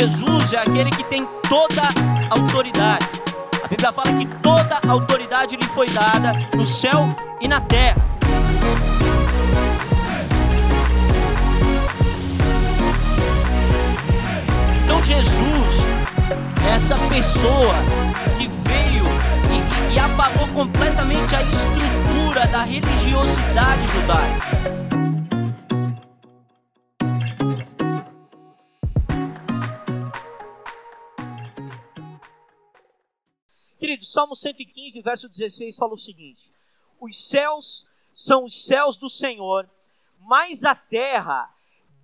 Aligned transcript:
Jesus 0.00 0.54
é 0.54 0.56
aquele 0.56 0.88
que 0.88 1.04
tem 1.04 1.28
toda 1.46 1.82
a 1.82 2.40
autoridade. 2.40 3.06
A 3.62 3.68
Bíblia 3.68 3.92
fala 3.92 4.10
que 4.14 4.26
toda 4.38 4.78
a 4.82 4.90
autoridade 4.90 5.56
lhe 5.56 5.66
foi 5.74 5.90
dada 5.90 6.32
no 6.56 6.66
céu 6.66 7.14
e 7.38 7.46
na 7.46 7.60
terra. 7.60 8.00
Então 14.84 15.02
Jesus 15.02 15.76
é 16.64 16.76
essa 16.76 16.96
pessoa 17.10 17.74
que 18.38 18.48
veio 18.66 19.04
e, 19.50 19.92
e, 19.92 19.96
e 19.96 19.98
apagou 19.98 20.48
completamente 20.48 21.36
a 21.36 21.42
estrutura 21.42 22.46
da 22.46 22.62
religiosidade 22.62 23.86
judaica. 23.88 24.79
Querido, 33.90 34.06
Salmo 34.06 34.36
115, 34.36 35.02
verso 35.02 35.28
16 35.28 35.76
fala 35.76 35.94
o 35.94 35.96
seguinte: 35.96 36.48
Os 37.00 37.28
céus 37.28 37.88
são 38.14 38.44
os 38.44 38.64
céus 38.64 38.96
do 38.96 39.08
Senhor, 39.08 39.68
mas 40.20 40.62
a 40.62 40.76
terra 40.76 41.52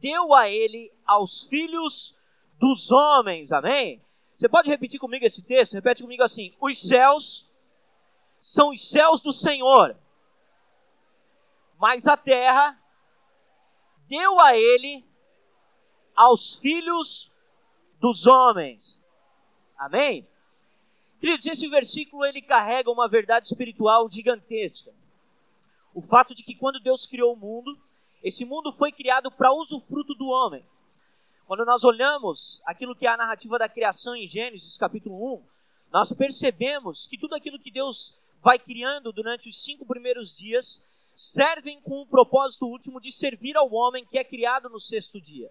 deu 0.01 0.35
a 0.35 0.49
ele 0.49 0.93
aos 1.07 1.45
filhos 1.45 2.19
dos 2.59 2.91
homens. 2.91 3.53
Amém? 3.53 4.03
Você 4.35 4.49
pode 4.49 4.69
repetir 4.69 4.99
comigo 4.99 5.25
esse 5.25 5.45
texto? 5.45 5.75
Repete 5.75 6.03
comigo 6.03 6.25
assim: 6.25 6.57
Os 6.61 6.77
céus 6.89 7.49
são 8.41 8.71
os 8.71 8.91
céus 8.91 9.21
do 9.23 9.33
Senhor, 9.33 9.97
mas 11.79 12.09
a 12.09 12.17
terra 12.17 12.77
deu 14.09 14.41
a 14.41 14.57
ele 14.57 15.05
aos 16.17 16.57
filhos 16.57 17.31
dos 18.01 18.27
homens. 18.27 18.99
Amém? 19.79 20.27
Queridos, 21.19 21.47
esse 21.47 21.69
versículo 21.69 22.25
ele 22.25 22.43
carrega 22.43 22.91
uma 22.91 23.09
verdade 23.09 23.49
espiritual 23.49 24.09
gigantesca. 24.11 24.93
O 25.95 26.03
fato 26.03 26.35
de 26.35 26.43
que 26.43 26.55
quando 26.55 26.79
Deus 26.79 27.07
criou 27.07 27.33
o 27.33 27.37
mundo, 27.37 27.79
esse 28.23 28.45
mundo 28.45 28.73
foi 28.73 28.93
criado 28.93 29.31
para 29.31 29.53
usufruto 29.53 30.15
do 30.15 30.27
homem. 30.27 30.65
Quando 31.47 31.65
nós 31.65 31.85
olhamos 31.85 32.61
aquilo 32.67 32.95
que 32.95 33.07
é 33.07 33.11
a 33.11 33.17
narrativa 33.17 33.59
da 33.59 33.69
criação 33.69 34.15
em 34.15 34.27
Gênesis 34.27 34.77
capítulo 34.77 35.35
1, 35.37 35.43
nós 35.93 36.13
percebemos 36.13 37.07
que 37.07 37.17
tudo 37.17 37.35
aquilo 37.35 37.59
que 37.59 37.71
Deus 37.71 38.15
vai 38.43 38.59
criando 38.59 39.13
durante 39.13 39.49
os 39.49 39.63
cinco 39.63 39.87
primeiros 39.87 40.37
dias 40.37 40.83
servem 41.15 41.81
com 41.81 42.03
o 42.03 42.07
propósito 42.07 42.67
último 42.67 43.01
de 43.01 43.11
servir 43.11 43.57
ao 43.57 43.73
homem 43.73 44.05
que 44.05 44.19
é 44.19 44.25
criado 44.25 44.69
no 44.69 44.79
sexto 44.79 45.21
dia. 45.21 45.51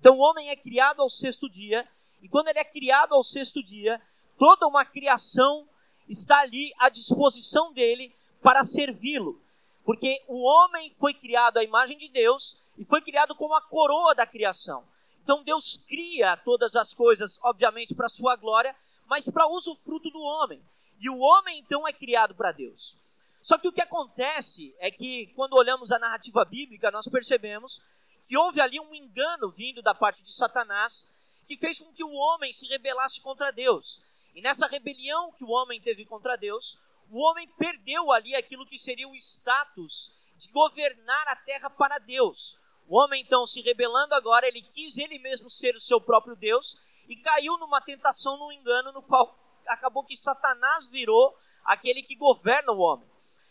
Então 0.00 0.16
o 0.16 0.20
homem 0.20 0.48
é 0.50 0.56
criado 0.56 1.02
ao 1.02 1.10
sexto 1.10 1.48
dia, 1.48 1.86
e 2.22 2.28
quando 2.28 2.48
ele 2.48 2.58
é 2.58 2.64
criado 2.64 3.12
ao 3.12 3.22
sexto 3.22 3.62
dia, 3.62 4.00
toda 4.38 4.66
uma 4.66 4.84
criação 4.84 5.66
está 6.08 6.40
ali 6.40 6.72
à 6.78 6.88
disposição 6.88 7.72
dele 7.72 8.14
para 8.42 8.64
servi-lo. 8.64 9.40
Porque 9.84 10.22
o 10.26 10.42
homem 10.42 10.90
foi 10.98 11.14
criado 11.14 11.58
à 11.58 11.64
imagem 11.64 11.98
de 11.98 12.08
Deus 12.08 12.58
e 12.78 12.84
foi 12.84 13.00
criado 13.00 13.34
como 13.34 13.54
a 13.54 13.62
coroa 13.62 14.14
da 14.14 14.26
criação. 14.26 14.84
Então 15.22 15.42
Deus 15.42 15.76
cria 15.88 16.36
todas 16.36 16.76
as 16.76 16.92
coisas, 16.92 17.38
obviamente, 17.42 17.94
para 17.94 18.08
sua 18.08 18.36
glória, 18.36 18.74
mas 19.06 19.28
para 19.28 19.48
usufruto 19.48 20.10
do 20.10 20.20
homem. 20.20 20.62
E 21.00 21.08
o 21.08 21.18
homem 21.18 21.58
então 21.58 21.86
é 21.86 21.92
criado 21.92 22.34
para 22.34 22.52
Deus. 22.52 22.96
Só 23.42 23.58
que 23.58 23.68
o 23.68 23.72
que 23.72 23.82
acontece 23.82 24.74
é 24.78 24.90
que 24.90 25.26
quando 25.36 25.54
olhamos 25.54 25.92
a 25.92 25.98
narrativa 25.98 26.44
bíblica, 26.44 26.90
nós 26.90 27.06
percebemos 27.06 27.82
que 28.26 28.38
houve 28.38 28.60
ali 28.60 28.80
um 28.80 28.94
engano 28.94 29.50
vindo 29.50 29.82
da 29.82 29.94
parte 29.94 30.22
de 30.22 30.32
Satanás 30.34 31.10
que 31.46 31.56
fez 31.58 31.78
com 31.78 31.92
que 31.92 32.02
o 32.02 32.12
homem 32.12 32.52
se 32.52 32.66
rebelasse 32.66 33.20
contra 33.20 33.50
Deus. 33.50 34.02
E 34.34 34.42
nessa 34.42 34.66
rebelião 34.66 35.32
que 35.32 35.44
o 35.44 35.50
homem 35.50 35.80
teve 35.80 36.04
contra 36.04 36.36
Deus, 36.36 36.78
o 37.10 37.20
homem 37.20 37.48
perdeu 37.56 38.10
ali 38.10 38.34
aquilo 38.34 38.66
que 38.66 38.78
seria 38.78 39.08
o 39.08 39.14
status 39.14 40.12
de 40.36 40.50
governar 40.50 41.28
a 41.28 41.36
terra 41.36 41.70
para 41.70 41.98
Deus. 41.98 42.58
O 42.88 42.98
homem, 42.98 43.22
então, 43.22 43.46
se 43.46 43.60
rebelando 43.62 44.14
agora, 44.14 44.46
ele 44.46 44.60
quis 44.60 44.98
ele 44.98 45.18
mesmo 45.18 45.48
ser 45.48 45.74
o 45.74 45.80
seu 45.80 46.00
próprio 46.00 46.36
Deus 46.36 46.78
e 47.08 47.16
caiu 47.16 47.56
numa 47.58 47.80
tentação, 47.80 48.36
num 48.36 48.52
engano, 48.52 48.92
no 48.92 49.02
qual 49.02 49.38
acabou 49.66 50.04
que 50.04 50.16
Satanás 50.16 50.88
virou 50.88 51.36
aquele 51.64 52.02
que 52.02 52.14
governa 52.14 52.72
o 52.72 52.80
homem. 52.80 53.08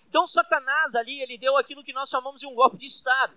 Então, 0.07 0.27
Satanás 0.27 0.93
ali, 0.93 1.21
ele 1.21 1.37
deu 1.37 1.57
aquilo 1.57 1.83
que 1.83 1.93
nós 1.93 2.09
chamamos 2.09 2.39
de 2.41 2.45
um 2.45 2.53
golpe 2.53 2.77
de 2.77 2.85
Estado. 2.85 3.35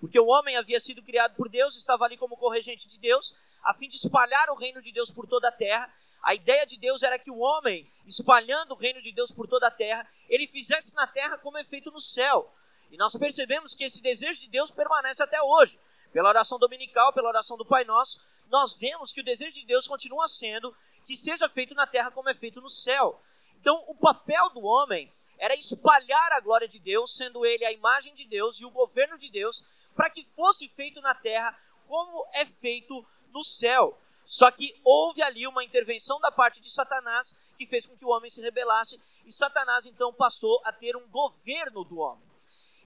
Porque 0.00 0.20
o 0.20 0.26
homem 0.26 0.56
havia 0.56 0.78
sido 0.78 1.02
criado 1.02 1.34
por 1.34 1.48
Deus, 1.48 1.76
estava 1.76 2.04
ali 2.04 2.16
como 2.16 2.36
corregente 2.36 2.88
de 2.88 2.98
Deus, 2.98 3.36
a 3.64 3.74
fim 3.74 3.88
de 3.88 3.96
espalhar 3.96 4.50
o 4.50 4.54
reino 4.54 4.82
de 4.82 4.92
Deus 4.92 5.10
por 5.10 5.26
toda 5.26 5.48
a 5.48 5.52
terra, 5.52 5.92
a 6.22 6.34
ideia 6.34 6.66
de 6.66 6.78
Deus 6.78 7.02
era 7.02 7.18
que 7.18 7.30
o 7.30 7.38
homem, 7.38 7.90
espalhando 8.06 8.72
o 8.72 8.76
reino 8.76 9.00
de 9.02 9.12
Deus 9.12 9.30
por 9.30 9.46
toda 9.46 9.68
a 9.68 9.70
terra, 9.70 10.08
ele 10.28 10.46
fizesse 10.46 10.94
na 10.94 11.06
terra 11.06 11.38
como 11.38 11.58
é 11.58 11.64
feito 11.64 11.90
no 11.90 12.00
céu. 12.00 12.52
E 12.90 12.96
nós 12.96 13.14
percebemos 13.14 13.74
que 13.74 13.84
esse 13.84 14.02
desejo 14.02 14.40
de 14.40 14.48
Deus 14.48 14.70
permanece 14.70 15.22
até 15.22 15.40
hoje. 15.42 15.78
Pela 16.12 16.28
oração 16.28 16.58
dominical, 16.58 17.12
pela 17.12 17.28
oração 17.28 17.56
do 17.56 17.64
Pai 17.64 17.84
Nosso, 17.84 18.24
nós 18.48 18.78
vemos 18.78 19.12
que 19.12 19.20
o 19.20 19.24
desejo 19.24 19.60
de 19.60 19.66
Deus 19.66 19.86
continua 19.86 20.26
sendo 20.26 20.74
que 21.06 21.16
seja 21.16 21.48
feito 21.48 21.74
na 21.74 21.86
terra 21.86 22.10
como 22.10 22.28
é 22.28 22.34
feito 22.34 22.60
no 22.60 22.68
céu. 22.68 23.22
Então, 23.60 23.82
o 23.86 23.94
papel 23.94 24.50
do 24.50 24.64
homem 24.64 25.10
era 25.38 25.54
espalhar 25.54 26.32
a 26.32 26.40
glória 26.40 26.68
de 26.68 26.78
Deus, 26.78 27.16
sendo 27.16 27.46
ele 27.46 27.64
a 27.64 27.72
imagem 27.72 28.14
de 28.14 28.24
Deus 28.26 28.60
e 28.60 28.64
o 28.64 28.70
governo 28.70 29.16
de 29.18 29.30
Deus, 29.30 29.64
para 29.94 30.10
que 30.10 30.24
fosse 30.36 30.68
feito 30.68 31.00
na 31.00 31.14
terra 31.14 31.58
como 31.86 32.26
é 32.34 32.44
feito 32.44 33.06
no 33.32 33.42
céu. 33.42 33.98
Só 34.28 34.50
que 34.50 34.78
houve 34.84 35.22
ali 35.22 35.46
uma 35.46 35.64
intervenção 35.64 36.20
da 36.20 36.30
parte 36.30 36.60
de 36.60 36.70
Satanás 36.70 37.34
que 37.56 37.66
fez 37.66 37.86
com 37.86 37.96
que 37.96 38.04
o 38.04 38.10
homem 38.10 38.28
se 38.28 38.42
rebelasse, 38.42 39.00
e 39.24 39.32
Satanás 39.32 39.86
então 39.86 40.12
passou 40.12 40.60
a 40.66 40.70
ter 40.70 40.94
um 40.94 41.08
governo 41.08 41.82
do 41.82 41.98
homem. 41.98 42.28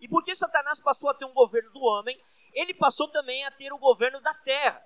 E 0.00 0.06
porque 0.06 0.36
Satanás 0.36 0.78
passou 0.78 1.10
a 1.10 1.14
ter 1.14 1.24
um 1.24 1.32
governo 1.32 1.72
do 1.72 1.82
homem, 1.82 2.16
ele 2.54 2.72
passou 2.72 3.08
também 3.08 3.44
a 3.44 3.50
ter 3.50 3.72
o 3.72 3.78
governo 3.78 4.20
da 4.20 4.32
terra. 4.32 4.80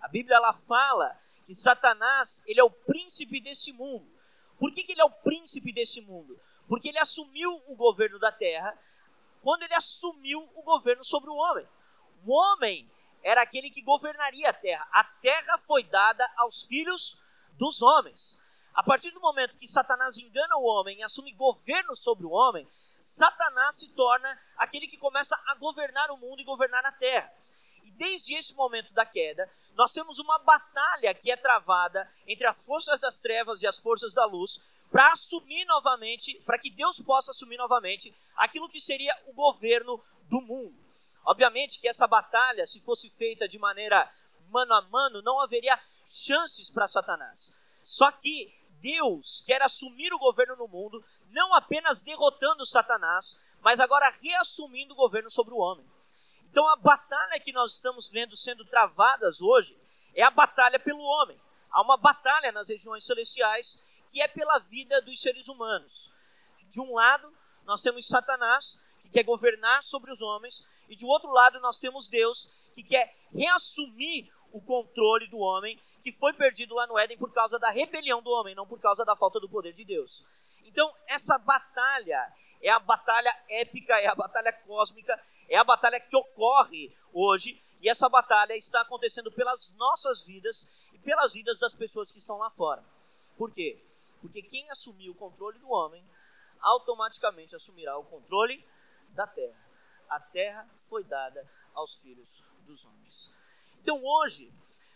A 0.00 0.08
Bíblia 0.08 0.36
ela 0.36 0.54
fala 0.54 1.14
que 1.46 1.54
Satanás 1.54 2.42
ele 2.46 2.58
é 2.58 2.64
o 2.64 2.70
príncipe 2.70 3.38
desse 3.38 3.70
mundo. 3.74 4.10
Por 4.58 4.72
que, 4.72 4.84
que 4.84 4.92
ele 4.92 5.02
é 5.02 5.04
o 5.04 5.10
príncipe 5.10 5.72
desse 5.74 6.00
mundo? 6.00 6.40
Porque 6.66 6.88
ele 6.88 6.98
assumiu 6.98 7.62
o 7.66 7.76
governo 7.76 8.18
da 8.18 8.32
terra 8.32 8.74
quando 9.42 9.62
ele 9.62 9.74
assumiu 9.74 10.48
o 10.54 10.62
governo 10.62 11.04
sobre 11.04 11.28
o 11.28 11.34
homem. 11.34 11.66
O 12.26 12.32
homem 12.32 12.90
era 13.22 13.42
aquele 13.42 13.70
que 13.70 13.82
governaria 13.82 14.50
a 14.50 14.52
terra. 14.52 14.86
A 14.92 15.04
terra 15.04 15.58
foi 15.66 15.84
dada 15.84 16.28
aos 16.36 16.64
filhos 16.64 17.20
dos 17.52 17.82
homens. 17.82 18.36
A 18.74 18.82
partir 18.82 19.10
do 19.10 19.20
momento 19.20 19.56
que 19.56 19.66
Satanás 19.66 20.18
engana 20.18 20.56
o 20.56 20.64
homem 20.64 20.98
e 20.98 21.02
assume 21.02 21.32
governo 21.32 21.96
sobre 21.96 22.26
o 22.26 22.30
homem, 22.30 22.66
Satanás 23.00 23.78
se 23.78 23.88
torna 23.94 24.40
aquele 24.56 24.86
que 24.86 24.96
começa 24.96 25.34
a 25.46 25.54
governar 25.54 26.10
o 26.10 26.16
mundo 26.16 26.40
e 26.40 26.44
governar 26.44 26.84
a 26.84 26.92
terra. 26.92 27.32
E 27.84 27.90
desde 27.92 28.34
esse 28.34 28.54
momento 28.54 28.92
da 28.92 29.04
queda, 29.04 29.50
nós 29.74 29.92
temos 29.92 30.18
uma 30.18 30.38
batalha 30.38 31.14
que 31.14 31.30
é 31.30 31.36
travada 31.36 32.10
entre 32.26 32.46
as 32.46 32.64
forças 32.64 33.00
das 33.00 33.20
trevas 33.20 33.62
e 33.62 33.66
as 33.66 33.78
forças 33.78 34.12
da 34.14 34.24
luz 34.24 34.60
para 34.90 35.12
assumir 35.12 35.64
novamente, 35.66 36.34
para 36.46 36.58
que 36.58 36.70
Deus 36.70 37.00
possa 37.00 37.30
assumir 37.30 37.56
novamente 37.56 38.14
aquilo 38.36 38.68
que 38.68 38.80
seria 38.80 39.16
o 39.26 39.32
governo 39.32 40.02
do 40.22 40.40
mundo. 40.40 40.87
Obviamente 41.24 41.80
que 41.80 41.88
essa 41.88 42.06
batalha, 42.06 42.66
se 42.66 42.80
fosse 42.80 43.10
feita 43.10 43.48
de 43.48 43.58
maneira 43.58 44.10
mano 44.50 44.74
a 44.74 44.82
mano, 44.82 45.22
não 45.22 45.40
haveria 45.40 45.78
chances 46.06 46.70
para 46.70 46.88
Satanás. 46.88 47.52
Só 47.82 48.10
que 48.10 48.54
Deus 48.80 49.42
quer 49.46 49.62
assumir 49.62 50.12
o 50.12 50.18
governo 50.18 50.56
no 50.56 50.68
mundo, 50.68 51.04
não 51.30 51.54
apenas 51.54 52.02
derrotando 52.02 52.64
Satanás, 52.64 53.38
mas 53.60 53.80
agora 53.80 54.08
reassumindo 54.22 54.94
o 54.94 54.96
governo 54.96 55.30
sobre 55.30 55.52
o 55.52 55.58
homem. 55.58 55.86
Então 56.50 56.66
a 56.68 56.76
batalha 56.76 57.40
que 57.40 57.52
nós 57.52 57.74
estamos 57.74 58.10
vendo 58.10 58.36
sendo 58.36 58.64
travadas 58.64 59.40
hoje 59.40 59.76
é 60.14 60.22
a 60.22 60.30
batalha 60.30 60.78
pelo 60.78 61.02
homem. 61.02 61.38
Há 61.70 61.82
uma 61.82 61.96
batalha 61.96 62.50
nas 62.52 62.68
regiões 62.68 63.04
celestiais 63.04 63.82
que 64.10 64.22
é 64.22 64.28
pela 64.28 64.58
vida 64.60 65.00
dos 65.02 65.20
seres 65.20 65.48
humanos. 65.48 66.10
De 66.70 66.80
um 66.80 66.94
lado, 66.94 67.32
nós 67.64 67.82
temos 67.82 68.06
Satanás, 68.06 68.80
que 69.02 69.10
quer 69.10 69.22
governar 69.22 69.82
sobre 69.82 70.10
os 70.10 70.22
homens, 70.22 70.64
e 70.88 70.96
de 70.96 71.04
outro 71.04 71.30
lado, 71.30 71.60
nós 71.60 71.78
temos 71.78 72.08
Deus 72.08 72.50
que 72.74 72.82
quer 72.82 73.14
reassumir 73.32 74.32
o 74.52 74.60
controle 74.60 75.28
do 75.28 75.38
homem, 75.38 75.78
que 76.02 76.12
foi 76.12 76.32
perdido 76.32 76.74
lá 76.74 76.86
no 76.86 76.98
Éden 76.98 77.18
por 77.18 77.32
causa 77.32 77.58
da 77.58 77.70
rebelião 77.70 78.22
do 78.22 78.30
homem, 78.30 78.54
não 78.54 78.66
por 78.66 78.80
causa 78.80 79.04
da 79.04 79.14
falta 79.14 79.38
do 79.38 79.48
poder 79.48 79.74
de 79.74 79.84
Deus. 79.84 80.24
Então, 80.64 80.92
essa 81.06 81.38
batalha 81.38 82.32
é 82.62 82.70
a 82.70 82.78
batalha 82.78 83.34
épica, 83.48 83.94
é 84.00 84.06
a 84.06 84.14
batalha 84.14 84.52
cósmica, 84.52 85.20
é 85.48 85.56
a 85.56 85.64
batalha 85.64 86.00
que 86.00 86.16
ocorre 86.16 86.94
hoje, 87.12 87.62
e 87.80 87.88
essa 87.88 88.08
batalha 88.08 88.56
está 88.56 88.80
acontecendo 88.80 89.30
pelas 89.30 89.72
nossas 89.74 90.26
vidas 90.26 90.68
e 90.92 90.98
pelas 90.98 91.32
vidas 91.32 91.58
das 91.58 91.74
pessoas 91.74 92.10
que 92.10 92.18
estão 92.18 92.38
lá 92.38 92.50
fora. 92.50 92.82
Por 93.36 93.52
quê? 93.52 93.80
Porque 94.20 94.42
quem 94.42 94.68
assumir 94.70 95.10
o 95.10 95.14
controle 95.14 95.58
do 95.58 95.70
homem, 95.70 96.04
automaticamente 96.60 97.54
assumirá 97.54 97.96
o 97.96 98.04
controle 98.04 98.64
da 99.10 99.26
terra. 99.26 99.67
A 100.08 100.20
terra 100.20 100.68
foi 100.88 101.04
dada 101.04 101.46
aos 101.74 101.94
filhos 102.00 102.28
dos 102.66 102.84
homens. 102.84 103.30
Então 103.82 104.04
hoje, 104.04 104.52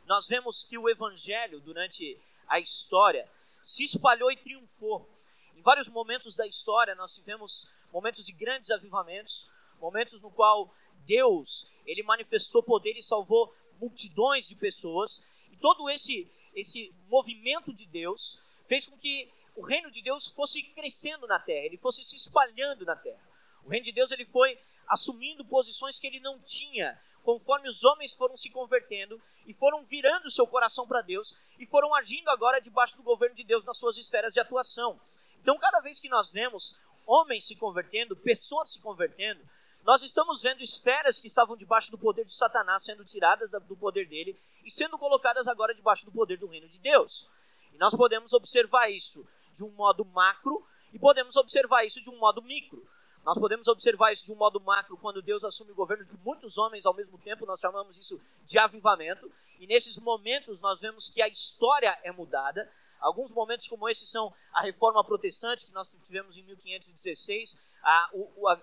nós 0.06 0.26
vemos 0.28 0.64
que 0.64 0.76
o 0.78 0.88
evangelho, 0.88 1.60
durante 1.60 2.18
a 2.48 2.58
história, 2.58 3.28
se 3.64 3.84
espalhou 3.84 4.30
e 4.30 4.36
triunfou. 4.36 5.08
Em 5.56 5.62
vários 5.62 5.88
momentos 5.88 6.34
da 6.34 6.46
história, 6.46 6.94
nós 6.94 7.14
tivemos 7.14 7.68
momentos 7.92 8.24
de 8.24 8.32
grandes 8.32 8.70
avivamentos, 8.70 9.48
momentos 9.80 10.20
no 10.20 10.30
qual 10.30 10.74
Deus, 11.06 11.70
ele 11.86 12.02
manifestou 12.02 12.62
poder 12.62 12.96
e 12.96 13.02
salvou 13.02 13.54
multidões 13.80 14.48
de 14.48 14.54
pessoas. 14.54 15.22
E 15.50 15.56
todo 15.56 15.88
esse 15.90 16.30
esse 16.54 16.94
movimento 17.08 17.72
de 17.72 17.86
Deus 17.86 18.38
fez 18.68 18.86
com 18.86 18.96
que 18.98 19.30
o 19.56 19.62
reino 19.62 19.90
de 19.90 20.02
Deus 20.02 20.28
fosse 20.28 20.62
crescendo 20.62 21.26
na 21.26 21.38
terra, 21.38 21.66
ele 21.66 21.76
fosse 21.76 22.04
se 22.04 22.16
espalhando 22.16 22.84
na 22.84 22.96
terra. 22.96 23.20
O 23.64 23.68
reino 23.68 23.84
de 23.84 23.92
Deus 23.92 24.10
ele 24.10 24.24
foi 24.26 24.58
assumindo 24.92 25.42
posições 25.42 25.98
que 25.98 26.06
ele 26.06 26.20
não 26.20 26.38
tinha 26.40 27.00
conforme 27.24 27.68
os 27.68 27.82
homens 27.82 28.14
foram 28.14 28.36
se 28.36 28.50
convertendo 28.50 29.20
e 29.46 29.54
foram 29.54 29.84
virando 29.84 30.30
seu 30.30 30.46
coração 30.46 30.86
para 30.86 31.00
Deus 31.00 31.34
e 31.58 31.64
foram 31.64 31.94
agindo 31.94 32.28
agora 32.28 32.60
debaixo 32.60 32.96
do 32.96 33.02
governo 33.02 33.34
de 33.34 33.42
Deus 33.42 33.64
nas 33.64 33.78
suas 33.78 33.96
esferas 33.96 34.34
de 34.34 34.40
atuação. 34.40 35.00
Então, 35.40 35.58
cada 35.58 35.80
vez 35.80 35.98
que 35.98 36.10
nós 36.10 36.30
vemos 36.30 36.78
homens 37.06 37.46
se 37.46 37.56
convertendo, 37.56 38.14
pessoas 38.14 38.70
se 38.70 38.82
convertendo, 38.82 39.40
nós 39.82 40.02
estamos 40.02 40.42
vendo 40.42 40.62
esferas 40.62 41.20
que 41.20 41.26
estavam 41.26 41.56
debaixo 41.56 41.90
do 41.90 41.96
poder 41.96 42.26
de 42.26 42.34
Satanás 42.34 42.84
sendo 42.84 43.04
tiradas 43.04 43.50
do 43.50 43.76
poder 43.76 44.06
dele 44.06 44.38
e 44.62 44.70
sendo 44.70 44.98
colocadas 44.98 45.48
agora 45.48 45.74
debaixo 45.74 46.04
do 46.04 46.12
poder 46.12 46.38
do 46.38 46.46
reino 46.46 46.68
de 46.68 46.78
Deus. 46.78 47.26
E 47.72 47.78
nós 47.78 47.94
podemos 47.94 48.34
observar 48.34 48.90
isso 48.90 49.26
de 49.54 49.64
um 49.64 49.70
modo 49.70 50.04
macro 50.04 50.64
e 50.92 50.98
podemos 50.98 51.34
observar 51.36 51.84
isso 51.84 52.00
de 52.02 52.10
um 52.10 52.18
modo 52.18 52.42
micro. 52.42 52.86
Nós 53.24 53.38
podemos 53.38 53.68
observar 53.68 54.12
isso 54.12 54.26
de 54.26 54.32
um 54.32 54.36
modo 54.36 54.60
macro 54.60 54.96
quando 54.96 55.22
Deus 55.22 55.44
assume 55.44 55.70
o 55.70 55.76
governo 55.76 56.04
de 56.04 56.16
muitos 56.24 56.58
homens 56.58 56.84
ao 56.84 56.94
mesmo 56.94 57.16
tempo, 57.18 57.46
nós 57.46 57.60
chamamos 57.60 57.96
isso 57.96 58.20
de 58.44 58.58
avivamento. 58.58 59.30
E 59.60 59.66
nesses 59.66 59.96
momentos 59.96 60.60
nós 60.60 60.80
vemos 60.80 61.08
que 61.08 61.22
a 61.22 61.28
história 61.28 61.96
é 62.02 62.10
mudada. 62.10 62.68
Alguns 63.00 63.30
momentos 63.30 63.68
como 63.68 63.88
esse 63.88 64.06
são 64.06 64.32
a 64.52 64.62
reforma 64.62 65.04
protestante, 65.04 65.66
que 65.66 65.72
nós 65.72 65.96
tivemos 66.04 66.36
em 66.36 66.42
1516, 66.42 67.56
a, 67.82 68.10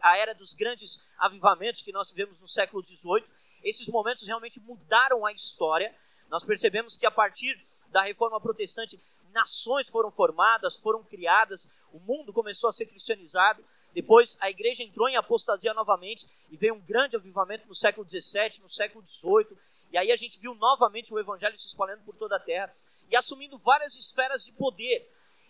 a, 0.01 0.17
era 0.17 0.33
dos 0.33 0.53
grandes 0.53 1.01
avivamentos 1.17 1.81
que 1.81 1.93
nós 1.93 2.09
tivemos 2.09 2.39
no 2.41 2.47
século 2.47 2.83
XVIII. 2.83 3.23
Esses 3.63 3.87
momentos 3.87 4.27
realmente 4.27 4.59
mudaram 4.59 5.25
a 5.25 5.31
história. 5.31 5.93
Nós 6.29 6.43
percebemos 6.43 6.97
que 6.97 7.05
a 7.05 7.11
partir 7.11 7.57
da 7.91 8.03
reforma 8.03 8.39
protestante, 8.41 8.99
nações 9.31 9.89
foram 9.89 10.11
formadas, 10.11 10.75
foram 10.77 11.03
criadas, 11.03 11.71
o 11.93 11.99
mundo 11.99 12.33
começou 12.33 12.69
a 12.69 12.73
ser 12.73 12.85
cristianizado. 12.85 13.63
Depois 13.99 14.37
a 14.39 14.49
igreja 14.49 14.81
entrou 14.81 15.09
em 15.09 15.17
apostasia 15.17 15.73
novamente 15.73 16.25
e 16.49 16.55
veio 16.55 16.73
um 16.73 16.79
grande 16.79 17.17
avivamento 17.17 17.67
no 17.67 17.75
século 17.75 18.07
XVII, 18.07 18.61
no 18.61 18.69
século 18.69 19.03
XVIII. 19.05 19.57
E 19.91 19.97
aí 19.97 20.09
a 20.09 20.15
gente 20.15 20.39
viu 20.39 20.55
novamente 20.55 21.13
o 21.13 21.19
evangelho 21.19 21.57
se 21.57 21.67
espalhando 21.67 22.05
por 22.05 22.15
toda 22.15 22.37
a 22.37 22.39
terra 22.39 22.73
e 23.11 23.15
assumindo 23.17 23.57
várias 23.57 23.97
esferas 23.97 24.45
de 24.45 24.53
poder. 24.53 25.05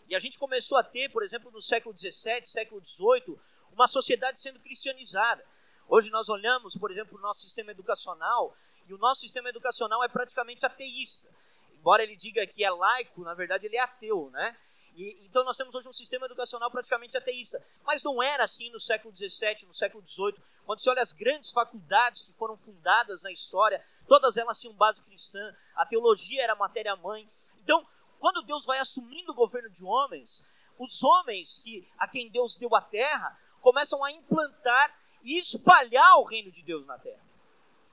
E 0.07 0.15
a 0.15 0.19
gente 0.19 0.39
começou 0.39 0.79
a 0.79 0.83
ter, 0.83 1.11
por 1.11 1.21
exemplo, 1.21 1.51
no 1.51 1.61
século 1.61 1.95
XVII, 1.95 2.43
século 2.45 2.83
XVIII, 2.83 3.37
uma 3.71 3.87
sociedade 3.87 4.41
sendo 4.41 4.59
cristianizada. 4.59 5.45
Hoje 5.87 6.09
nós 6.09 6.27
olhamos, 6.27 6.75
por 6.75 6.89
exemplo, 6.89 7.19
o 7.19 7.21
nosso 7.21 7.41
sistema 7.41 7.69
educacional 7.69 8.57
e 8.87 8.95
o 8.95 8.97
nosso 8.97 9.21
sistema 9.21 9.49
educacional 9.49 10.03
é 10.03 10.07
praticamente 10.07 10.65
ateísta. 10.65 11.29
Embora 11.77 12.01
ele 12.01 12.15
diga 12.15 12.47
que 12.47 12.63
é 12.63 12.71
laico, 12.71 13.21
na 13.21 13.35
verdade 13.35 13.67
ele 13.67 13.77
é 13.77 13.81
ateu, 13.81 14.31
né? 14.31 14.57
E, 14.95 15.25
então 15.25 15.43
nós 15.43 15.57
temos 15.57 15.73
hoje 15.73 15.87
um 15.87 15.93
sistema 15.93 16.25
educacional 16.25 16.69
praticamente 16.69 17.17
ateísta. 17.17 17.63
Mas 17.83 18.03
não 18.03 18.21
era 18.21 18.43
assim 18.43 18.69
no 18.71 18.79
século 18.79 19.15
XVII, 19.15 19.65
no 19.67 19.73
século 19.73 20.03
XVIII. 20.07 20.35
Quando 20.65 20.79
se 20.79 20.89
olha 20.89 21.01
as 21.01 21.11
grandes 21.11 21.51
faculdades 21.51 22.23
que 22.23 22.33
foram 22.33 22.57
fundadas 22.57 23.21
na 23.21 23.31
história, 23.31 23.83
todas 24.07 24.37
elas 24.37 24.59
tinham 24.59 24.73
base 24.73 25.03
cristã, 25.03 25.55
a 25.75 25.85
teologia 25.85 26.43
era 26.43 26.55
matéria-mãe. 26.55 27.29
Então, 27.63 27.85
quando 28.19 28.41
Deus 28.43 28.65
vai 28.65 28.79
assumindo 28.79 29.31
o 29.31 29.35
governo 29.35 29.69
de 29.69 29.83
homens, 29.83 30.43
os 30.77 31.03
homens 31.03 31.59
que 31.59 31.87
a 31.97 32.07
quem 32.07 32.29
Deus 32.29 32.55
deu 32.55 32.73
a 32.75 32.81
terra 32.81 33.37
começam 33.61 34.03
a 34.03 34.11
implantar 34.11 34.97
e 35.23 35.37
espalhar 35.37 36.17
o 36.17 36.23
reino 36.23 36.51
de 36.51 36.61
Deus 36.61 36.85
na 36.85 36.97
terra. 36.97 37.23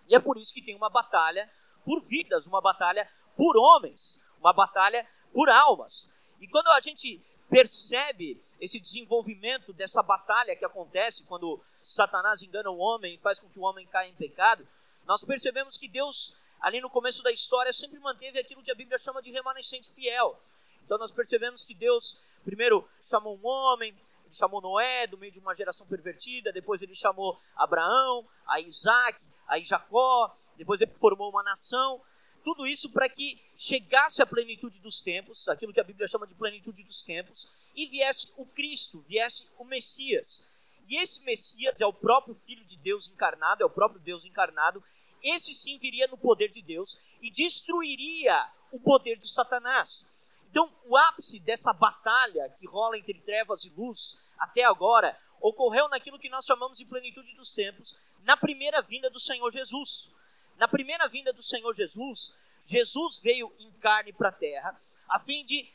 E 0.08 0.14
é 0.14 0.20
por 0.20 0.36
isso 0.36 0.54
que 0.54 0.62
tem 0.62 0.76
uma 0.76 0.88
batalha 0.88 1.50
por 1.84 2.00
vidas, 2.02 2.46
uma 2.46 2.60
batalha 2.60 3.10
por 3.36 3.56
homens, 3.56 4.20
uma 4.40 4.52
batalha 4.52 5.06
por 5.32 5.48
almas. 5.48 6.08
E 6.40 6.48
quando 6.48 6.68
a 6.68 6.80
gente 6.80 7.20
percebe 7.48 8.40
esse 8.60 8.80
desenvolvimento 8.80 9.72
dessa 9.72 10.02
batalha 10.02 10.56
que 10.56 10.64
acontece 10.64 11.24
quando 11.24 11.60
Satanás 11.84 12.42
engana 12.42 12.70
o 12.70 12.78
homem 12.78 13.14
e 13.14 13.18
faz 13.18 13.38
com 13.38 13.48
que 13.48 13.58
o 13.58 13.62
homem 13.62 13.86
caia 13.86 14.08
em 14.08 14.14
pecado, 14.14 14.66
nós 15.06 15.22
percebemos 15.22 15.76
que 15.76 15.86
Deus, 15.86 16.34
ali 16.60 16.80
no 16.80 16.90
começo 16.90 17.22
da 17.22 17.30
história, 17.30 17.72
sempre 17.72 17.98
manteve 18.00 18.38
aquilo 18.38 18.62
que 18.62 18.72
a 18.72 18.74
Bíblia 18.74 18.98
chama 18.98 19.22
de 19.22 19.30
remanescente 19.30 19.90
fiel. 19.90 20.40
Então 20.84 20.98
nós 20.98 21.10
percebemos 21.10 21.64
que 21.64 21.74
Deus 21.74 22.20
primeiro 22.44 22.88
chamou 23.02 23.36
um 23.36 23.46
homem, 23.46 23.94
ele 24.24 24.34
chamou 24.34 24.60
Noé 24.60 25.06
do 25.06 25.18
meio 25.18 25.32
de 25.32 25.38
uma 25.38 25.54
geração 25.54 25.86
pervertida, 25.86 26.52
depois 26.52 26.82
ele 26.82 26.94
chamou 26.94 27.40
Abraão, 27.56 28.26
a 28.46 28.60
Isaac, 28.60 29.20
a 29.46 29.58
Jacó, 29.60 30.34
depois 30.56 30.80
ele 30.80 30.92
formou 30.92 31.30
uma 31.30 31.42
nação. 31.42 32.00
Tudo 32.46 32.64
isso 32.64 32.88
para 32.92 33.08
que 33.08 33.42
chegasse 33.56 34.22
a 34.22 34.26
plenitude 34.26 34.78
dos 34.78 35.00
tempos, 35.02 35.48
aquilo 35.48 35.72
que 35.72 35.80
a 35.80 35.82
Bíblia 35.82 36.06
chama 36.06 36.28
de 36.28 36.34
plenitude 36.36 36.84
dos 36.84 37.02
tempos, 37.02 37.48
e 37.74 37.86
viesse 37.86 38.32
o 38.36 38.46
Cristo, 38.46 39.04
viesse 39.08 39.50
o 39.58 39.64
Messias. 39.64 40.46
E 40.88 40.94
esse 40.96 41.24
Messias 41.24 41.80
é 41.80 41.84
o 41.84 41.92
próprio 41.92 42.36
Filho 42.36 42.64
de 42.64 42.76
Deus 42.76 43.08
encarnado, 43.08 43.64
é 43.64 43.66
o 43.66 43.70
próprio 43.70 44.00
Deus 44.00 44.24
encarnado. 44.24 44.80
Esse 45.20 45.52
sim 45.52 45.76
viria 45.78 46.06
no 46.06 46.16
poder 46.16 46.52
de 46.52 46.62
Deus 46.62 46.96
e 47.20 47.32
destruiria 47.32 48.48
o 48.70 48.78
poder 48.78 49.16
de 49.18 49.28
Satanás. 49.28 50.06
Então, 50.48 50.72
o 50.84 50.96
ápice 50.96 51.40
dessa 51.40 51.72
batalha 51.72 52.48
que 52.50 52.64
rola 52.64 52.96
entre 52.96 53.14
trevas 53.22 53.64
e 53.64 53.70
luz 53.70 54.20
até 54.38 54.62
agora 54.62 55.18
ocorreu 55.40 55.88
naquilo 55.88 56.16
que 56.16 56.28
nós 56.28 56.44
chamamos 56.44 56.78
de 56.78 56.84
plenitude 56.84 57.34
dos 57.34 57.50
tempos, 57.50 57.98
na 58.22 58.36
primeira 58.36 58.80
vinda 58.82 59.10
do 59.10 59.18
Senhor 59.18 59.50
Jesus. 59.50 60.14
Na 60.56 60.66
primeira 60.66 61.06
vinda 61.08 61.32
do 61.32 61.42
Senhor 61.42 61.74
Jesus, 61.74 62.36
Jesus 62.64 63.20
veio 63.20 63.52
em 63.58 63.70
carne 63.72 64.12
para 64.12 64.30
a 64.30 64.32
terra 64.32 64.78
a 65.08 65.20
fim 65.20 65.44
de, 65.44 65.68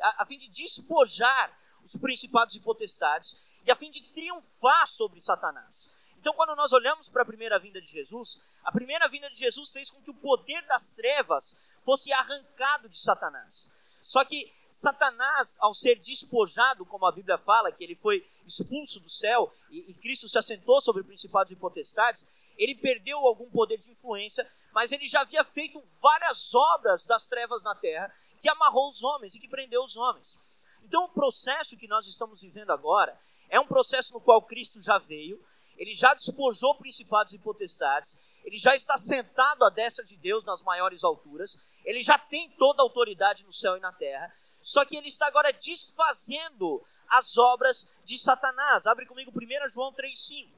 a 0.00 0.24
fim 0.24 0.38
de 0.38 0.48
despojar 0.48 1.56
os 1.84 1.96
principados 1.96 2.54
e 2.54 2.60
potestades 2.60 3.36
e 3.66 3.70
a 3.70 3.76
fim 3.76 3.90
de 3.90 4.02
triunfar 4.12 4.86
sobre 4.86 5.20
Satanás. 5.20 5.74
Então, 6.18 6.32
quando 6.32 6.56
nós 6.56 6.72
olhamos 6.72 7.08
para 7.08 7.22
a 7.22 7.26
primeira 7.26 7.58
vinda 7.58 7.80
de 7.80 7.86
Jesus, 7.86 8.42
a 8.64 8.72
primeira 8.72 9.08
vinda 9.08 9.28
de 9.28 9.38
Jesus 9.38 9.70
fez 9.72 9.90
com 9.90 10.00
que 10.00 10.10
o 10.10 10.14
poder 10.14 10.62
das 10.66 10.92
trevas 10.92 11.60
fosse 11.84 12.10
arrancado 12.12 12.88
de 12.88 12.98
Satanás. 12.98 13.68
Só 14.02 14.24
que 14.24 14.50
Satanás, 14.70 15.58
ao 15.60 15.74
ser 15.74 15.96
despojado, 16.00 16.86
como 16.86 17.06
a 17.06 17.12
Bíblia 17.12 17.36
fala, 17.38 17.70
que 17.70 17.84
ele 17.84 17.94
foi 17.94 18.26
expulso 18.46 18.98
do 19.00 19.10
céu 19.10 19.54
e, 19.70 19.90
e 19.90 19.94
Cristo 19.94 20.28
se 20.28 20.38
assentou 20.38 20.80
sobre 20.80 21.02
principados 21.02 21.52
e 21.52 21.56
potestades, 21.56 22.26
ele 22.56 22.74
perdeu 22.74 23.18
algum 23.18 23.50
poder 23.50 23.78
de 23.78 23.90
influência, 23.90 24.48
mas 24.72 24.92
ele 24.92 25.06
já 25.06 25.20
havia 25.20 25.44
feito 25.44 25.82
várias 26.00 26.54
obras 26.54 27.06
das 27.06 27.28
trevas 27.28 27.62
na 27.62 27.74
terra 27.74 28.14
que 28.40 28.48
amarrou 28.48 28.88
os 28.88 29.02
homens 29.02 29.34
e 29.34 29.40
que 29.40 29.48
prendeu 29.48 29.82
os 29.82 29.96
homens. 29.96 30.36
Então, 30.82 31.04
o 31.04 31.08
processo 31.08 31.76
que 31.76 31.88
nós 31.88 32.06
estamos 32.06 32.40
vivendo 32.40 32.70
agora 32.70 33.18
é 33.48 33.58
um 33.58 33.66
processo 33.66 34.12
no 34.12 34.20
qual 34.20 34.42
Cristo 34.42 34.82
já 34.82 34.98
veio, 34.98 35.42
ele 35.76 35.92
já 35.92 36.12
despojou 36.14 36.74
principados 36.74 37.32
e 37.32 37.38
potestades, 37.38 38.18
ele 38.44 38.58
já 38.58 38.74
está 38.74 38.96
sentado 38.96 39.64
à 39.64 39.70
destra 39.70 40.04
de 40.04 40.16
Deus 40.16 40.44
nas 40.44 40.60
maiores 40.62 41.02
alturas, 41.02 41.56
ele 41.84 42.02
já 42.02 42.18
tem 42.18 42.50
toda 42.50 42.82
a 42.82 42.84
autoridade 42.84 43.42
no 43.44 43.52
céu 43.52 43.76
e 43.76 43.80
na 43.80 43.92
terra, 43.92 44.32
só 44.62 44.84
que 44.84 44.96
ele 44.96 45.08
está 45.08 45.26
agora 45.26 45.52
desfazendo 45.52 46.84
as 47.08 47.36
obras 47.36 47.90
de 48.04 48.18
Satanás. 48.18 48.86
Abre 48.86 49.06
comigo 49.06 49.30
1 49.30 49.68
João 49.68 49.92
3,5. 49.92 50.48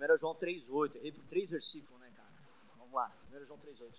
1 0.00 0.18
João 0.18 0.34
3,8. 0.34 0.96
Errei 0.96 1.12
por 1.12 1.24
três 1.24 1.50
versículos, 1.50 2.00
né, 2.00 2.10
cara? 2.16 2.28
Vamos 2.78 2.94
lá. 2.94 3.12
1 3.32 3.46
João 3.46 3.58
3,8. 3.58 3.92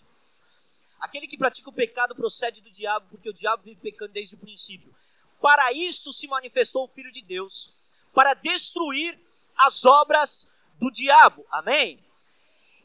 Aquele 1.00 1.28
que 1.28 1.38
pratica 1.38 1.70
o 1.70 1.74
pecado 1.74 2.16
procede 2.16 2.62
do 2.62 2.72
diabo, 2.72 3.08
porque 3.10 3.30
o 3.30 3.34
diabo 3.34 3.64
vive 3.64 3.80
pecando 3.80 4.14
desde 4.14 4.36
o 4.36 4.38
princípio. 4.38 4.94
Para 5.40 5.72
isto 5.74 6.14
se 6.14 6.28
manifestou 6.28 6.86
o 6.86 6.88
Filho 6.88 7.12
de 7.12 7.22
Deus, 7.22 7.74
para 8.14 8.34
destruir 8.34 9.20
as 9.58 9.86
obras 9.86 10.52
do 10.80 10.92
diabo. 10.92 11.46
Amém? 11.50 12.00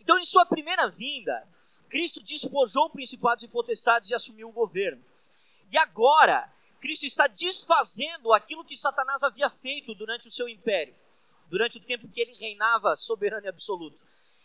Então, 0.01 0.19
em 0.19 0.25
sua 0.25 0.47
primeira 0.47 0.89
vinda, 0.89 1.47
Cristo 1.89 2.23
despojou 2.23 2.89
principados 2.91 3.45
e 3.45 3.49
potestades 3.49 4.11
e 4.11 4.15
assumiu 4.15 4.49
o 4.49 4.53
governo. 4.53 5.03
E 5.71 5.79
agora, 5.79 6.51
Cristo 6.81 7.07
está 7.07 7.27
desfazendo 7.27 8.33
aquilo 8.33 8.65
que 8.65 8.77
Satanás 8.77 9.23
havia 9.23 9.51
feito 9.51 9.95
durante 9.95 10.29
o 10.29 10.31
seu 10.31 10.49
império, 10.49 10.95
durante 11.49 11.79
o 11.79 11.81
tempo 11.81 12.09
que 12.09 12.21
ele 12.21 12.35
reinava 12.35 12.97
soberano 12.97 13.47
e 13.47 13.49
absoluto. 13.49 13.99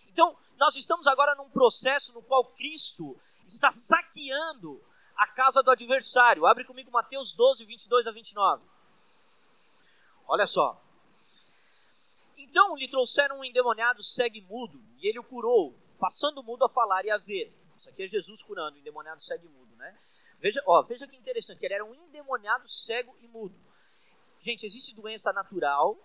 Então, 0.08 0.36
nós 0.58 0.76
estamos 0.76 1.08
agora 1.08 1.36
num 1.36 1.50
processo 1.50 2.14
no 2.14 2.22
qual 2.22 2.46
Cristo 2.46 3.18
está 3.46 3.72
saqueando 3.72 4.82
a 5.16 5.28
casa 5.28 5.62
do 5.62 5.72
adversário. 5.72 6.46
Abre 6.46 6.64
comigo 6.64 6.92
Mateus 6.92 7.34
12, 7.34 7.66
22 7.66 8.08
a 8.08 8.12
29. 8.12 8.64
Olha 10.28 10.48
só. 10.48 10.82
Então 12.38 12.76
lhe 12.76 12.88
trouxeram 12.88 13.40
um 13.40 13.44
endemoniado 13.44 14.04
cego 14.04 14.36
e 14.36 14.42
mudo, 14.42 14.82
e 14.98 15.08
ele 15.08 15.20
o 15.20 15.24
curou, 15.24 15.76
passando 16.00 16.44
mudo 16.44 16.66
a 16.66 16.70
falar 16.70 17.06
e 17.06 17.12
a 17.12 17.18
ver. 17.18 17.54
Isso 17.78 17.90
aqui 17.90 18.04
é 18.04 18.08
Jesus 18.08 18.42
curando 18.44 18.78
o 18.78 18.80
endemoniado 18.80 19.22
cego 19.22 19.46
e 19.46 19.50
mudo, 19.50 19.76
né? 19.76 19.98
Veja, 20.40 20.62
ó, 20.66 20.82
veja 20.82 21.08
que 21.08 21.16
interessante, 21.16 21.64
ele 21.64 21.74
era 21.74 21.86
um 21.86 21.94
endemoniado 21.94 22.68
cego 22.68 23.16
e 23.22 23.28
mudo. 23.28 23.56
Gente, 24.42 24.66
existe 24.66 24.96
doença 24.96 25.32
natural 25.32 25.98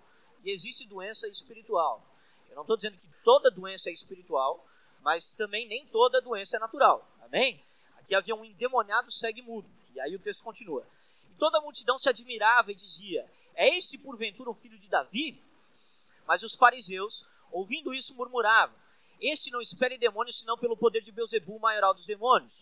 e 0.44 0.50
existe 0.50 0.86
doença 0.86 1.26
espiritual. 1.28 2.02
Eu 2.48 2.56
não 2.56 2.62
estou 2.62 2.76
dizendo 2.76 2.96
que 2.96 3.06
toda 3.24 3.50
doença 3.50 3.90
é 3.90 3.92
espiritual, 3.92 4.64
mas 5.00 5.34
também 5.34 5.66
nem 5.66 5.86
toda 5.86 6.20
doença 6.20 6.56
é 6.56 6.60
natural. 6.60 7.06
Amém? 7.22 7.60
Aqui 7.96 8.14
havia 8.14 8.34
um 8.34 8.44
endemoniado 8.44 9.10
cego 9.10 9.38
e 9.38 9.42
mudo. 9.42 9.68
E 9.94 10.00
aí 10.00 10.14
o 10.14 10.18
texto 10.18 10.42
continua. 10.42 10.86
E 11.30 11.34
toda 11.34 11.58
a 11.58 11.60
multidão 11.60 11.98
se 11.98 12.08
admirava 12.08 12.70
e 12.70 12.74
dizia: 12.74 13.28
É 13.54 13.76
este 13.76 13.98
porventura 13.98 14.50
o 14.50 14.54
filho 14.54 14.78
de 14.78 14.88
Davi? 14.88 15.42
Mas 16.26 16.42
os 16.42 16.54
fariseus, 16.54 17.26
ouvindo 17.50 17.94
isso, 17.94 18.14
murmuravam: 18.14 18.76
Este 19.20 19.50
não 19.50 19.60
espere 19.60 19.98
demônios 19.98 20.38
senão 20.40 20.56
pelo 20.56 20.76
poder 20.76 21.02
de 21.02 21.12
Beuzebu, 21.12 21.58
maioral 21.58 21.94
dos 21.94 22.06
demônios. 22.06 22.52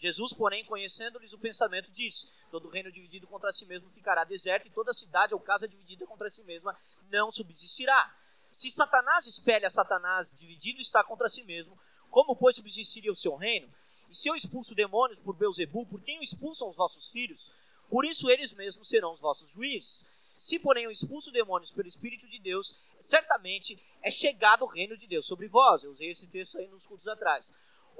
Jesus, 0.00 0.32
porém, 0.32 0.64
conhecendo-lhes 0.64 1.32
o 1.32 1.38
pensamento, 1.38 1.90
disse: 1.92 2.28
Todo 2.50 2.68
reino 2.68 2.90
dividido 2.90 3.26
contra 3.26 3.52
si 3.52 3.64
mesmo 3.64 3.88
ficará 3.90 4.24
deserto, 4.24 4.66
e 4.66 4.70
toda 4.70 4.92
cidade 4.92 5.34
ou 5.34 5.40
casa 5.40 5.68
dividida 5.68 6.06
contra 6.06 6.28
si 6.28 6.42
mesma 6.42 6.76
não 7.10 7.30
subsistirá. 7.30 8.12
Se 8.52 8.70
Satanás 8.70 9.26
espelha 9.26 9.70
Satanás 9.70 10.36
dividido 10.38 10.80
está 10.80 11.04
contra 11.04 11.28
si 11.28 11.42
mesmo, 11.44 11.78
como, 12.10 12.34
pois, 12.34 12.56
subsistiria 12.56 13.12
o 13.12 13.16
seu 13.16 13.36
reino? 13.36 13.68
E 14.10 14.16
se 14.16 14.28
eu 14.28 14.34
expulso 14.34 14.74
demônios 14.74 15.20
por 15.20 15.36
Beuzebu, 15.36 15.86
por 15.86 16.00
quem 16.02 16.18
o 16.18 16.22
expulsam 16.22 16.68
os 16.68 16.76
vossos 16.76 17.08
filhos? 17.10 17.40
Por 17.88 18.04
isso 18.04 18.28
eles 18.28 18.52
mesmos 18.52 18.88
serão 18.88 19.14
os 19.14 19.20
vossos 19.20 19.48
juízes. 19.52 20.04
Se, 20.36 20.58
porém, 20.58 20.84
eu 20.84 20.90
expulso 20.90 21.30
demônios 21.30 21.70
pelo 21.70 21.86
Espírito 21.86 22.26
de 22.26 22.38
Deus, 22.40 22.74
certamente 23.00 23.80
é 24.02 24.10
chegado 24.10 24.64
o 24.64 24.68
reino 24.68 24.96
de 24.96 25.06
Deus 25.06 25.26
sobre 25.26 25.46
vós. 25.46 25.84
Eu 25.84 25.92
usei 25.92 26.10
esse 26.10 26.26
texto 26.26 26.58
aí 26.58 26.66
nos 26.66 26.84
cultos 26.86 27.06
atrás 27.06 27.46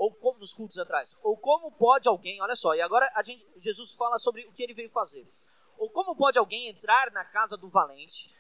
ou 0.01 0.11
como 0.15 0.39
nos 0.39 0.55
cultos 0.55 0.79
atrás, 0.79 1.15
ou 1.23 1.37
como 1.37 1.71
pode 1.73 2.09
alguém, 2.09 2.41
olha 2.41 2.57
só, 2.57 2.75
e 2.75 2.81
agora 2.81 3.13
a 3.15 3.23
gente, 3.23 3.47
Jesus 3.59 3.93
fala 3.93 4.19
sobre 4.19 4.47
o 4.47 4.53
que 4.53 4.63
ele 4.63 4.73
veio 4.73 4.89
fazer. 4.89 5.29
Ou 5.77 5.91
como 5.91 6.17
pode 6.17 6.39
alguém 6.39 6.69
entrar 6.69 7.11
na 7.11 7.23
casa 7.23 7.55
do 7.55 7.69
valente? 7.69 8.35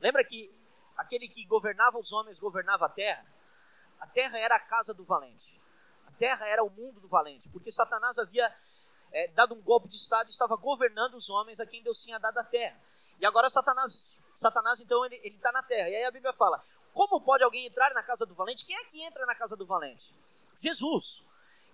Lembra 0.00 0.24
que 0.24 0.50
aquele 0.96 1.28
que 1.28 1.44
governava 1.44 1.98
os 1.98 2.10
homens 2.10 2.38
governava 2.38 2.86
a 2.86 2.88
terra? 2.88 3.22
A 4.00 4.06
terra 4.06 4.38
era 4.38 4.56
a 4.56 4.60
casa 4.60 4.94
do 4.94 5.04
valente. 5.04 5.60
A 6.06 6.12
terra 6.12 6.46
era 6.46 6.64
o 6.64 6.70
mundo 6.70 7.00
do 7.00 7.08
valente, 7.08 7.50
porque 7.50 7.70
Satanás 7.70 8.18
havia 8.18 8.50
é, 9.12 9.28
dado 9.28 9.54
um 9.54 9.60
golpe 9.60 9.88
de 9.88 9.96
estado 9.96 10.28
e 10.28 10.30
estava 10.30 10.56
governando 10.56 11.16
os 11.16 11.28
homens 11.28 11.60
a 11.60 11.66
quem 11.66 11.82
Deus 11.82 11.98
tinha 11.98 12.18
dado 12.18 12.38
a 12.38 12.44
terra. 12.44 12.80
E 13.20 13.26
agora 13.26 13.50
Satanás, 13.50 14.16
Satanás 14.38 14.80
então 14.80 15.04
ele 15.04 15.16
está 15.22 15.52
na 15.52 15.62
terra. 15.62 15.90
E 15.90 15.96
aí 15.96 16.04
a 16.04 16.10
Bíblia 16.10 16.32
fala: 16.32 16.64
como 16.94 17.20
pode 17.20 17.44
alguém 17.44 17.66
entrar 17.66 17.92
na 17.92 18.02
casa 18.02 18.24
do 18.24 18.34
valente? 18.34 18.64
Quem 18.64 18.74
é 18.74 18.84
que 18.84 19.02
entra 19.02 19.26
na 19.26 19.34
casa 19.34 19.54
do 19.54 19.66
valente? 19.66 20.23
Jesus. 20.60 21.22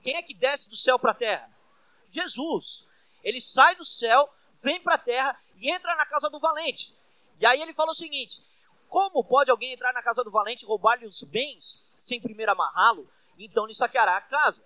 Quem 0.03 0.17
é 0.17 0.23
que 0.23 0.35
desce 0.35 0.69
do 0.69 0.77
céu 0.77 0.99
para 0.99 1.13
a 1.13 1.15
terra? 1.15 1.51
Jesus. 2.09 2.87
Ele 3.23 3.41
sai 3.41 3.77
do 3.77 3.85
céu, 3.85 4.33
vem 4.63 4.81
para 4.81 4.95
a 4.95 4.99
terra 4.99 5.41
e 5.57 5.71
entra 5.71 5.95
na 5.95 6.07
casa 6.07 6.31
do 6.31 6.41
valente. 6.41 6.95
E 7.39 7.47
aí 7.47 7.61
ele 7.61 7.75
fala 7.75 7.91
o 7.91 7.95
seguinte: 7.95 8.43
como 8.89 9.23
pode 9.23 9.51
alguém 9.51 9.73
entrar 9.73 9.93
na 9.93 10.03
casa 10.03 10.25
do 10.25 10.31
valente 10.31 10.65
e 10.65 10.67
roubar-lhe 10.67 11.07
os 11.07 11.23
bens 11.23 11.83
sem 11.99 12.21
primeiro 12.21 12.53
amarrá-lo? 12.53 13.11
Então 13.39 13.67
lhe 13.67 13.75
saqueará 13.75 14.17
a 14.17 14.23
casa. 14.23 14.63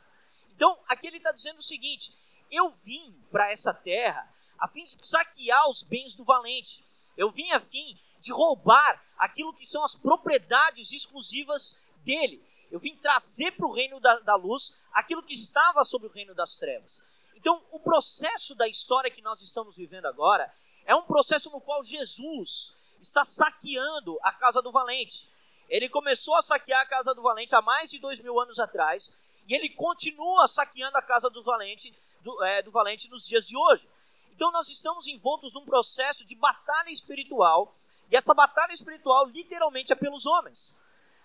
Então 0.54 0.78
aqui 0.88 1.06
ele 1.06 1.18
está 1.18 1.32
dizendo 1.32 1.58
o 1.58 1.62
seguinte: 1.62 2.12
eu 2.50 2.70
vim 2.84 3.14
para 3.30 3.50
essa 3.50 3.74
terra 3.74 4.28
a 4.58 4.68
fim 4.68 4.84
de 4.84 4.96
saquear 5.06 5.68
os 5.68 5.82
bens 5.82 6.14
do 6.14 6.24
valente. 6.24 6.84
Eu 7.16 7.30
vim 7.30 7.50
a 7.52 7.60
fim 7.60 7.98
de 8.20 8.32
roubar 8.32 9.04
aquilo 9.18 9.52
que 9.52 9.66
são 9.66 9.84
as 9.84 9.94
propriedades 9.94 10.92
exclusivas 10.92 11.78
dele 12.04 12.42
eu 12.74 12.80
vim 12.80 12.96
trazer 12.96 13.52
para 13.52 13.68
o 13.68 13.72
reino 13.72 14.00
da, 14.00 14.18
da 14.18 14.34
luz 14.34 14.76
aquilo 14.92 15.22
que 15.22 15.32
estava 15.32 15.84
sobre 15.84 16.08
o 16.08 16.10
reino 16.10 16.34
das 16.34 16.56
trevas. 16.56 17.00
Então, 17.36 17.62
o 17.70 17.78
processo 17.78 18.52
da 18.52 18.66
história 18.66 19.12
que 19.12 19.22
nós 19.22 19.40
estamos 19.42 19.76
vivendo 19.76 20.06
agora 20.06 20.52
é 20.84 20.92
um 20.92 21.04
processo 21.04 21.52
no 21.52 21.60
qual 21.60 21.84
Jesus 21.84 22.74
está 23.00 23.22
saqueando 23.22 24.18
a 24.24 24.32
casa 24.32 24.60
do 24.60 24.72
valente. 24.72 25.30
Ele 25.68 25.88
começou 25.88 26.34
a 26.34 26.42
saquear 26.42 26.80
a 26.80 26.86
casa 26.86 27.14
do 27.14 27.22
valente 27.22 27.54
há 27.54 27.62
mais 27.62 27.92
de 27.92 28.00
dois 28.00 28.18
mil 28.18 28.40
anos 28.40 28.58
atrás 28.58 29.12
e 29.46 29.54
ele 29.54 29.70
continua 29.70 30.48
saqueando 30.48 30.98
a 30.98 31.02
casa 31.02 31.30
do 31.30 31.44
valente, 31.44 31.96
do, 32.22 32.42
é, 32.42 32.60
do 32.60 32.72
valente 32.72 33.08
nos 33.08 33.24
dias 33.24 33.46
de 33.46 33.56
hoje. 33.56 33.88
Então, 34.34 34.50
nós 34.50 34.68
estamos 34.68 35.06
envoltos 35.06 35.54
num 35.54 35.64
processo 35.64 36.26
de 36.26 36.34
batalha 36.34 36.90
espiritual 36.90 37.72
e 38.10 38.16
essa 38.16 38.34
batalha 38.34 38.72
espiritual 38.72 39.26
literalmente 39.26 39.92
é 39.92 39.96
pelos 39.96 40.26
homens. 40.26 40.73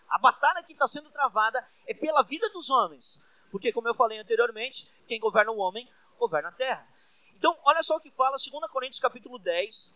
A 0.10 0.18
batalha 0.18 0.63
que 0.63 0.74
está 0.74 0.88
sendo 0.88 1.10
travada 1.12 1.66
é 1.86 1.94
pela 1.94 2.24
vida 2.24 2.50
dos 2.50 2.70
homens. 2.70 3.20
Porque, 3.51 3.72
como 3.72 3.88
eu 3.88 3.94
falei 3.94 4.20
anteriormente, 4.20 4.89
quem 5.08 5.20
governa 5.20 5.51
o 5.51 5.58
homem, 5.58 5.89
governa 6.18 6.50
a 6.50 6.51
terra. 6.51 6.88
Então, 7.36 7.58
olha 7.63 7.82
só 7.84 7.96
o 7.96 8.01
que 8.01 8.12
fala 8.12 8.36
2 8.36 8.72
Coríntios 8.72 9.00
capítulo 9.00 9.39
10, 9.39 9.94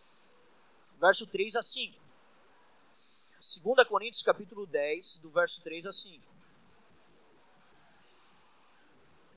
verso 1.00 1.26
3 1.26 1.56
a 1.56 1.62
5. 1.62 2.00
2 3.62 3.88
Coríntios 3.88 4.22
capítulo 4.22 4.66
10, 4.66 5.18
do 5.18 5.30
verso 5.30 5.60
3 5.62 5.86
a 5.86 5.92
5. 5.92 6.34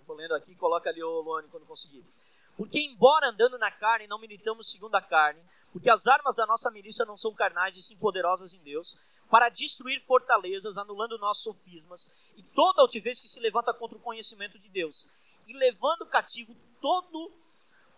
Vou 0.05 0.15
lendo 0.15 0.35
aqui, 0.35 0.55
coloca 0.55 0.89
ali 0.89 1.03
o 1.03 1.21
Luane 1.21 1.49
quando 1.49 1.65
conseguir. 1.65 2.03
Porque 2.55 2.79
embora 2.79 3.29
andando 3.29 3.57
na 3.57 3.69
carne, 3.69 4.07
não 4.07 4.17
militamos 4.17 4.71
segundo 4.71 4.95
a 4.95 5.01
carne, 5.01 5.41
porque 5.73 5.89
as 5.89 6.07
armas 6.07 6.37
da 6.37 6.45
nossa 6.45 6.71
milícia 6.71 7.05
não 7.05 7.17
são 7.17 7.33
carnais 7.33 7.75
e 7.75 7.81
sim 7.81 7.97
poderosas 7.97 8.53
em 8.53 8.59
Deus, 8.63 8.97
para 9.29 9.49
destruir 9.49 10.01
fortalezas, 10.01 10.77
anulando 10.77 11.17
nossos 11.17 11.43
sofismas 11.43 12.09
e 12.35 12.43
toda 12.43 12.81
altivez 12.81 13.19
que 13.19 13.27
se 13.27 13.39
levanta 13.39 13.73
contra 13.73 13.97
o 13.97 14.01
conhecimento 14.01 14.57
de 14.57 14.69
Deus, 14.69 15.09
e 15.47 15.53
levando 15.53 16.05
cativo 16.05 16.55
todo 16.81 17.31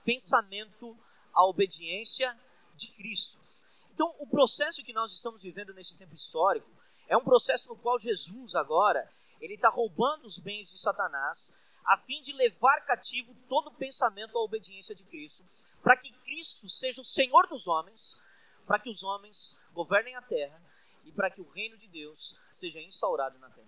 pensamento 0.04 0.98
à 1.34 1.46
obediência 1.46 2.38
de 2.76 2.88
Cristo. 2.94 3.38
Então, 3.94 4.16
o 4.20 4.26
processo 4.26 4.84
que 4.84 4.94
nós 4.94 5.12
estamos 5.14 5.42
vivendo 5.42 5.74
nesse 5.74 5.96
tempo 5.98 6.16
histórico 6.16 6.68
é 7.08 7.18
um 7.18 7.24
processo 7.24 7.68
no 7.70 7.76
qual 7.76 8.00
Jesus 8.00 8.56
agora 8.56 9.12
ele 9.42 9.56
está 9.56 9.70
roubando 9.70 10.26
os 10.26 10.38
bens 10.38 10.70
de 10.70 10.80
Satanás, 10.80 11.54
a 11.86 11.98
fim 11.98 12.22
de 12.22 12.34
levar 12.34 12.86
cativo 12.86 13.36
todo 13.48 13.72
pensamento 13.72 14.38
à 14.38 14.42
obediência 14.42 14.96
de 14.96 15.04
Cristo, 15.04 15.44
para 15.82 15.98
que 15.98 16.12
Cristo 16.24 16.70
seja 16.70 17.02
o 17.02 17.06
Senhor 17.06 17.48
dos 17.48 17.68
homens, 17.68 18.16
para 18.66 18.80
que 18.80 18.90
os 18.90 19.04
homens 19.04 19.58
governem 19.74 20.16
a 20.16 20.22
terra 20.22 20.69
e 21.10 21.12
para 21.12 21.32
que 21.32 21.42
o 21.42 21.50
reino 21.50 21.76
de 21.76 21.88
Deus 21.88 22.36
seja 22.60 22.80
instaurado 22.80 23.40
na 23.40 23.50
terra. 23.50 23.68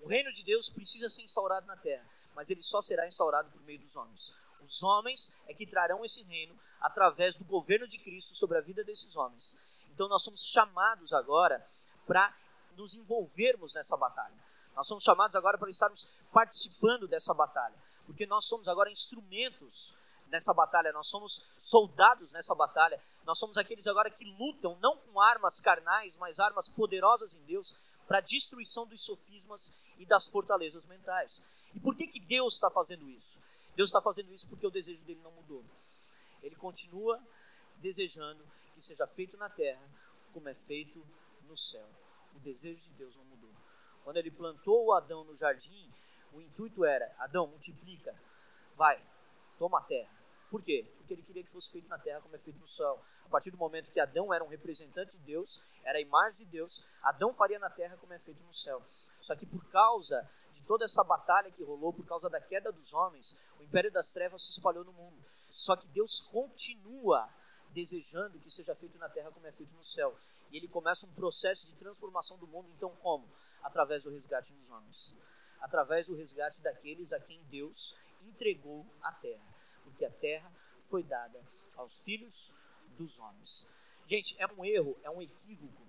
O 0.00 0.08
reino 0.08 0.32
de 0.32 0.42
Deus 0.42 0.70
precisa 0.70 1.10
ser 1.10 1.22
instaurado 1.22 1.66
na 1.66 1.76
terra, 1.76 2.04
mas 2.34 2.48
ele 2.48 2.62
só 2.62 2.80
será 2.80 3.06
instaurado 3.06 3.50
por 3.50 3.60
meio 3.62 3.78
dos 3.80 3.94
homens. 3.94 4.32
Os 4.62 4.82
homens 4.82 5.36
é 5.46 5.52
que 5.52 5.66
trarão 5.66 6.02
esse 6.04 6.22
reino 6.22 6.58
através 6.80 7.36
do 7.36 7.44
governo 7.44 7.86
de 7.86 7.98
Cristo 7.98 8.34
sobre 8.34 8.56
a 8.56 8.62
vida 8.62 8.82
desses 8.82 9.14
homens. 9.14 9.56
Então 9.90 10.08
nós 10.08 10.22
somos 10.22 10.42
chamados 10.42 11.12
agora 11.12 11.64
para 12.06 12.34
nos 12.76 12.94
envolvermos 12.94 13.74
nessa 13.74 13.96
batalha. 13.96 14.34
Nós 14.74 14.86
somos 14.86 15.04
chamados 15.04 15.36
agora 15.36 15.58
para 15.58 15.68
estarmos 15.68 16.08
participando 16.32 17.06
dessa 17.06 17.34
batalha, 17.34 17.76
porque 18.06 18.26
nós 18.26 18.46
somos 18.46 18.66
agora 18.68 18.90
instrumentos 18.90 19.93
nessa 20.28 20.52
batalha, 20.52 20.92
nós 20.92 21.08
somos 21.08 21.42
soldados 21.58 22.32
nessa 22.32 22.54
batalha, 22.54 23.00
nós 23.24 23.38
somos 23.38 23.56
aqueles 23.56 23.86
agora 23.86 24.10
que 24.10 24.24
lutam 24.24 24.76
não 24.80 24.96
com 24.96 25.20
armas 25.20 25.60
carnais, 25.60 26.16
mas 26.16 26.40
armas 26.40 26.68
poderosas 26.68 27.34
em 27.34 27.42
Deus 27.42 27.74
para 28.06 28.18
a 28.18 28.22
destruição 28.22 28.86
dos 28.86 29.04
sofismas 29.04 29.72
e 29.98 30.04
das 30.04 30.28
fortalezas 30.28 30.84
mentais. 30.86 31.40
E 31.74 31.80
por 31.80 31.96
que, 31.96 32.06
que 32.06 32.20
Deus 32.20 32.54
está 32.54 32.70
fazendo 32.70 33.08
isso? 33.08 33.34
Deus 33.74 33.90
está 33.90 34.00
fazendo 34.00 34.32
isso 34.32 34.46
porque 34.48 34.66
o 34.66 34.70
desejo 34.70 35.02
dele 35.04 35.20
não 35.22 35.32
mudou. 35.32 35.64
Ele 36.42 36.54
continua 36.54 37.20
desejando 37.76 38.44
que 38.74 38.82
seja 38.82 39.06
feito 39.06 39.36
na 39.36 39.48
terra 39.48 39.82
como 40.32 40.48
é 40.48 40.54
feito 40.54 41.04
no 41.48 41.56
céu. 41.56 41.86
O 42.36 42.38
desejo 42.40 42.80
de 42.80 42.90
Deus 42.90 43.16
não 43.16 43.24
mudou. 43.24 43.50
Quando 44.02 44.16
ele 44.18 44.30
plantou 44.30 44.84
o 44.84 44.92
Adão 44.92 45.24
no 45.24 45.36
jardim, 45.36 45.90
o 46.32 46.40
intuito 46.40 46.84
era: 46.84 47.14
Adão, 47.18 47.46
multiplica, 47.46 48.14
vai, 48.76 49.00
toma 49.58 49.78
a 49.78 49.82
terra. 49.82 50.10
Por 50.50 50.62
quê? 50.62 50.86
Porque 50.98 51.14
ele 51.14 51.22
queria 51.22 51.42
que 51.42 51.50
fosse 51.50 51.70
feito 51.70 51.88
na 51.88 51.98
terra 51.98 52.20
como 52.20 52.36
é 52.36 52.38
feito 52.38 52.58
no 52.60 52.68
céu. 52.68 53.02
A 53.26 53.28
partir 53.28 53.50
do 53.50 53.56
momento 53.56 53.90
que 53.90 53.98
Adão 53.98 54.32
era 54.32 54.44
um 54.44 54.48
representante 54.48 55.12
de 55.12 55.18
Deus, 55.18 55.60
era 55.82 55.98
a 55.98 56.00
imagem 56.00 56.44
de 56.44 56.52
Deus, 56.52 56.84
Adão 57.02 57.34
faria 57.34 57.58
na 57.58 57.70
terra 57.70 57.96
como 57.96 58.12
é 58.12 58.18
feito 58.20 58.42
no 58.44 58.54
céu. 58.54 58.82
Só 59.20 59.34
que 59.34 59.46
por 59.46 59.64
causa 59.70 60.28
de 60.54 60.62
toda 60.62 60.84
essa 60.84 61.02
batalha 61.02 61.50
que 61.50 61.64
rolou 61.64 61.92
por 61.92 62.06
causa 62.06 62.30
da 62.30 62.40
queda 62.40 62.70
dos 62.70 62.92
homens, 62.92 63.34
o 63.58 63.62
império 63.62 63.90
das 63.90 64.10
trevas 64.12 64.44
se 64.44 64.52
espalhou 64.52 64.84
no 64.84 64.92
mundo. 64.92 65.16
Só 65.50 65.74
que 65.74 65.88
Deus 65.88 66.20
continua 66.20 67.28
desejando 67.70 68.38
que 68.38 68.50
seja 68.50 68.74
feito 68.74 68.96
na 68.98 69.08
terra 69.08 69.32
como 69.32 69.46
é 69.46 69.52
feito 69.52 69.74
no 69.74 69.84
céu. 69.84 70.16
E 70.50 70.56
ele 70.56 70.68
começa 70.68 71.04
um 71.04 71.12
processo 71.12 71.66
de 71.66 71.74
transformação 71.74 72.38
do 72.38 72.46
mundo, 72.46 72.68
então 72.76 72.90
como? 73.02 73.28
Através 73.62 74.04
do 74.04 74.10
resgate 74.10 74.52
dos 74.52 74.70
homens. 74.70 75.12
Através 75.60 76.06
do 76.06 76.14
resgate 76.14 76.60
daqueles 76.60 77.12
a 77.12 77.18
quem 77.18 77.42
Deus 77.44 77.94
entregou 78.28 78.86
a 79.02 79.12
terra. 79.12 79.44
Porque 79.84 80.04
a 80.04 80.10
terra 80.10 80.50
foi 80.88 81.02
dada 81.02 81.40
aos 81.76 81.98
filhos 82.00 82.50
dos 82.98 83.18
homens. 83.18 83.66
Gente, 84.08 84.36
é 84.40 84.46
um 84.46 84.64
erro, 84.64 84.96
é 85.02 85.10
um 85.10 85.22
equívoco 85.22 85.84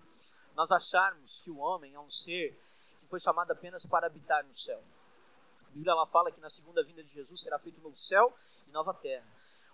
nós 0.55 0.71
acharmos 0.71 1.41
que 1.43 1.51
o 1.51 1.57
homem 1.57 1.93
é 1.93 1.99
um 1.99 2.09
ser 2.09 2.57
que 2.99 3.07
foi 3.07 3.19
chamado 3.19 3.51
apenas 3.51 3.85
para 3.85 4.07
habitar 4.07 4.43
no 4.45 4.57
céu. 4.57 4.81
A 5.67 5.69
Bíblia 5.71 5.91
ela 5.91 6.07
fala 6.07 6.31
que 6.31 6.39
na 6.39 6.49
segunda 6.49 6.81
vinda 6.81 7.03
de 7.03 7.13
Jesus 7.13 7.41
será 7.41 7.59
feito 7.59 7.81
novo 7.81 7.97
céu 7.97 8.33
e 8.65 8.71
nova 8.71 8.93
terra. 8.93 9.27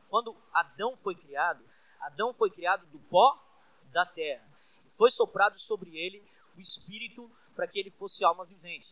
Quando 0.09 0.35
Adão 0.51 0.97
foi 0.97 1.15
criado, 1.15 1.63
Adão 1.99 2.33
foi 2.33 2.49
criado 2.49 2.85
do 2.87 2.99
pó 2.99 3.39
da 3.91 4.05
terra. 4.05 4.43
E 4.85 4.89
foi 4.97 5.11
soprado 5.11 5.59
sobre 5.59 5.95
ele 5.95 6.23
o 6.57 6.59
espírito 6.59 7.29
para 7.55 7.67
que 7.67 7.79
ele 7.79 7.91
fosse 7.91 8.23
alma 8.23 8.43
vivente. 8.43 8.89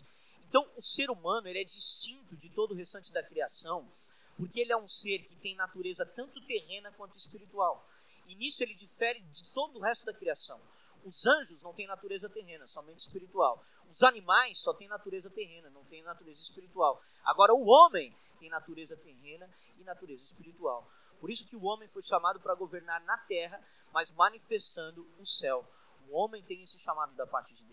Então, 0.50 0.68
o 0.76 0.82
ser 0.82 1.12
humano 1.12 1.48
ele 1.48 1.62
é 1.62 1.64
distinto 1.64 2.36
de 2.36 2.50
todo 2.50 2.72
o 2.72 2.76
restante 2.76 3.14
da 3.14 3.22
criação, 3.22 3.88
porque 4.36 4.60
ele 4.60 4.74
é 4.74 4.78
um 4.78 4.88
ser 4.88 5.20
que 5.20 5.36
tem 5.36 5.56
natureza 5.56 6.04
tanto 6.06 6.42
terrena 6.42 6.92
quanto 6.94 7.16
espiritual. 7.16 7.88
E 8.28 8.34
nisso 8.34 8.64
ele 8.64 8.74
difere 8.74 9.20
de 9.20 9.48
todo 9.52 9.78
o 9.78 9.82
resto 9.82 10.06
da 10.06 10.14
criação. 10.14 10.60
Os 11.06 11.26
anjos 11.28 11.62
não 11.62 11.74
têm 11.74 11.86
natureza 11.86 12.28
terrena, 12.28 12.66
somente 12.68 13.00
espiritual. 13.00 13.64
Os 13.92 14.02
animais 14.02 14.60
só 14.60 14.74
têm 14.74 14.88
natureza 14.88 15.30
terrena, 15.30 15.70
não 15.70 15.84
têm 15.86 16.02
natureza 16.02 16.42
espiritual. 16.42 17.02
Agora, 17.24 17.54
o 17.54 17.68
homem 17.68 18.14
tem 18.40 18.50
natureza 18.50 18.98
terrena 18.98 19.48
e 19.80 19.84
natureza 19.84 20.24
espiritual. 20.24 20.90
Por 21.20 21.30
isso 21.30 21.46
que 21.46 21.56
o 21.56 21.64
homem 21.66 21.88
foi 21.88 22.02
chamado 22.02 22.40
para 22.40 22.56
governar 22.56 23.04
na 23.04 23.18
terra, 23.18 23.62
mas 23.94 24.10
manifestando 24.12 25.08
o 25.20 25.26
céu. 25.26 25.68
O 26.08 26.16
homem 26.16 26.42
tem 26.44 26.64
esse 26.64 26.80
chamado 26.80 27.14
da 27.16 27.28
parte 27.28 27.54
de. 27.54 27.69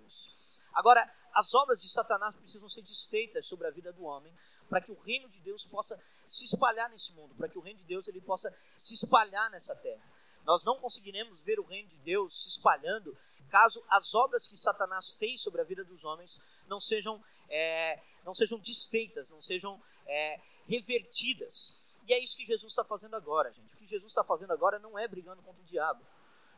Agora, 0.77 1.11
as 1.35 1.53
obras 1.55 1.81
de 1.81 1.89
Satanás 1.89 2.37
precisam 2.37 2.69
ser 2.69 2.83
desfeitas 2.83 3.47
sobre 3.47 3.67
a 3.67 3.71
vida 3.71 3.93
do 3.93 4.05
homem, 4.05 4.33
para 4.69 4.81
que 4.81 4.93
o 4.93 5.01
reino 5.01 5.29
de 5.29 5.41
Deus 5.41 5.65
possa 5.65 5.99
se 6.29 6.45
espalhar 6.45 6.89
nesse 6.91 7.13
mundo, 7.15 7.35
para 7.35 7.49
que 7.49 7.59
o 7.59 7.63
reino 7.63 7.81
de 7.81 7.87
Deus 7.87 8.07
ele 8.07 8.21
possa 8.21 8.55
se 8.79 8.95
espalhar 8.95 9.51
nessa 9.51 9.75
terra. 9.75 10.03
Nós 10.45 10.63
não 10.65 10.79
conseguiremos 10.79 11.41
ver 11.41 11.59
o 11.59 11.65
reino 11.65 11.89
de 11.89 11.97
Deus 11.97 12.45
se 12.45 12.51
espalhando 12.51 13.17
caso 13.47 13.83
as 13.89 14.15
obras 14.15 14.47
que 14.47 14.57
Satanás 14.57 15.13
fez 15.13 15.41
sobre 15.41 15.61
a 15.61 15.65
vida 15.65 15.85
dos 15.85 16.05
homens 16.05 16.39
não 16.67 16.81
sejam, 16.81 17.23
é, 17.49 18.03
não 18.25 18.35
sejam 18.35 18.59
desfeitas, 18.59 19.31
não 19.31 19.41
sejam 19.41 19.81
é, 20.07 20.41
revertidas. 20.69 21.75
E 22.07 22.13
é 22.13 22.23
isso 22.23 22.37
que 22.37 22.45
Jesus 22.45 22.73
está 22.73 22.85
fazendo 22.85 23.15
agora, 23.17 23.53
gente. 23.53 23.73
O 23.75 23.77
que 23.79 23.87
Jesus 23.87 24.13
está 24.13 24.23
fazendo 24.23 24.53
agora 24.53 24.79
não 24.79 24.99
é 24.99 25.09
brigando 25.09 25.43
contra 25.43 25.63
o 25.63 25.67
diabo. 25.67 26.05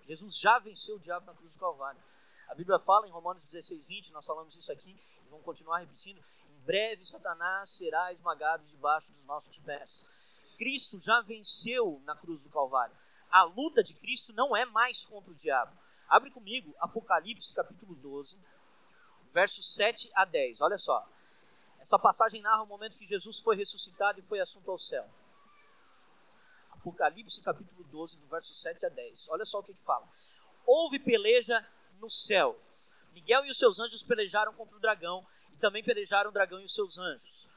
Jesus 0.07 0.37
já 0.37 0.59
venceu 0.59 0.97
o 0.97 1.01
diabo 1.01 1.27
na 1.27 1.35
cruz 1.35 1.53
do 1.53 1.59
Calvário. 1.59 2.01
A 2.49 2.55
Bíblia 2.55 2.79
fala 2.79 3.07
em 3.07 3.11
Romanos 3.11 3.43
16, 3.45 3.87
20, 3.87 4.13
nós 4.13 4.25
falamos 4.25 4.57
isso 4.57 4.71
aqui 4.73 4.91
e 4.91 5.29
vamos 5.31 5.45
continuar 5.45 5.79
repetindo. 5.79 6.19
Em 6.19 6.65
breve 6.65 7.05
Satanás 7.05 7.71
será 7.77 8.13
esmagado 8.13 8.65
debaixo 8.67 9.11
dos 9.13 9.25
nossos 9.27 9.57
pés. 9.59 10.05
Cristo 10.57 10.99
já 10.99 11.21
venceu 11.21 12.01
na 12.05 12.17
cruz 12.17 12.41
do 12.41 12.49
Calvário 12.49 12.95
a 13.31 13.43
luta 13.43 13.83
de 13.83 13.95
Cristo 13.95 14.33
não 14.33 14.57
é 14.57 14.65
mais 14.65 15.05
contra 15.05 15.31
o 15.31 15.35
diabo. 15.35 15.77
Abre 16.09 16.31
comigo 16.31 16.75
Apocalipse 16.81 17.55
capítulo 17.55 17.95
12, 17.97 18.37
versos 19.33 19.75
7 19.75 20.11
a 20.15 20.25
10. 20.25 20.61
Olha 20.61 20.79
só. 20.79 21.07
Essa 21.79 21.99
passagem 21.99 22.41
narra 22.41 22.63
o 22.63 22.67
momento 22.67 22.97
que 22.97 23.07
Jesus 23.07 23.39
foi 23.41 23.57
ressuscitado 23.57 24.19
e 24.19 24.23
foi 24.23 24.41
assunto 24.41 24.71
ao 24.71 24.79
céu. 24.79 25.07
Apocalipse 26.71 27.41
capítulo 27.43 27.85
12, 27.85 28.17
do 28.17 28.27
verso 28.27 28.55
7 28.55 28.87
a 28.87 28.89
10. 28.89 29.29
Olha 29.29 29.45
só 29.45 29.59
o 29.61 29.63
que, 29.63 29.75
que 29.75 29.83
fala. 29.83 30.09
Houve 30.67 30.99
peleja 30.99 31.65
no 31.99 32.11
céu. 32.11 32.59
Miguel 33.13 33.45
e 33.47 33.51
os 33.51 33.59
seus 33.59 33.79
anjos 33.79 34.03
pelejaram 34.03 34.53
contra 34.55 34.77
o 34.77 34.81
dragão 34.81 35.27
e 35.53 35.57
também 35.57 35.83
pelejaram 35.83 36.31
o 36.31 36.33
dragão 36.33 36.61
e 36.61 36.65
os 36.65 36.75
seus 36.75 36.99
anjos. 36.99 37.49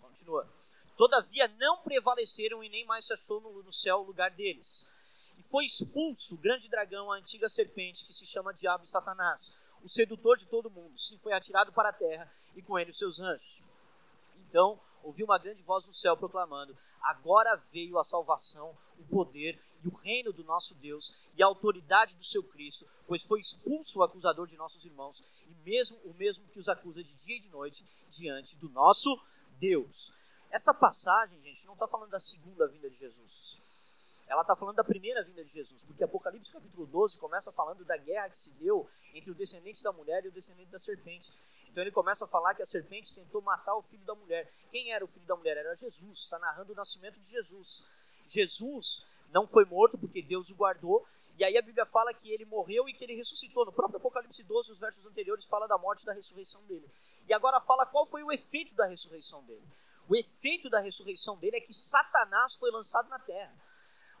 Continua. 0.00 0.48
Todavia 0.96 1.48
não 1.58 1.78
prevaleceram 1.78 2.62
e 2.62 2.68
nem 2.68 2.84
mais 2.84 3.06
se 3.06 3.12
achou 3.12 3.40
no 3.40 3.72
céu 3.72 3.98
o 3.98 4.04
lugar 4.04 4.30
deles. 4.30 4.86
E 5.38 5.42
foi 5.42 5.64
expulso 5.64 6.34
o 6.34 6.38
grande 6.38 6.68
dragão, 6.68 7.10
a 7.10 7.16
antiga 7.16 7.48
serpente, 7.48 8.04
que 8.04 8.12
se 8.12 8.24
chama 8.24 8.54
Diabo 8.54 8.84
e 8.84 8.88
Satanás, 8.88 9.50
o 9.82 9.88
sedutor 9.88 10.38
de 10.38 10.46
todo 10.46 10.70
mundo. 10.70 10.98
Sim, 10.98 11.18
foi 11.18 11.32
atirado 11.32 11.72
para 11.72 11.88
a 11.88 11.92
terra 11.92 12.30
e 12.54 12.62
com 12.62 12.78
ele 12.78 12.92
os 12.92 12.98
seus 12.98 13.18
anjos. 13.18 13.62
Então 14.48 14.80
ouvi 15.02 15.22
uma 15.24 15.38
grande 15.38 15.62
voz 15.62 15.84
no 15.84 15.92
céu 15.92 16.16
proclamando: 16.16 16.76
Agora 17.02 17.56
veio 17.72 17.98
a 17.98 18.04
salvação, 18.04 18.76
o 18.98 19.04
poder 19.04 19.60
e 19.84 19.88
o 19.88 19.94
reino 19.96 20.32
do 20.32 20.42
nosso 20.42 20.74
Deus 20.74 21.14
e 21.36 21.42
a 21.42 21.46
autoridade 21.46 22.14
do 22.14 22.24
seu 22.24 22.42
Cristo, 22.42 22.86
pois 23.06 23.22
foi 23.22 23.40
expulso 23.40 23.98
o 23.98 24.02
acusador 24.02 24.46
de 24.46 24.56
nossos 24.56 24.84
irmãos, 24.84 25.22
e 25.46 25.54
mesmo 25.68 25.98
o 26.04 26.14
mesmo 26.14 26.42
que 26.48 26.58
os 26.58 26.68
acusa 26.68 27.02
de 27.02 27.12
dia 27.24 27.36
e 27.36 27.40
de 27.40 27.48
noite 27.48 27.84
diante 28.10 28.56
do 28.56 28.68
nosso 28.70 29.20
Deus. 29.58 30.12
Essa 30.50 30.72
passagem, 30.72 31.40
gente, 31.42 31.66
não 31.66 31.74
está 31.74 31.86
falando 31.86 32.10
da 32.10 32.20
segunda 32.20 32.66
vinda 32.66 32.88
de 32.88 32.96
Jesus. 32.96 33.58
Ela 34.26 34.40
está 34.40 34.56
falando 34.56 34.76
da 34.76 34.84
primeira 34.84 35.22
vinda 35.22 35.44
de 35.44 35.52
Jesus, 35.52 35.82
porque 35.82 36.02
Apocalipse 36.02 36.50
capítulo 36.50 36.86
12 36.86 37.18
começa 37.18 37.52
falando 37.52 37.84
da 37.84 37.96
guerra 37.96 38.30
que 38.30 38.38
se 38.38 38.50
deu 38.52 38.88
entre 39.12 39.30
o 39.30 39.34
descendente 39.34 39.82
da 39.82 39.92
mulher 39.92 40.24
e 40.24 40.28
o 40.28 40.32
descendente 40.32 40.70
da 40.70 40.78
serpente. 40.78 41.30
Então 41.68 41.82
ele 41.82 41.90
começa 41.90 42.24
a 42.24 42.28
falar 42.28 42.54
que 42.54 42.62
a 42.62 42.66
serpente 42.66 43.12
tentou 43.12 43.42
matar 43.42 43.74
o 43.74 43.82
filho 43.82 44.04
da 44.04 44.14
mulher. 44.14 44.50
Quem 44.70 44.92
era 44.92 45.04
o 45.04 45.08
filho 45.08 45.26
da 45.26 45.36
mulher? 45.36 45.56
Era 45.56 45.74
Jesus. 45.74 46.20
Está 46.20 46.38
narrando 46.38 46.72
o 46.72 46.76
nascimento 46.76 47.18
de 47.18 47.28
Jesus. 47.28 47.82
Jesus 48.26 49.04
não 49.34 49.48
foi 49.48 49.64
morto 49.64 49.98
porque 49.98 50.22
Deus 50.22 50.48
o 50.48 50.54
guardou. 50.54 51.04
E 51.36 51.42
aí 51.42 51.58
a 51.58 51.62
Bíblia 51.62 51.84
fala 51.84 52.14
que 52.14 52.30
ele 52.30 52.44
morreu 52.44 52.88
e 52.88 52.94
que 52.94 53.02
ele 53.02 53.16
ressuscitou. 53.16 53.66
No 53.66 53.72
próprio 53.72 53.96
Apocalipse 53.96 54.40
12, 54.44 54.70
os 54.70 54.78
versos 54.78 55.04
anteriores 55.04 55.44
fala 55.46 55.66
da 55.66 55.76
morte 55.76 56.02
e 56.02 56.06
da 56.06 56.12
ressurreição 56.12 56.62
dele. 56.66 56.88
E 57.26 57.34
agora 57.34 57.60
fala 57.60 57.84
qual 57.84 58.06
foi 58.06 58.22
o 58.22 58.30
efeito 58.30 58.72
da 58.76 58.86
ressurreição 58.86 59.42
dele. 59.42 59.66
O 60.08 60.14
efeito 60.14 60.70
da 60.70 60.78
ressurreição 60.78 61.36
dele 61.36 61.56
é 61.56 61.60
que 61.60 61.74
Satanás 61.74 62.54
foi 62.54 62.70
lançado 62.70 63.08
na 63.08 63.18
terra. 63.18 63.52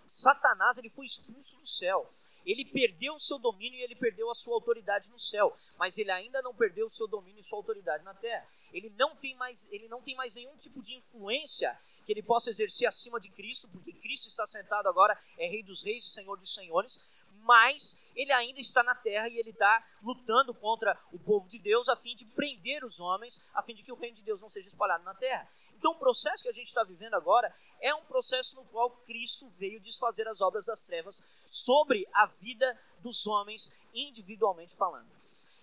Satanás 0.08 0.78
ele 0.78 0.90
foi 0.90 1.06
expulso 1.06 1.56
do 1.58 1.66
céu. 1.66 2.10
Ele 2.44 2.64
perdeu 2.64 3.14
o 3.14 3.20
seu 3.20 3.38
domínio 3.38 3.78
e 3.78 3.82
ele 3.82 3.94
perdeu 3.94 4.30
a 4.30 4.34
sua 4.34 4.54
autoridade 4.54 5.08
no 5.08 5.18
céu, 5.18 5.56
mas 5.78 5.96
ele 5.96 6.10
ainda 6.10 6.42
não 6.42 6.54
perdeu 6.54 6.86
o 6.86 6.90
seu 6.90 7.06
domínio 7.06 7.40
e 7.40 7.44
sua 7.44 7.58
autoridade 7.58 8.04
na 8.04 8.12
terra. 8.12 8.46
Ele 8.72 8.92
não 8.98 9.16
tem 9.16 9.34
mais, 9.36 9.70
ele 9.72 9.88
não 9.88 10.02
tem 10.02 10.14
mais 10.14 10.34
nenhum 10.34 10.56
tipo 10.58 10.82
de 10.82 10.94
influência 10.94 11.78
que 12.04 12.12
ele 12.12 12.22
possa 12.22 12.50
exercer 12.50 12.86
acima 12.86 13.20
de 13.20 13.28
Cristo, 13.30 13.68
porque 13.68 13.92
Cristo 13.92 14.28
está 14.28 14.46
sentado 14.46 14.88
agora, 14.88 15.18
é 15.38 15.46
Rei 15.46 15.62
dos 15.62 15.82
Reis 15.82 16.04
e 16.04 16.10
Senhor 16.10 16.36
dos 16.36 16.54
Senhores, 16.54 17.00
mas 17.42 18.02
ele 18.16 18.32
ainda 18.32 18.60
está 18.60 18.82
na 18.82 18.94
terra 18.94 19.28
e 19.28 19.38
ele 19.38 19.50
está 19.50 19.84
lutando 20.02 20.54
contra 20.54 20.98
o 21.12 21.18
povo 21.18 21.48
de 21.48 21.58
Deus 21.58 21.88
a 21.88 21.96
fim 21.96 22.14
de 22.16 22.24
prender 22.24 22.84
os 22.84 23.00
homens, 23.00 23.42
a 23.54 23.62
fim 23.62 23.74
de 23.74 23.82
que 23.82 23.92
o 23.92 23.96
reino 23.96 24.16
de 24.16 24.22
Deus 24.22 24.40
não 24.40 24.50
seja 24.50 24.68
espalhado 24.68 25.04
na 25.04 25.14
terra. 25.14 25.48
Então, 25.76 25.92
o 25.92 25.98
processo 25.98 26.42
que 26.42 26.48
a 26.48 26.52
gente 26.52 26.68
está 26.68 26.82
vivendo 26.82 27.14
agora 27.14 27.54
é 27.80 27.94
um 27.94 28.04
processo 28.04 28.56
no 28.56 28.64
qual 28.64 28.90
Cristo 29.04 29.46
veio 29.58 29.80
desfazer 29.80 30.26
as 30.26 30.40
obras 30.40 30.64
das 30.64 30.82
trevas 30.86 31.22
sobre 31.46 32.08
a 32.14 32.24
vida 32.24 32.80
dos 33.00 33.26
homens, 33.26 33.70
individualmente 33.92 34.74
falando. 34.76 35.06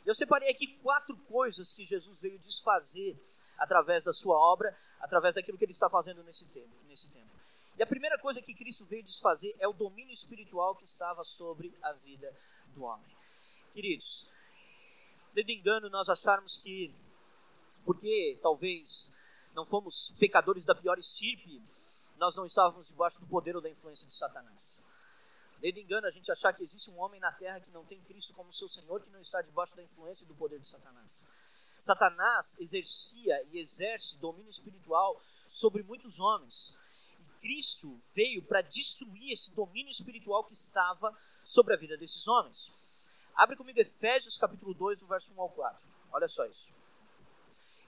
Eu 0.06 0.14
separei 0.14 0.50
aqui 0.50 0.68
quatro 0.84 1.18
coisas 1.28 1.74
que 1.74 1.86
Jesus 1.86 2.20
veio 2.20 2.38
desfazer 2.40 3.18
através 3.58 4.04
da 4.04 4.14
sua 4.14 4.38
obra, 4.38 4.78
através 5.02 5.36
daquilo 5.36 5.58
que 5.58 5.66
ele 5.66 5.72
está 5.72 5.90
fazendo 5.90 6.24
nesse 6.24 6.46
tempo. 6.48 6.74
Nesse 6.88 7.08
tempo. 7.10 7.30
E 7.78 7.84
a 7.84 7.88
primeira 7.88 8.18
coisa 8.20 8.42
que 8.42 8.54
Cristo 8.54 8.86
veio 8.86 9.04
desfazer 9.04 9.56
é 9.60 9.68
o 9.68 9.74
domínio 9.74 10.14
espiritual 10.14 10.76
que 10.76 10.86
estava 10.86 11.24
sobre 11.24 11.74
a 11.82 11.94
vida 11.94 12.34
do 12.74 12.84
homem. 12.84 13.10
Queridos, 13.74 14.28
de 15.34 15.54
engano 15.54 15.90
nós 15.90 16.10
acharmos 16.10 16.58
que, 16.58 16.94
porque 17.86 18.38
talvez 18.42 19.12
não 19.54 19.66
fomos 19.66 20.14
pecadores 20.20 20.66
da 20.66 20.76
pior 20.76 21.00
estirpe, 21.00 21.62
nós 22.18 22.36
não 22.36 22.46
estávamos 22.46 22.88
debaixo 22.88 23.20
do 23.20 23.26
poder 23.26 23.56
ou 23.56 23.62
da 23.62 23.70
influência 23.70 24.06
de 24.06 24.16
Satanás. 24.16 24.80
Desde 25.60 25.80
engano 25.80 26.08
a 26.08 26.12
gente 26.12 26.32
achar 26.32 26.54
que 26.54 26.64
existe 26.64 26.90
um 26.92 27.00
homem 27.00 27.20
na 27.20 27.32
terra 27.32 27.60
que 27.60 27.72
não 27.72 27.86
tem 27.86 28.02
Cristo 28.02 28.34
como 28.34 28.54
seu 28.54 28.68
Senhor, 28.68 29.02
que 29.02 29.10
não 29.10 29.22
está 29.22 29.42
debaixo 29.42 29.76
da 29.76 29.84
influência 29.84 30.24
e 30.24 30.28
do 30.28 30.36
poder 30.36 30.60
de 30.60 30.68
Satanás. 30.68 31.24
Satanás 31.82 32.56
exercia 32.60 33.44
e 33.52 33.58
exerce 33.58 34.16
domínio 34.18 34.52
espiritual 34.52 35.20
sobre 35.50 35.82
muitos 35.82 36.20
homens. 36.20 36.72
E 37.20 37.40
Cristo 37.42 38.00
veio 38.14 38.44
para 38.44 38.62
destruir 38.62 39.32
esse 39.32 39.52
domínio 39.52 39.90
espiritual 39.90 40.44
que 40.44 40.54
estava 40.54 41.12
sobre 41.44 41.74
a 41.74 41.78
vida 41.78 41.98
desses 41.98 42.28
homens. 42.28 42.70
Abre 43.36 43.56
comigo 43.56 43.80
Efésios 43.80 44.38
capítulo 44.38 44.76
2, 44.76 45.00
do 45.00 45.08
verso 45.08 45.34
1 45.34 45.42
ao 45.42 45.50
4. 45.50 45.82
Olha 46.12 46.28
só 46.28 46.46
isso. 46.46 46.68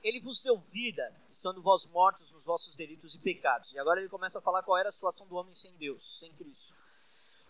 Ele 0.04 0.20
vos 0.20 0.42
deu 0.42 0.58
vida, 0.58 1.16
estando 1.32 1.62
vós 1.62 1.86
mortos 1.86 2.32
nos 2.32 2.44
vossos 2.44 2.74
delitos 2.74 3.14
e 3.14 3.20
pecados. 3.20 3.72
E 3.74 3.78
agora 3.78 4.00
ele 4.00 4.10
começa 4.10 4.40
a 4.40 4.42
falar 4.42 4.64
qual 4.64 4.76
era 4.76 4.90
a 4.90 4.92
situação 4.92 5.28
do 5.28 5.36
homem 5.36 5.54
sem 5.54 5.72
Deus, 5.78 6.18
sem 6.20 6.34
Cristo. 6.34 6.74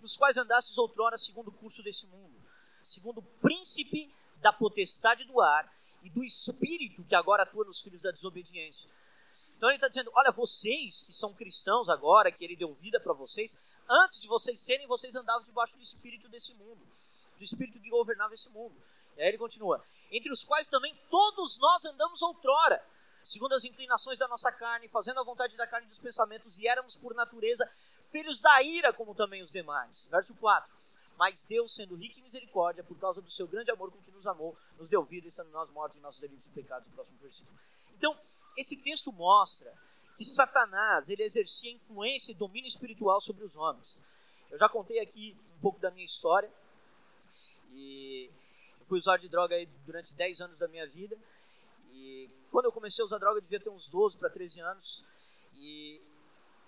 Nos 0.01 0.17
quais 0.17 0.35
andastes 0.35 0.77
outrora 0.77 1.17
segundo 1.17 1.47
o 1.47 1.53
curso 1.53 1.81
desse 1.81 2.05
mundo, 2.05 2.35
segundo 2.83 3.19
o 3.19 3.39
príncipe 3.39 4.13
da 4.41 4.51
potestade 4.51 5.23
do 5.23 5.39
ar, 5.39 5.71
e 6.03 6.09
do 6.09 6.23
espírito 6.23 7.03
que 7.03 7.15
agora 7.15 7.43
atua 7.43 7.65
nos 7.65 7.81
filhos 7.81 8.01
da 8.01 8.11
desobediência. 8.11 8.89
Então 9.57 9.69
ele 9.69 9.77
está 9.77 9.87
dizendo: 9.87 10.11
olha, 10.13 10.31
vocês 10.31 11.03
que 11.03 11.13
são 11.13 11.33
cristãos 11.33 11.89
agora, 11.89 12.31
que 12.31 12.43
ele 12.43 12.55
deu 12.55 12.73
vida 12.73 12.99
para 12.99 13.13
vocês, 13.13 13.57
antes 13.89 14.19
de 14.19 14.27
vocês 14.27 14.59
serem, 14.59 14.85
vocês 14.87 15.15
andavam 15.15 15.43
debaixo 15.43 15.75
do 15.77 15.81
espírito 15.81 16.27
desse 16.27 16.53
mundo, 16.55 16.85
do 17.37 17.43
espírito 17.43 17.79
que 17.79 17.89
governava 17.89 18.33
esse 18.33 18.49
mundo. 18.49 18.75
E 19.17 19.21
aí 19.21 19.29
ele 19.29 19.37
continua: 19.37 19.83
entre 20.11 20.31
os 20.31 20.43
quais 20.43 20.67
também 20.67 20.93
todos 21.09 21.57
nós 21.57 21.85
andamos 21.85 22.21
outrora, 22.21 22.83
segundo 23.23 23.53
as 23.53 23.63
inclinações 23.63 24.19
da 24.19 24.27
nossa 24.27 24.51
carne, 24.51 24.89
fazendo 24.89 25.21
a 25.21 25.23
vontade 25.23 25.55
da 25.55 25.65
carne 25.65 25.87
e 25.87 25.89
dos 25.89 25.99
pensamentos, 25.99 26.57
e 26.59 26.67
éramos 26.67 26.97
por 26.97 27.13
natureza 27.13 27.69
filhos 28.11 28.41
da 28.41 28.61
ira, 28.61 28.93
como 28.93 29.15
também 29.15 29.41
os 29.41 29.51
demais. 29.51 30.05
Verso 30.11 30.35
4. 30.35 30.69
Mas 31.17 31.45
Deus, 31.45 31.73
sendo 31.75 31.95
rico 31.95 32.19
em 32.19 32.23
misericórdia, 32.23 32.83
por 32.83 32.97
causa 32.97 33.21
do 33.21 33.29
seu 33.29 33.47
grande 33.47 33.71
amor 33.71 33.91
com 33.91 34.01
que 34.01 34.11
nos 34.11 34.25
amou, 34.25 34.57
nos 34.77 34.89
deu 34.89 35.03
vida, 35.03 35.27
estando 35.27 35.51
nós 35.51 35.69
mortos 35.71 35.97
em 35.97 36.01
nossos 36.01 36.19
delitos 36.19 36.45
e 36.47 36.49
pecados. 36.49 36.87
Próximo 36.93 37.17
versículo. 37.19 37.57
Então, 37.97 38.17
esse 38.57 38.77
texto 38.81 39.11
mostra 39.11 39.73
que 40.17 40.25
Satanás 40.25 41.09
ele 41.09 41.23
exercia 41.23 41.71
influência 41.71 42.31
e 42.31 42.35
domínio 42.35 42.67
espiritual 42.67 43.21
sobre 43.21 43.43
os 43.43 43.55
homens. 43.55 43.99
Eu 44.51 44.57
já 44.57 44.69
contei 44.69 44.99
aqui 44.99 45.35
um 45.57 45.61
pouco 45.61 45.79
da 45.79 45.89
minha 45.89 46.05
história. 46.05 46.51
E 47.71 48.29
eu 48.79 48.85
fui 48.85 48.99
usar 48.99 49.17
de 49.17 49.27
droga 49.27 49.55
durante 49.85 50.13
10 50.13 50.41
anos 50.41 50.57
da 50.57 50.67
minha 50.67 50.87
vida. 50.87 51.17
E 51.91 52.29
quando 52.51 52.65
eu 52.65 52.71
comecei 52.71 53.01
a 53.01 53.05
usar 53.05 53.17
droga, 53.17 53.37
eu 53.37 53.41
devia 53.41 53.59
ter 53.59 53.69
uns 53.69 53.89
12 53.89 54.17
para 54.17 54.29
13 54.29 54.59
anos. 54.59 55.03
E 55.55 56.01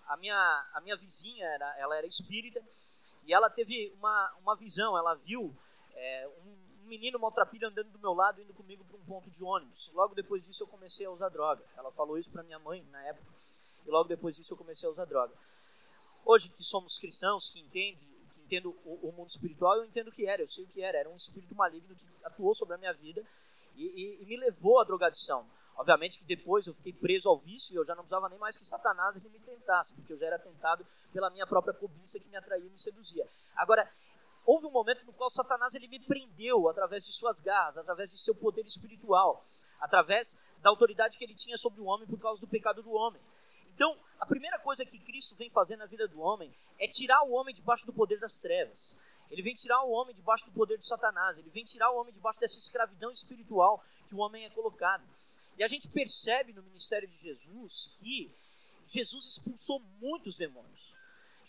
a 0.08 0.18
minha, 0.18 0.70
a 0.74 0.82
minha 0.82 0.96
vizinha, 0.96 1.46
era, 1.46 1.78
ela 1.78 1.96
era 1.96 2.08
espírita, 2.08 2.64
e 3.26 3.34
ela 3.34 3.50
teve 3.50 3.92
uma, 3.98 4.34
uma 4.42 4.56
visão, 4.56 4.98
ela 4.98 5.16
viu 5.16 5.54
é, 5.94 6.30
um, 6.46 6.66
menino 6.86 7.20
maltrapilho 7.20 7.68
andando 7.68 7.90
do 7.90 8.00
meu 8.00 8.14
lado, 8.14 8.40
indo 8.40 8.54
comigo 8.54 8.84
para 8.86 8.98
um 8.98 9.06
ponto 9.06 9.30
de 9.30 9.44
ônibus. 9.44 9.90
Logo 9.94 10.14
depois 10.14 10.46
disso 10.46 10.64
eu 10.64 10.68
comecei 10.68 11.06
a 11.06 11.12
usar 11.12 11.30
droga. 11.30 11.64
Ela 11.76 11.92
falou 11.92 12.18
isso 12.18 12.30
para 12.30 12.44
minha 12.44 12.60
mãe 12.60 12.84
na 12.92 13.02
época, 13.04 13.32
e 13.86 13.90
logo 13.90 14.08
depois 14.08 14.36
disso 14.36 14.54
eu 14.54 14.58
comecei 14.58 14.88
a 14.88 14.92
usar 14.92 15.06
droga. 15.06 15.34
Hoje 16.24 16.50
que 16.50 16.64
somos 16.64 16.98
cristãos, 16.98 17.50
que 17.50 17.60
entende, 17.60 18.00
que 18.34 18.42
entendo 18.42 18.76
o, 18.86 19.10
o 19.10 19.12
mundo 19.12 19.30
espiritual, 19.30 19.78
eu 19.78 19.86
entendo 19.86 20.10
o 20.10 20.12
que 20.12 20.26
era, 20.28 20.42
eu 20.42 20.50
sei 20.50 20.64
o 20.64 20.68
que 20.68 20.82
era. 20.82 20.98
Era 20.98 21.10
um 21.10 21.16
espírito 21.16 21.56
maligno 21.56 21.96
que 21.96 22.06
atuou 22.24 22.54
sobre 22.56 22.76
a 22.76 22.78
minha 22.78 22.94
vida 22.94 23.24
e, 23.76 23.84
e, 23.84 24.24
e 24.24 24.26
me 24.26 24.38
levou 24.38 24.80
à 24.80 24.84
drogadição. 24.84 25.46
Obviamente 25.78 26.18
que 26.18 26.24
depois 26.24 26.66
eu 26.66 26.74
fiquei 26.76 26.94
preso 26.94 27.28
ao 27.28 27.38
vício 27.38 27.74
e 27.74 27.78
eu 27.78 27.86
já 27.86 27.94
não 27.94 28.04
precisava 28.04 28.30
nem 28.30 28.40
mais 28.40 28.56
que 28.56 28.66
Satanás 28.66 29.16
me 29.16 29.40
tentasse, 29.40 29.94
porque 29.94 30.14
eu 30.14 30.18
já 30.18 30.28
era 30.28 30.40
tentado 30.40 30.86
pela 31.12 31.30
minha 31.30 31.46
própria 31.46 31.74
cobiça 31.74 32.20
que 32.20 32.30
me 32.30 32.38
atraía 32.38 32.66
e 32.66 32.70
me 32.70 32.80
seduzia. 32.80 33.28
Agora, 33.56 33.90
houve 34.46 34.68
um 34.68 34.72
momento 34.72 35.06
no 35.06 35.14
qual 35.14 35.30
Satanás 35.30 35.74
ele 35.76 35.88
me 35.88 36.00
prendeu 36.00 36.70
através 36.70 37.04
de 37.04 37.12
suas 37.12 37.40
garras, 37.40 37.78
através 37.78 38.10
de 38.10 38.18
seu 38.18 38.34
poder 38.34 38.66
espiritual, 38.66 39.44
através 39.80 40.42
da 40.62 40.70
autoridade 40.70 41.18
que 41.18 41.24
ele 41.24 41.36
tinha 41.36 41.58
sobre 41.58 41.82
o 41.82 41.86
homem 41.86 42.08
por 42.08 42.20
causa 42.20 42.40
do 42.40 42.48
pecado 42.48 42.82
do 42.82 42.94
homem. 42.94 43.22
Então, 43.74 43.98
a 44.20 44.26
primeira 44.26 44.58
coisa 44.60 44.86
que 44.86 44.98
Cristo 44.98 45.36
vem 45.36 45.50
fazer 45.50 45.76
na 45.76 45.86
vida 45.86 46.08
do 46.08 46.22
homem 46.22 46.54
é 46.80 46.88
tirar 46.88 47.22
o 47.24 47.34
homem 47.34 47.54
debaixo 47.54 47.86
do 47.86 47.92
poder 47.92 48.18
das 48.20 48.40
trevas. 48.40 48.96
Ele 49.30 49.42
vem 49.42 49.56
tirar 49.56 49.84
o 49.84 49.92
homem 49.92 50.16
debaixo 50.16 50.46
do 50.46 50.52
poder 50.52 50.78
de 50.78 50.88
Satanás. 50.88 51.38
Ele 51.38 51.50
vem 51.50 51.66
tirar 51.66 51.92
o 51.92 51.98
homem 51.98 52.14
debaixo 52.14 52.40
dessa 52.40 52.58
escravidão 52.58 53.12
espiritual 53.12 53.84
que 54.08 54.16
o 54.16 54.20
homem 54.20 54.46
é 54.46 54.50
colocado. 54.50 55.04
E 55.58 55.64
a 55.64 55.68
gente 55.68 55.88
percebe 55.88 56.54
no 56.54 56.64
ministério 56.64 57.08
de 57.08 57.16
Jesus 57.16 57.98
que 58.00 58.32
Jesus 58.88 59.26
expulsou 59.26 59.80
muitos 60.00 60.36
demônios. 60.36 60.94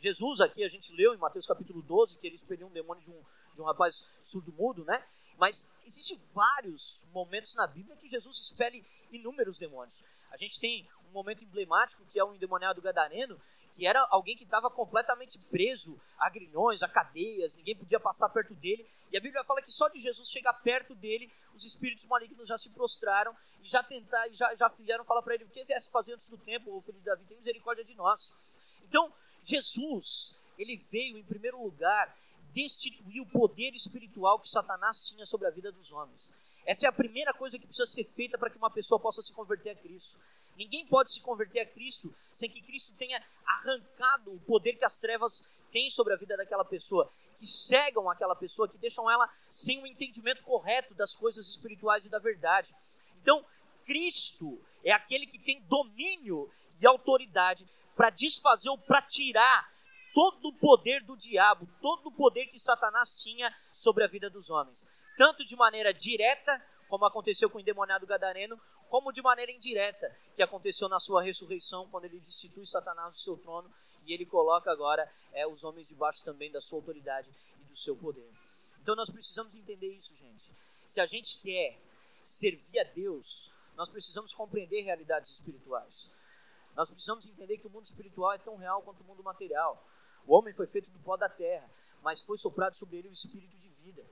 Jesus, 0.00 0.40
aqui 0.40 0.62
a 0.62 0.68
gente 0.68 0.92
leu 0.92 1.14
em 1.14 1.18
Mateus 1.18 1.46
capítulo 1.46 1.82
12 1.82 2.16
que 2.18 2.26
ele 2.26 2.36
expeliu 2.36 2.66
um 2.68 2.72
demônio 2.72 3.02
de 3.02 3.10
um, 3.10 3.20
de 3.54 3.60
um 3.60 3.64
rapaz 3.64 4.04
surdo-mudo, 4.24 4.84
né? 4.84 5.04
Mas 5.36 5.74
existem 5.84 6.20
vários 6.32 7.04
momentos 7.12 7.54
na 7.54 7.66
Bíblia 7.66 7.96
que 7.96 8.08
Jesus 8.08 8.38
expele 8.38 8.84
inúmeros 9.10 9.58
demônios. 9.58 9.96
A 10.30 10.36
gente 10.36 10.58
tem 10.60 10.88
um 11.08 11.12
momento 11.12 11.44
emblemático 11.44 12.04
que 12.06 12.18
é 12.18 12.24
o 12.24 12.32
endemoniado 12.32 12.80
gadareno, 12.80 13.40
que 13.76 13.86
era 13.86 14.06
alguém 14.10 14.34
que 14.36 14.44
estava 14.44 14.70
completamente 14.70 15.38
preso 15.38 16.00
a 16.18 16.30
grilhões, 16.30 16.82
a 16.82 16.88
cadeias, 16.88 17.54
ninguém 17.54 17.76
podia 17.76 18.00
passar 18.00 18.28
perto 18.30 18.54
dele. 18.54 18.88
E 19.12 19.18
a 19.18 19.20
Bíblia 19.20 19.44
fala 19.44 19.60
que 19.60 19.70
só 19.70 19.86
de 19.88 20.00
Jesus 20.00 20.30
chegar 20.30 20.54
perto 20.54 20.94
dele, 20.94 21.30
os 21.54 21.64
espíritos 21.64 22.06
malignos 22.06 22.48
já 22.48 22.56
se 22.56 22.70
prostraram 22.70 23.36
e 23.62 23.68
já 23.68 23.82
tentaram, 23.82 24.32
já, 24.32 24.54
já 24.54 24.68
vieram 24.68 25.04
falar 25.04 25.20
para 25.20 25.34
ele: 25.34 25.44
o 25.44 25.48
que 25.48 25.62
viesse 25.64 25.90
fazer 25.90 26.14
antes 26.14 26.26
do 26.26 26.38
tempo, 26.38 26.74
o 26.74 26.80
filho 26.80 26.98
de 26.98 27.04
Davi, 27.04 27.24
tem 27.24 27.36
misericórdia 27.36 27.84
de 27.84 27.94
nós. 27.94 28.32
Então, 28.82 29.12
Jesus, 29.42 30.34
ele 30.58 30.76
veio 30.90 31.18
em 31.18 31.24
primeiro 31.24 31.62
lugar 31.62 32.16
destituir 32.54 33.20
o 33.20 33.26
poder 33.26 33.74
espiritual 33.74 34.38
que 34.40 34.48
Satanás 34.48 35.06
tinha 35.06 35.26
sobre 35.26 35.46
a 35.46 35.50
vida 35.50 35.70
dos 35.70 35.92
homens. 35.92 36.32
Essa 36.64 36.86
é 36.86 36.88
a 36.88 36.92
primeira 36.92 37.34
coisa 37.34 37.58
que 37.58 37.66
precisa 37.66 37.86
ser 37.86 38.04
feita 38.04 38.38
para 38.38 38.48
que 38.48 38.56
uma 38.56 38.70
pessoa 38.70 38.98
possa 38.98 39.20
se 39.22 39.32
converter 39.34 39.70
a 39.70 39.74
Cristo. 39.76 40.18
Ninguém 40.56 40.86
pode 40.86 41.12
se 41.12 41.20
converter 41.20 41.60
a 41.60 41.66
Cristo 41.66 42.14
sem 42.32 42.50
que 42.50 42.62
Cristo 42.62 42.94
tenha 42.96 43.22
arrancado 43.46 44.32
o 44.32 44.40
poder 44.40 44.74
que 44.74 44.84
as 44.84 44.98
trevas 44.98 45.48
têm 45.70 45.90
sobre 45.90 46.14
a 46.14 46.16
vida 46.16 46.36
daquela 46.36 46.64
pessoa, 46.64 47.10
que 47.38 47.46
cegam 47.46 48.08
aquela 48.08 48.34
pessoa, 48.34 48.68
que 48.68 48.78
deixam 48.78 49.10
ela 49.10 49.28
sem 49.50 49.82
o 49.82 49.86
entendimento 49.86 50.42
correto 50.42 50.94
das 50.94 51.14
coisas 51.14 51.46
espirituais 51.46 52.04
e 52.04 52.08
da 52.08 52.18
verdade. 52.18 52.74
Então, 53.20 53.44
Cristo 53.84 54.58
é 54.82 54.92
aquele 54.92 55.26
que 55.26 55.38
tem 55.38 55.60
domínio 55.62 56.50
e 56.80 56.86
autoridade 56.86 57.68
para 57.94 58.10
desfazer 58.10 58.70
ou 58.70 58.78
para 58.78 59.02
tirar 59.02 59.70
todo 60.14 60.48
o 60.48 60.52
poder 60.54 61.02
do 61.04 61.16
diabo, 61.16 61.68
todo 61.80 62.06
o 62.06 62.12
poder 62.12 62.46
que 62.46 62.58
Satanás 62.58 63.22
tinha 63.22 63.54
sobre 63.74 64.02
a 64.02 64.06
vida 64.06 64.30
dos 64.30 64.48
homens, 64.48 64.86
tanto 65.18 65.44
de 65.44 65.54
maneira 65.54 65.92
direta, 65.92 66.62
como 66.88 67.04
aconteceu 67.04 67.50
com 67.50 67.58
o 67.58 67.60
endemoniado 67.60 68.06
gadareno, 68.06 68.58
como 68.88 69.12
de 69.12 69.22
maneira 69.22 69.52
indireta, 69.52 70.14
que 70.34 70.42
aconteceu 70.42 70.88
na 70.88 71.00
sua 71.00 71.22
ressurreição, 71.22 71.88
quando 71.88 72.04
ele 72.04 72.20
destitui 72.20 72.66
Satanás 72.66 73.12
do 73.12 73.18
seu 73.18 73.36
trono 73.36 73.70
e 74.04 74.12
ele 74.12 74.24
coloca 74.24 74.70
agora 74.70 75.10
é, 75.32 75.46
os 75.46 75.64
homens 75.64 75.88
debaixo 75.88 76.24
também 76.24 76.50
da 76.50 76.60
sua 76.60 76.78
autoridade 76.78 77.28
e 77.60 77.64
do 77.64 77.76
seu 77.76 77.96
poder. 77.96 78.30
Então 78.80 78.94
nós 78.94 79.10
precisamos 79.10 79.54
entender 79.54 79.92
isso, 79.92 80.14
gente. 80.16 80.44
Se 80.92 81.00
a 81.00 81.06
gente 81.06 81.40
quer 81.42 81.76
servir 82.26 82.78
a 82.78 82.84
Deus, 82.84 83.50
nós 83.76 83.90
precisamos 83.90 84.32
compreender 84.32 84.82
realidades 84.82 85.30
espirituais. 85.30 86.08
Nós 86.74 86.90
precisamos 86.90 87.26
entender 87.26 87.58
que 87.58 87.66
o 87.66 87.70
mundo 87.70 87.86
espiritual 87.86 88.32
é 88.32 88.38
tão 88.38 88.56
real 88.56 88.82
quanto 88.82 89.00
o 89.00 89.04
mundo 89.04 89.22
material. 89.22 89.82
O 90.26 90.34
homem 90.34 90.54
foi 90.54 90.66
feito 90.66 90.90
do 90.90 90.98
pó 91.00 91.16
da 91.16 91.28
terra, 91.28 91.68
mas 92.02 92.22
foi 92.22 92.38
soprado 92.38 92.76
sobre 92.76 92.98
ele 92.98 93.08
o 93.08 93.12
espírito 93.12 93.56
de 93.56 93.68
vida. 93.68 94.04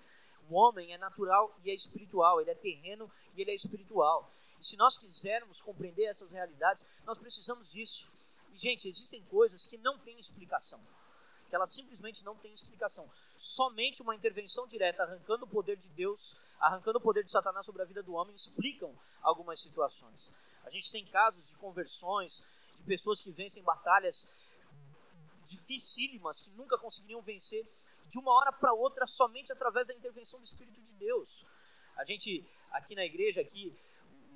O 0.48 0.56
homem 0.56 0.92
é 0.92 0.98
natural 0.98 1.54
e 1.62 1.70
é 1.70 1.74
espiritual, 1.74 2.40
ele 2.40 2.50
é 2.50 2.54
terreno 2.54 3.10
e 3.36 3.42
ele 3.42 3.50
é 3.50 3.54
espiritual. 3.54 4.30
Se 4.64 4.78
nós 4.78 4.96
quisermos 4.96 5.60
compreender 5.60 6.04
essas 6.04 6.30
realidades, 6.30 6.82
nós 7.04 7.18
precisamos 7.18 7.70
disso. 7.70 8.08
E, 8.50 8.56
gente, 8.56 8.88
existem 8.88 9.22
coisas 9.24 9.66
que 9.66 9.76
não 9.76 9.98
têm 9.98 10.18
explicação. 10.18 10.80
Que 11.50 11.54
elas 11.54 11.70
simplesmente 11.70 12.24
não 12.24 12.34
têm 12.36 12.54
explicação. 12.54 13.06
Somente 13.38 14.00
uma 14.00 14.14
intervenção 14.14 14.66
direta, 14.66 15.02
arrancando 15.02 15.44
o 15.44 15.48
poder 15.48 15.76
de 15.76 15.88
Deus, 15.90 16.34
arrancando 16.58 16.96
o 16.96 17.02
poder 17.02 17.22
de 17.22 17.30
Satanás 17.30 17.66
sobre 17.66 17.82
a 17.82 17.84
vida 17.84 18.02
do 18.02 18.14
homem, 18.14 18.34
explicam 18.34 18.98
algumas 19.20 19.60
situações. 19.60 20.30
A 20.64 20.70
gente 20.70 20.90
tem 20.90 21.04
casos 21.08 21.46
de 21.46 21.54
conversões, 21.56 22.42
de 22.78 22.84
pessoas 22.84 23.20
que 23.20 23.30
vencem 23.30 23.62
batalhas 23.62 24.26
dificílimas, 25.46 26.40
que 26.40 26.48
nunca 26.52 26.78
conseguiriam 26.78 27.20
vencer 27.20 27.70
de 28.06 28.18
uma 28.18 28.32
hora 28.32 28.50
para 28.50 28.72
outra 28.72 29.06
somente 29.06 29.52
através 29.52 29.86
da 29.86 29.92
intervenção 29.92 30.40
do 30.40 30.46
Espírito 30.46 30.80
de 30.80 30.92
Deus. 30.94 31.44
A 31.96 32.04
gente, 32.06 32.42
aqui 32.70 32.94
na 32.94 33.04
igreja, 33.04 33.42
aqui, 33.42 33.76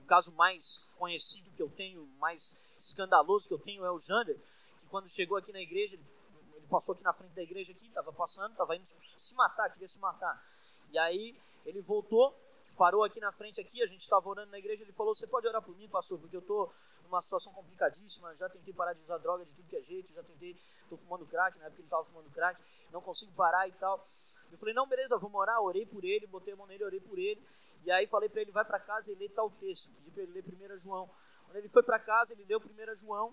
caso 0.08 0.32
mais 0.32 0.90
conhecido 0.98 1.50
que 1.54 1.62
eu 1.62 1.70
tenho, 1.70 2.04
mais 2.18 2.56
escandaloso 2.80 3.46
que 3.46 3.54
eu 3.54 3.58
tenho 3.58 3.84
é 3.84 3.90
o 3.90 4.00
Jander, 4.00 4.36
que 4.80 4.86
quando 4.86 5.08
chegou 5.08 5.36
aqui 5.36 5.52
na 5.52 5.60
igreja, 5.60 5.94
ele 5.94 6.66
passou 6.68 6.94
aqui 6.94 7.04
na 7.04 7.12
frente 7.12 7.32
da 7.34 7.42
igreja 7.42 7.72
aqui, 7.72 7.86
estava 7.86 8.12
passando, 8.12 8.52
estava 8.52 8.74
indo 8.74 8.86
se 9.22 9.34
matar, 9.34 9.70
queria 9.70 9.88
se 9.88 9.98
matar. 9.98 10.42
E 10.90 10.98
aí 10.98 11.38
ele 11.64 11.80
voltou, 11.82 12.34
parou 12.76 13.04
aqui 13.04 13.20
na 13.20 13.30
frente 13.30 13.60
aqui, 13.60 13.82
a 13.82 13.86
gente 13.86 14.02
estava 14.02 14.28
orando 14.28 14.50
na 14.50 14.58
igreja, 14.58 14.82
ele 14.82 14.92
falou, 14.92 15.14
você 15.14 15.26
pode 15.26 15.46
orar 15.46 15.62
por 15.62 15.76
mim, 15.76 15.88
pastor, 15.88 16.18
porque 16.18 16.36
eu 16.36 16.40
estou 16.40 16.72
numa 17.04 17.20
situação 17.22 17.52
complicadíssima, 17.52 18.34
já 18.36 18.48
tentei 18.48 18.72
parar 18.72 18.94
de 18.94 19.02
usar 19.02 19.18
droga 19.18 19.44
de 19.44 19.50
tudo 19.52 19.68
que 19.68 19.76
é 19.76 19.82
jeito, 19.82 20.12
já 20.14 20.22
tentei, 20.22 20.56
estou 20.82 20.98
fumando 20.98 21.26
crack, 21.26 21.58
na 21.58 21.66
época 21.66 21.80
ele 21.80 21.86
estava 21.86 22.04
fumando 22.04 22.30
crack, 22.30 22.60
não 22.90 23.00
consigo 23.00 23.32
parar 23.32 23.68
e 23.68 23.72
tal. 23.72 24.02
Eu 24.50 24.56
falei, 24.56 24.74
não, 24.74 24.86
beleza, 24.86 25.16
vamos 25.18 25.38
orar, 25.38 25.60
orei 25.60 25.84
por 25.84 26.02
ele, 26.04 26.26
botei 26.26 26.54
a 26.54 26.56
mão 26.56 26.66
nele, 26.66 26.84
orei 26.84 27.00
por 27.00 27.18
ele. 27.18 27.42
E 27.88 27.90
aí 27.90 28.06
falei 28.06 28.28
para 28.28 28.42
ele, 28.42 28.52
vai 28.52 28.66
para 28.66 28.78
casa 28.78 29.10
e 29.10 29.14
lê 29.14 29.30
tal 29.30 29.50
texto. 29.50 29.88
Pedi 29.94 30.10
para 30.10 30.22
ele 30.22 30.32
ler 30.32 30.74
1 30.74 30.78
João. 30.78 31.08
Quando 31.46 31.56
ele 31.56 31.70
foi 31.70 31.82
para 31.82 31.98
casa, 31.98 32.34
ele 32.34 32.44
leu 32.44 32.60
1 32.60 32.96
João. 32.96 33.32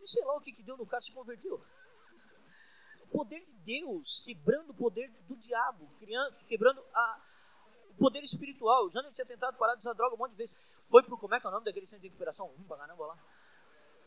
E 0.00 0.08
sei 0.08 0.24
lá 0.24 0.34
o 0.34 0.40
que, 0.40 0.50
que 0.50 0.62
deu 0.62 0.78
no 0.78 0.86
cara, 0.86 1.02
se 1.02 1.12
converteu. 1.12 1.62
O 3.02 3.06
poder 3.08 3.42
de 3.42 3.54
Deus 3.56 4.20
quebrando 4.24 4.70
o 4.70 4.74
poder 4.74 5.10
do 5.28 5.36
diabo, 5.36 5.86
criando, 5.98 6.38
quebrando 6.46 6.82
a, 6.94 7.20
o 7.90 7.94
poder 7.98 8.22
espiritual. 8.22 8.86
O 8.86 8.90
Jânio 8.90 9.12
tinha 9.12 9.26
tentado 9.26 9.58
parar 9.58 9.74
de 9.74 9.80
usar 9.80 9.92
droga 9.92 10.14
um 10.14 10.18
monte 10.18 10.30
de 10.30 10.38
vezes. 10.38 10.58
Foi 10.88 11.02
pro, 11.02 11.18
como 11.18 11.34
é 11.34 11.38
que 11.38 11.46
é 11.46 11.50
o 11.50 11.52
nome 11.52 11.66
daquele 11.66 11.84
centro 11.84 12.00
de 12.00 12.08
recuperação? 12.08 12.46
Ruim 12.46 12.64
pra 12.64 12.78
caramba 12.78 13.08
lá. 13.08 13.18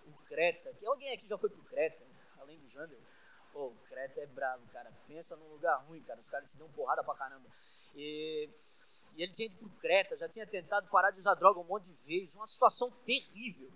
O 0.07 0.13
Creta. 0.25 0.73
Que 0.73 0.85
alguém 0.87 1.13
aqui 1.13 1.27
já 1.27 1.37
foi 1.37 1.51
pro 1.51 1.61
Creta, 1.65 2.03
além 2.39 2.57
do 2.57 2.67
Jander? 2.71 2.97
Pô, 3.53 3.67
o 3.67 3.77
Creta 3.87 4.19
é 4.19 4.25
bravo, 4.25 4.65
cara. 4.73 4.91
Pensa 5.07 5.35
num 5.35 5.49
lugar 5.49 5.75
ruim, 5.83 6.01
cara. 6.01 6.19
Os 6.19 6.27
caras 6.27 6.49
se 6.49 6.57
dão 6.57 6.67
porrada 6.71 7.03
pra 7.03 7.13
caramba. 7.13 7.47
E 7.93 8.49
E 9.15 9.23
ele 9.23 9.33
tinha 9.33 9.47
ido 9.47 9.57
para 9.57 9.79
Creta, 9.79 10.17
já 10.17 10.29
tinha 10.29 10.45
tentado 10.47 10.87
parar 10.89 11.11
de 11.11 11.19
usar 11.19 11.33
droga 11.35 11.59
um 11.59 11.63
monte 11.63 11.83
de 11.83 11.93
vezes, 12.05 12.35
uma 12.35 12.47
situação 12.47 12.91
terrível. 13.05 13.71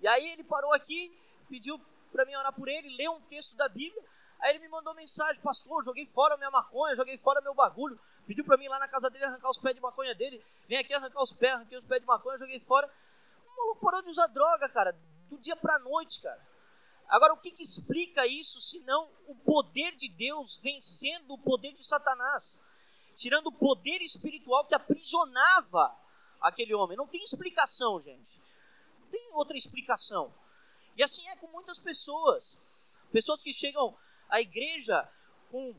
E 0.00 0.08
aí 0.08 0.28
ele 0.32 0.44
parou 0.44 0.72
aqui, 0.72 1.12
pediu 1.48 1.80
para 2.12 2.24
mim 2.24 2.34
orar 2.34 2.52
por 2.52 2.68
ele, 2.68 2.96
leu 2.96 3.12
um 3.12 3.20
texto 3.22 3.56
da 3.56 3.68
Bíblia. 3.68 4.02
Aí 4.40 4.50
ele 4.50 4.60
me 4.60 4.68
mandou 4.68 4.94
mensagem, 4.94 5.42
pastor, 5.42 5.82
joguei 5.84 6.06
fora 6.06 6.36
minha 6.36 6.50
maconha, 6.50 6.94
joguei 6.94 7.18
fora 7.18 7.40
meu 7.40 7.54
bagulho. 7.54 7.98
Pediu 8.26 8.44
para 8.44 8.56
mim 8.56 8.68
lá 8.68 8.78
na 8.78 8.88
casa 8.88 9.10
dele 9.10 9.24
arrancar 9.24 9.50
os 9.50 9.58
pés 9.58 9.74
de 9.74 9.80
maconha 9.80 10.14
dele. 10.14 10.44
Vem 10.68 10.78
aqui 10.78 10.94
arrancar 10.94 11.22
os 11.22 11.32
pés, 11.32 11.54
arranquei 11.54 11.78
os 11.78 11.84
pés 11.84 12.00
de 12.00 12.06
maconha, 12.06 12.38
joguei 12.38 12.60
fora. 12.60 12.88
O 13.46 13.56
maluco 13.56 13.80
parou 13.80 14.02
de 14.02 14.10
usar 14.10 14.26
droga, 14.28 14.68
cara, 14.68 14.94
do 15.28 15.38
dia 15.38 15.56
para 15.56 15.78
noite, 15.78 16.22
cara. 16.22 16.40
Agora, 17.08 17.32
o 17.32 17.38
que, 17.38 17.50
que 17.50 17.62
explica 17.62 18.26
isso, 18.26 18.60
se 18.60 18.80
não 18.80 19.10
o 19.26 19.34
poder 19.34 19.96
de 19.96 20.08
Deus 20.10 20.60
vencendo 20.60 21.32
o 21.32 21.38
poder 21.38 21.72
de 21.72 21.86
Satanás? 21.86 22.54
Tirando 23.18 23.48
o 23.48 23.52
poder 23.52 24.00
espiritual 24.00 24.64
que 24.64 24.76
aprisionava 24.76 25.92
aquele 26.40 26.72
homem. 26.72 26.96
Não 26.96 27.08
tem 27.08 27.20
explicação, 27.20 28.00
gente. 28.00 28.40
Não 29.00 29.08
tem 29.10 29.28
outra 29.32 29.56
explicação. 29.56 30.32
E 30.96 31.02
assim 31.02 31.28
é 31.28 31.34
com 31.34 31.48
muitas 31.48 31.80
pessoas. 31.80 32.56
Pessoas 33.10 33.42
que 33.42 33.52
chegam 33.52 33.92
à 34.28 34.40
igreja 34.40 35.06
com 35.50 35.74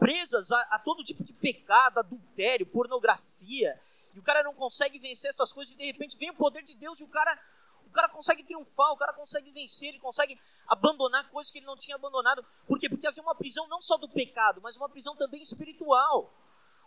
presas 0.00 0.50
a, 0.50 0.60
a, 0.72 0.78
todo 0.80 1.04
tipo 1.04 1.22
de 1.22 1.32
pecado, 1.32 1.98
adultério, 1.98 2.66
pornografia, 2.66 3.80
e 4.12 4.18
o 4.18 4.22
cara 4.22 4.42
não 4.42 4.54
consegue 4.54 4.98
vencer 4.98 5.30
essas 5.30 5.52
coisas, 5.52 5.74
e 5.74 5.76
de 5.76 5.84
repente 5.84 6.16
vem 6.16 6.30
o 6.30 6.34
poder 6.34 6.62
de 6.62 6.74
Deus 6.74 6.98
e 6.98 7.04
o 7.04 7.08
cara, 7.08 7.38
o 7.86 7.90
cara 7.90 8.08
consegue 8.08 8.42
triunfar, 8.42 8.90
o 8.92 8.96
cara 8.96 9.12
consegue 9.12 9.52
vencer, 9.52 9.90
ele 9.90 10.00
consegue 10.00 10.40
abandonar 10.66 11.30
coisas 11.30 11.52
que 11.52 11.58
ele 11.58 11.66
não 11.66 11.76
tinha 11.76 11.94
abandonado. 11.94 12.44
Por 12.66 12.80
quê? 12.80 12.88
Porque 12.88 13.06
havia 13.06 13.22
uma 13.22 13.34
prisão 13.34 13.68
não 13.68 13.80
só 13.80 13.96
do 13.96 14.08
pecado, 14.08 14.60
mas 14.60 14.76
uma 14.76 14.88
prisão 14.88 15.14
também 15.14 15.40
espiritual. 15.40 16.32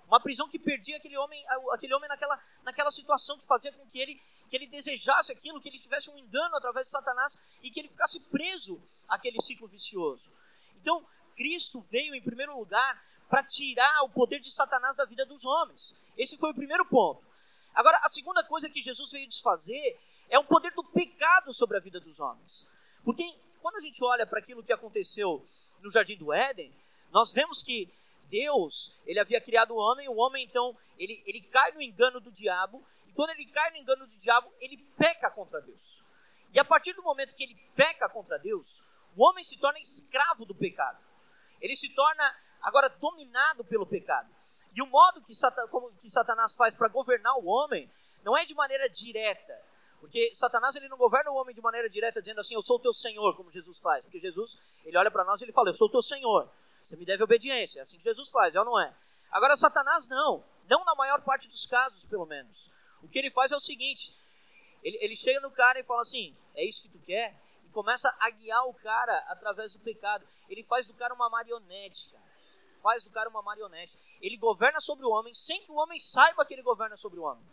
Uma 0.07 0.19
prisão 0.19 0.47
que 0.47 0.59
perdia 0.59 0.97
aquele 0.97 1.17
homem, 1.17 1.43
aquele 1.71 1.93
homem 1.93 2.07
naquela, 2.07 2.39
naquela 2.63 2.91
situação 2.91 3.37
que 3.37 3.45
fazia 3.45 3.71
com 3.71 3.85
que 3.87 3.99
ele, 3.99 4.21
que 4.49 4.55
ele 4.55 4.67
desejasse 4.67 5.31
aquilo, 5.31 5.61
que 5.61 5.69
ele 5.69 5.79
tivesse 5.79 6.09
um 6.11 6.17
engano 6.17 6.55
através 6.55 6.85
de 6.85 6.91
Satanás 6.91 7.37
e 7.61 7.71
que 7.71 7.79
ele 7.79 7.89
ficasse 7.89 8.19
preso 8.29 8.81
àquele 9.07 9.41
ciclo 9.41 9.67
vicioso. 9.67 10.23
Então, 10.81 11.05
Cristo 11.35 11.81
veio 11.81 12.13
em 12.13 12.21
primeiro 12.21 12.57
lugar 12.57 13.03
para 13.29 13.43
tirar 13.43 14.03
o 14.03 14.09
poder 14.09 14.39
de 14.39 14.51
Satanás 14.51 14.95
da 14.95 15.05
vida 15.05 15.25
dos 15.25 15.43
homens. 15.43 15.81
Esse 16.17 16.37
foi 16.37 16.51
o 16.51 16.55
primeiro 16.55 16.85
ponto. 16.85 17.23
Agora, 17.73 17.99
a 18.03 18.09
segunda 18.09 18.43
coisa 18.43 18.69
que 18.69 18.81
Jesus 18.81 19.11
veio 19.11 19.27
desfazer 19.27 19.99
é 20.29 20.37
o 20.37 20.43
poder 20.43 20.71
do 20.73 20.83
pecado 20.83 21.53
sobre 21.53 21.77
a 21.77 21.79
vida 21.79 21.99
dos 21.99 22.19
homens. 22.19 22.65
Porque 23.03 23.23
quando 23.61 23.77
a 23.77 23.81
gente 23.81 24.03
olha 24.03 24.25
para 24.25 24.39
aquilo 24.39 24.63
que 24.63 24.73
aconteceu 24.73 25.45
no 25.81 25.89
jardim 25.89 26.17
do 26.17 26.31
Éden, 26.31 26.71
nós 27.11 27.31
vemos 27.31 27.61
que 27.61 27.91
Deus, 28.33 28.91
ele 29.05 29.19
havia 29.19 29.39
criado 29.39 29.75
o 29.75 29.77
homem, 29.77 30.09
o 30.09 30.15
homem 30.15 30.43
então, 30.43 30.75
ele, 30.97 31.21
ele 31.27 31.39
cai 31.39 31.71
no 31.71 31.81
engano 31.83 32.19
do 32.19 32.31
diabo, 32.31 32.83
e 33.07 33.11
quando 33.11 33.29
ele 33.29 33.45
cai 33.45 33.69
no 33.69 33.77
engano 33.77 34.07
do 34.07 34.17
diabo, 34.17 34.51
ele 34.59 34.77
peca 34.97 35.29
contra 35.29 35.61
Deus. 35.61 36.01
E 36.51 36.59
a 36.59 36.65
partir 36.65 36.93
do 36.93 37.03
momento 37.03 37.35
que 37.35 37.43
ele 37.43 37.55
peca 37.75 38.09
contra 38.09 38.39
Deus, 38.39 38.81
o 39.15 39.23
homem 39.23 39.43
se 39.43 39.59
torna 39.59 39.77
escravo 39.77 40.45
do 40.45 40.55
pecado. 40.55 40.97
Ele 41.61 41.75
se 41.75 41.89
torna 41.89 42.35
agora 42.59 42.89
dominado 42.89 43.63
pelo 43.63 43.85
pecado. 43.85 44.27
E 44.75 44.81
o 44.81 44.87
modo 44.87 45.21
que, 45.21 45.35
Satan, 45.35 45.67
que 46.01 46.09
Satanás 46.09 46.55
faz 46.55 46.73
para 46.73 46.87
governar 46.87 47.37
o 47.37 47.45
homem 47.45 47.87
não 48.23 48.35
é 48.35 48.45
de 48.45 48.55
maneira 48.55 48.89
direta. 48.89 49.61
Porque 49.99 50.33
Satanás 50.33 50.75
ele 50.75 50.89
não 50.89 50.97
governa 50.97 51.29
o 51.29 51.35
homem 51.35 51.53
de 51.53 51.61
maneira 51.61 51.87
direta, 51.87 52.19
dizendo 52.19 52.39
assim, 52.39 52.55
eu 52.55 52.63
sou 52.63 52.79
teu 52.79 52.93
Senhor, 52.93 53.35
como 53.37 53.51
Jesus 53.51 53.77
faz. 53.77 54.03
Porque 54.03 54.19
Jesus, 54.19 54.57
ele 54.83 54.97
olha 54.97 55.11
para 55.11 55.23
nós 55.23 55.39
e 55.39 55.45
ele 55.45 55.53
fala, 55.53 55.69
eu 55.69 55.75
sou 55.75 55.87
teu 55.87 56.01
Senhor. 56.01 56.49
Você 56.85 56.95
me 56.95 57.05
deve 57.05 57.23
obediência. 57.23 57.79
É 57.79 57.83
assim 57.83 57.97
que 57.97 58.03
Jesus 58.03 58.29
faz, 58.29 58.53
é 58.53 58.59
ou 58.59 58.65
não 58.65 58.79
é? 58.79 58.93
Agora, 59.31 59.55
Satanás 59.55 60.07
não. 60.07 60.43
Não 60.69 60.83
na 60.85 60.95
maior 60.95 61.21
parte 61.21 61.47
dos 61.47 61.65
casos, 61.65 62.05
pelo 62.05 62.25
menos. 62.25 62.71
O 63.01 63.07
que 63.07 63.19
ele 63.19 63.31
faz 63.31 63.51
é 63.51 63.55
o 63.55 63.59
seguinte: 63.59 64.15
ele, 64.83 64.97
ele 65.01 65.15
chega 65.15 65.39
no 65.39 65.51
cara 65.51 65.79
e 65.79 65.83
fala 65.83 66.01
assim, 66.01 66.35
é 66.55 66.65
isso 66.65 66.83
que 66.83 66.89
tu 66.89 66.99
quer? 66.99 67.35
E 67.65 67.69
começa 67.69 68.13
a 68.19 68.29
guiar 68.29 68.65
o 68.67 68.73
cara 68.73 69.17
através 69.27 69.73
do 69.73 69.79
pecado. 69.79 70.27
Ele 70.49 70.63
faz 70.63 70.85
do 70.85 70.93
cara 70.93 71.13
uma 71.13 71.29
marionete, 71.29 72.09
cara. 72.11 72.23
Faz 72.81 73.03
do 73.03 73.09
cara 73.09 73.29
uma 73.29 73.41
marionete. 73.41 73.97
Ele 74.21 74.37
governa 74.37 74.79
sobre 74.79 75.05
o 75.05 75.09
homem 75.09 75.33
sem 75.33 75.61
que 75.63 75.71
o 75.71 75.75
homem 75.75 75.99
saiba 75.99 76.45
que 76.45 76.53
ele 76.53 76.61
governa 76.61 76.97
sobre 76.97 77.19
o 77.19 77.23
homem. 77.23 77.43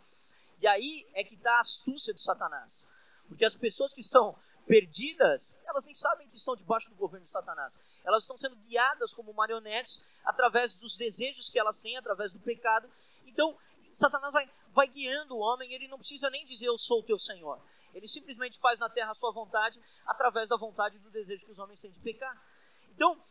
E 0.61 0.67
aí 0.67 1.07
é 1.13 1.23
que 1.23 1.35
está 1.35 1.53
a 1.57 1.61
astúcia 1.61 2.13
de 2.13 2.21
Satanás. 2.21 2.85
Porque 3.27 3.45
as 3.45 3.55
pessoas 3.55 3.93
que 3.93 4.01
estão 4.01 4.37
perdidas, 4.67 5.53
elas 5.65 5.85
nem 5.85 5.93
sabem 5.93 6.27
que 6.27 6.35
estão 6.35 6.55
debaixo 6.55 6.89
do 6.89 6.95
governo 6.95 7.25
de 7.25 7.31
Satanás. 7.31 7.73
Elas 8.03 8.23
estão 8.23 8.37
sendo 8.37 8.55
guiadas 8.55 9.13
como 9.13 9.33
marionetes 9.33 10.03
através 10.23 10.75
dos 10.75 10.95
desejos 10.95 11.49
que 11.49 11.59
elas 11.59 11.79
têm, 11.79 11.97
através 11.97 12.31
do 12.31 12.39
pecado. 12.39 12.89
Então, 13.25 13.55
Satanás 13.91 14.31
vai, 14.31 14.49
vai 14.73 14.87
guiando 14.87 15.35
o 15.35 15.39
homem, 15.39 15.73
ele 15.73 15.87
não 15.87 15.97
precisa 15.97 16.29
nem 16.29 16.45
dizer 16.45 16.67
eu 16.67 16.77
sou 16.77 16.99
o 16.99 17.03
teu 17.03 17.19
Senhor. 17.19 17.59
Ele 17.93 18.07
simplesmente 18.07 18.57
faz 18.59 18.79
na 18.79 18.89
terra 18.89 19.11
a 19.11 19.15
sua 19.15 19.31
vontade, 19.31 19.79
através 20.05 20.49
da 20.49 20.57
vontade 20.57 20.95
e 20.95 20.99
do 20.99 21.09
desejo 21.09 21.45
que 21.45 21.51
os 21.51 21.59
homens 21.59 21.79
têm 21.79 21.91
de 21.91 21.99
pecar. 21.99 22.41
Então, 22.95 23.21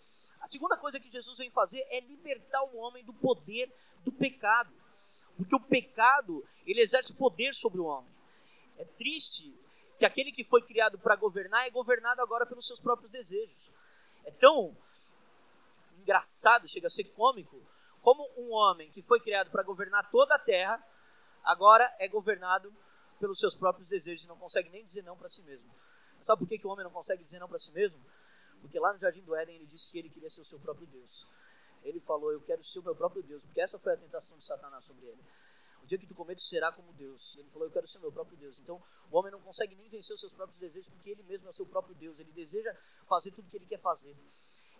a 0.41 0.47
segunda 0.47 0.77
coisa 0.77 1.01
que 1.01 1.09
Jesus 1.09 1.39
vem 1.39 1.51
fazer 1.51 1.87
é 1.91 2.01
libertar 2.01 2.63
o 2.65 2.77
homem 2.77 3.05
do 3.05 3.13
poder 3.13 3.73
do 4.05 4.13
pecado. 4.13 4.73
Porque 5.37 5.55
o 5.55 5.61
pecado, 5.61 6.47
ele 6.67 6.83
exerce 6.83 7.15
poder 7.15 7.55
sobre 7.55 7.81
o 7.81 7.85
homem. 7.85 8.11
É 8.79 8.85
triste 8.85 9.55
que 9.99 10.05
aquele 10.05 10.33
que 10.33 10.45
foi 10.45 10.63
criado 10.63 10.99
para 10.99 11.17
governar 11.17 11.67
é 11.67 11.71
governado 11.71 12.23
agora 12.23 12.47
pelos 12.47 12.67
seus 12.67 12.81
próprios 12.81 13.11
desejos. 13.11 13.55
É 14.25 14.31
tão 14.31 14.77
engraçado, 15.99 16.69
chega 16.69 16.87
a 16.87 16.91
ser 16.91 17.05
cômico, 17.05 17.61
como 18.03 18.29
um 18.37 18.53
homem 18.53 18.91
que 18.91 19.03
foi 19.03 19.21
criado 19.21 19.51
para 19.51 19.63
governar 19.63 20.11
toda 20.11 20.35
a 20.35 20.39
terra, 20.39 20.83
agora 21.45 21.95
é 21.99 22.09
governado 22.09 22.73
pelos 23.19 23.39
seus 23.39 23.55
próprios 23.55 23.87
desejos 23.89 24.25
e 24.25 24.29
não 24.29 24.39
consegue 24.39 24.71
nem 24.71 24.85
dizer 24.85 25.03
não 25.03 25.17
para 25.17 25.29
si 25.29 25.43
mesmo. 25.43 25.71
Sabe 26.23 26.41
por 26.41 26.49
que, 26.49 26.59
que 26.59 26.67
o 26.67 26.71
homem 26.71 26.85
não 26.85 26.91
consegue 26.91 27.23
dizer 27.25 27.39
não 27.39 27.49
para 27.49 27.59
si 27.59 27.71
mesmo? 27.73 27.99
Porque 28.61 28.79
lá 28.79 28.93
no 28.93 28.99
Jardim 28.99 29.23
do 29.23 29.35
Éden 29.35 29.57
ele 29.57 29.67
disse 29.67 29.91
que 29.91 29.99
ele 29.99 30.11
queria 30.11 30.31
ser 30.31 30.41
o 30.41 30.45
seu 30.45 30.59
próprio 30.59 30.87
Deus 30.87 31.27
ele 31.83 32.01
falou: 32.01 32.33
Eu 32.33 32.41
quero 32.41 32.63
ser 32.65 32.79
o 32.79 32.83
meu 32.83 32.95
próprio 32.95 33.23
Deus, 33.23 33.43
porque 33.43 33.61
essa 33.61 33.79
foi 33.79 33.95
a 33.95 33.97
tentação 33.97 34.37
de 34.39 34.45
Satanás 34.45 34.85
sobre 34.85 35.07
ele. 35.07 35.23
O 35.83 35.87
dia 35.87 35.99
que 35.99 36.07
tu 36.07 36.15
comer, 36.15 36.37
tu 36.37 36.43
será 36.43 36.71
como 36.73 36.93
Deus. 36.93 37.35
Ele 37.37 37.49
falou: 37.51 37.69
Eu 37.69 37.73
quero 37.73 37.89
ser 37.89 37.99
meu 37.99 38.13
próprio 38.13 38.37
Deus. 38.37 38.59
Então, 38.59 38.81
o 39.11 39.19
homem 39.19 39.33
não 39.33 39.41
consegue 39.41 39.75
nem 39.75 39.89
vencer 39.89 40.15
os 40.15 40.21
seus 40.21 40.33
próprios 40.33 40.59
desejos, 40.59 40.89
porque 40.93 41.11
ele 41.11 41.23
mesmo 41.25 41.47
é 41.47 41.51
o 41.51 41.55
seu 41.55 41.67
próprio 41.67 41.95
Deus. 41.95 42.19
Ele 42.19 42.33
deseja 42.33 42.75
fazer 43.09 43.31
tudo 43.33 43.47
o 43.47 43.51
que 43.51 43.57
ele 43.57 43.67
quer 43.67 43.81
fazer. 43.81 44.17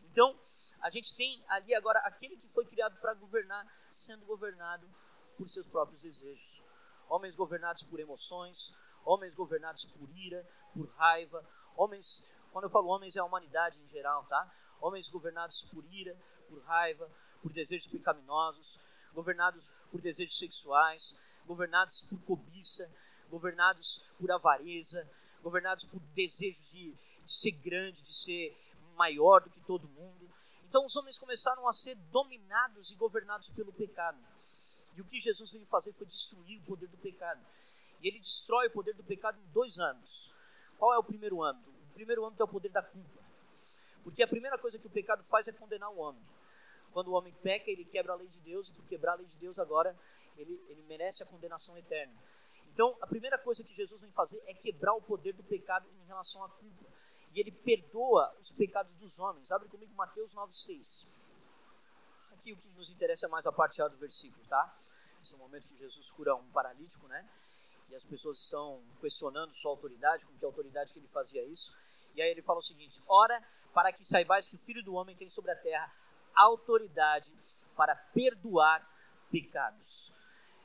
Então, 0.05 0.39
a 0.81 0.91
gente 0.91 1.15
tem 1.15 1.43
ali 1.49 1.75
agora 1.75 1.99
aquele 2.01 2.37
que 2.37 2.49
foi 2.49 2.65
criado 2.65 2.99
para 3.01 3.15
governar, 3.15 3.67
sendo 3.93 4.25
governado 4.25 4.89
por 5.37 5.49
seus 5.49 5.67
próprios 5.67 6.01
desejos. 6.01 6.63
Homens 7.09 7.35
governados 7.35 7.83
por 7.83 7.99
emoções, 7.99 8.73
homens 9.05 9.35
governados 9.35 9.85
por 9.85 10.09
ira, 10.17 10.47
por 10.73 10.89
raiva, 10.95 11.45
homens, 11.77 12.25
quando 12.53 12.65
eu 12.65 12.71
falo 12.71 12.89
homens, 12.89 13.17
é 13.17 13.21
a 13.21 13.25
humanidade 13.25 13.79
em 13.79 13.89
geral, 13.89 14.25
tá? 14.25 14.51
Homens 14.81 15.09
governados 15.09 15.63
por 15.73 15.85
ira, 15.87 16.17
por 16.49 16.63
raiva, 16.63 17.11
por 17.43 17.53
desejos 17.53 17.87
pecaminosos, 17.89 18.79
governados 19.13 19.65
por 19.91 20.01
desejos 20.01 20.39
sexuais, 20.39 21.15
governados 21.47 22.03
por 22.03 22.21
cobiça, 22.23 22.91
governados 23.29 24.05
por 24.19 24.31
avareza, 24.31 25.09
governados 25.43 25.85
por 25.85 26.01
desejos 26.15 26.65
de, 26.71 26.93
de 26.93 27.33
ser 27.33 27.53
grande, 27.53 28.03
de 28.03 28.15
ser 28.15 28.57
maior 28.97 29.41
do 29.41 29.51
que 29.51 29.61
todo 29.61 29.89
mundo. 29.89 30.31
Então 30.69 30.85
os 30.85 30.95
homens 30.97 31.19
começaram 31.19 31.67
a 31.69 31.73
ser 31.73 31.97
dominados 32.13 32.91
e 32.91 32.95
governados 32.95 33.49
pelo 33.51 33.73
pecado. 33.73 34.19
E 34.97 35.01
o 35.01 35.05
que 35.05 35.19
Jesus 35.19 35.51
veio 35.51 35.67
fazer 35.67 35.93
foi 35.93 36.07
destruir 36.07 36.59
o 36.59 36.65
poder 36.65 36.89
do 36.89 36.97
pecado. 36.99 37.41
E 38.01 38.09
ele 38.09 38.19
destrói 38.19 38.69
o 38.69 38.71
poder 38.71 38.95
do 38.95 39.03
pecado 39.03 39.39
em 39.39 39.53
dois 39.53 39.79
âmbitos. 39.79 40.31
Qual 40.79 40.93
é 40.95 40.99
o 40.99 41.03
primeiro 41.03 41.43
âmbito? 41.43 41.71
O 41.71 41.95
primeiro 41.95 42.25
âmbito 42.25 42.43
é 42.43 42.45
o 42.45 42.49
poder 42.49 42.71
da 42.71 42.83
culpa. 42.83 43.21
Porque 44.03 44.23
a 44.23 44.29
primeira 44.29 44.59
coisa 44.59 44.79
que 44.79 44.87
o 44.87 44.91
pecado 44.91 45.23
faz 45.25 45.47
é 45.49 45.53
condenar 45.53 45.91
o 45.91 45.99
homem. 45.99 46.23
Quando 46.93 47.09
o 47.09 47.13
homem 47.13 47.33
peca, 47.43 47.71
ele 47.71 47.85
quebra 47.85 48.13
a 48.13 48.17
lei 48.17 48.29
de 48.29 48.41
Deus, 48.41 48.69
e 48.69 48.73
por 48.73 48.85
quebrar 48.87 49.13
a 49.13 49.17
lei 49.17 49.27
de 49.27 49.37
Deus, 49.37 49.59
agora 49.59 49.97
ele, 50.37 50.61
ele 50.69 50.83
merece 50.83 51.23
a 51.23 51.27
condenação 51.27 51.77
eterna. 51.77 52.15
Então, 52.73 52.97
a 53.01 53.07
primeira 53.07 53.39
coisa 53.39 53.63
que 53.63 53.75
Jesus 53.75 54.01
vem 54.01 54.11
fazer 54.11 54.43
é 54.47 54.55
quebrar 54.55 54.95
o 54.95 55.03
poder 55.03 55.33
do 55.35 55.43
pecado 55.43 55.87
em 56.03 56.07
relação 56.07 56.43
à 56.43 56.49
culpa. 56.49 56.87
E 57.33 57.41
ele 57.41 57.53
perdoa 57.53 58.35
os 58.41 58.51
pecados 58.51 58.93
dos 58.97 59.19
homens. 59.19 59.51
Abre 59.53 59.69
comigo 59.69 59.95
Mateus 59.95 60.35
9,6. 60.35 61.07
Aqui 62.33 62.53
o 62.53 62.57
que 62.57 62.69
nos 62.71 62.91
interessa 62.91 63.27
é 63.27 63.29
mais 63.29 63.47
a 63.47 63.53
parte 63.53 63.83
A 63.83 63.89
do 63.89 63.97
versículo, 63.99 64.45
tá? 64.47 64.75
Esse 65.23 65.33
é 65.33 65.37
o 65.37 65.39
momento 65.39 65.69
que 65.69 65.77
Jesus 65.77 66.11
cura 66.13 66.35
um 66.35 66.51
paralítico, 66.51 67.07
né? 67.07 67.29
E 67.91 67.95
as 67.95 68.05
pessoas 68.05 68.39
estão 68.39 68.83
questionando 69.01 69.53
sua 69.55 69.73
autoridade, 69.73 70.25
com 70.25 70.33
que 70.39 70.45
autoridade 70.45 70.93
que 70.93 70.99
ele 70.99 71.09
fazia 71.09 71.45
isso. 71.45 71.77
E 72.15 72.23
aí 72.23 72.31
ele 72.31 72.41
fala 72.41 72.61
o 72.61 72.63
seguinte: 72.63 73.01
Ora, 73.07 73.43
para 73.75 73.93
que 73.93 74.05
saibais 74.07 74.47
que 74.47 74.57
o 74.57 74.59
Filho 74.59 74.83
do 74.83 74.95
Homem 74.95 75.17
tem 75.17 75.29
sobre 75.29 75.51
a 75.51 75.57
terra 75.57 75.93
autoridade 76.35 77.31
para 77.77 77.95
perdoar 77.95 78.89
pecados. 79.31 80.13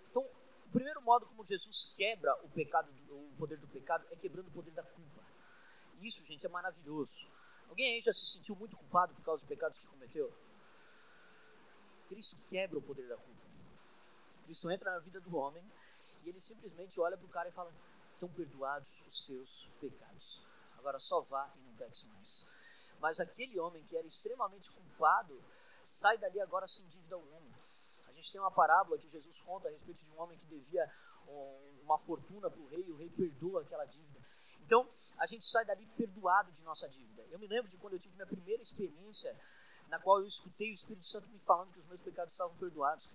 Então, 0.10 0.24
o 0.24 0.72
primeiro 0.72 1.02
modo 1.02 1.26
como 1.26 1.46
Jesus 1.46 1.94
quebra 1.96 2.36
o 2.44 2.50
pecado, 2.50 2.92
o 3.10 3.36
poder 3.38 3.58
do 3.58 3.68
pecado, 3.68 4.06
é 4.12 4.16
quebrando 4.16 4.48
o 4.48 4.52
poder 4.52 4.72
da 4.72 4.84
culpa. 4.84 5.24
Isso, 6.02 6.24
gente, 6.26 6.46
é 6.46 6.50
maravilhoso. 6.50 7.16
Alguém 7.70 7.96
aí 7.96 8.02
já 8.02 8.14
se 8.14 8.26
sentiu 8.26 8.56
muito 8.56 8.76
culpado 8.76 9.14
por 9.14 9.24
causa 9.24 9.42
dos 9.42 9.48
pecados 9.48 9.78
que 9.78 9.88
cometeu? 9.88 10.32
Cristo 12.08 12.38
quebra 12.50 12.78
o 12.78 12.82
poder 12.82 13.08
da 13.08 13.18
culpa. 13.18 13.42
Cristo 14.46 14.70
entra 14.70 14.92
na 14.92 15.00
vida 15.00 15.20
do 15.20 15.36
homem 15.36 15.64
e 16.24 16.30
ele 16.30 16.40
simplesmente 16.40 17.00
olha 17.00 17.18
para 17.18 17.26
o 17.26 17.30
cara 17.30 17.50
e 17.50 17.52
fala: 17.52 17.74
estão 18.14 18.30
perdoados 18.30 19.02
os 19.08 19.26
seus 19.26 19.68
pecados. 19.80 20.42
Agora 20.78 21.00
só 21.00 21.22
vá 21.22 21.52
e 21.56 21.60
não 21.62 21.76
peque 21.76 22.06
mais. 22.08 22.55
Mas 23.06 23.20
aquele 23.20 23.60
homem 23.60 23.84
que 23.84 23.96
era 23.96 24.08
extremamente 24.08 24.68
culpado 24.72 25.40
sai 25.86 26.18
dali 26.18 26.42
agora 26.42 26.68
sem 26.68 26.84
dívida 26.88 27.14
alguma. 27.14 27.56
A 28.08 28.12
gente 28.12 28.32
tem 28.32 28.42
uma 28.42 28.50
parábola 28.50 28.98
que 28.98 29.08
Jesus 29.08 29.40
conta 29.42 29.68
a 29.68 29.72
respeito 29.72 30.04
de 30.04 30.10
um 30.10 30.20
homem 30.20 30.40
que 30.40 30.48
devia 30.48 30.92
uma 31.84 32.00
fortuna 32.00 32.50
para 32.50 32.60
o 32.60 32.66
rei 32.66 32.90
o 32.90 32.98
rei 32.98 33.08
perdoa 33.12 33.62
aquela 33.62 33.86
dívida. 33.86 34.20
Então, 34.60 34.90
a 35.20 35.28
gente 35.28 35.46
sai 35.46 35.64
dali 35.66 35.86
perdoado 35.96 36.52
de 36.54 36.64
nossa 36.64 36.90
dívida. 36.90 37.24
Eu 37.30 37.38
me 37.38 37.46
lembro 37.46 37.70
de 37.70 37.78
quando 37.78 37.94
eu 37.94 38.00
tive 38.00 38.16
minha 38.16 38.26
primeira 38.26 38.64
experiência, 38.64 39.40
na 39.88 40.00
qual 40.00 40.22
eu 40.22 40.26
escutei 40.26 40.72
o 40.72 40.74
Espírito 40.74 41.06
Santo 41.06 41.28
me 41.30 41.38
falando 41.38 41.72
que 41.74 41.80
os 41.80 41.86
meus 41.86 42.02
pecados 42.02 42.32
estavam 42.34 42.58
perdoados. 42.58 43.08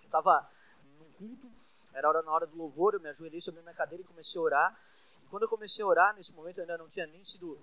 Eu 0.00 0.06
estava 0.06 0.50
num 0.98 1.12
culto, 1.12 1.48
era 1.92 2.08
hora 2.08 2.22
na 2.22 2.32
hora 2.32 2.44
do 2.44 2.56
louvor, 2.56 2.94
eu 2.94 3.00
me 3.00 3.08
ajoelhei 3.08 3.40
sobre 3.40 3.60
a 3.60 3.62
minha 3.62 3.74
cadeira 3.76 4.02
e 4.02 4.04
comecei 4.04 4.36
a 4.36 4.42
orar. 4.42 4.80
E 5.22 5.28
quando 5.28 5.44
eu 5.44 5.48
comecei 5.48 5.84
a 5.84 5.86
orar, 5.86 6.12
nesse 6.16 6.32
momento 6.32 6.58
eu 6.58 6.62
ainda 6.62 6.76
não 6.76 6.88
tinha 6.88 7.06
nem 7.06 7.24
sido. 7.24 7.56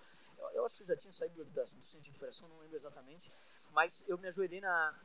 Eu, 0.55 0.65
acho 0.65 0.77
que 0.77 0.83
eu 0.83 0.87
já 0.87 0.95
tinha 0.95 1.11
saído 1.11 1.43
do, 1.43 1.51
do 1.51 1.67
centro 1.67 2.01
de 2.01 2.09
recuperação, 2.09 2.47
não 2.47 2.59
lembro 2.59 2.77
exatamente. 2.77 3.29
Mas 3.71 4.07
eu 4.07 4.17
me 4.17 4.27
ajoelhei 4.29 4.61
na, 4.61 4.97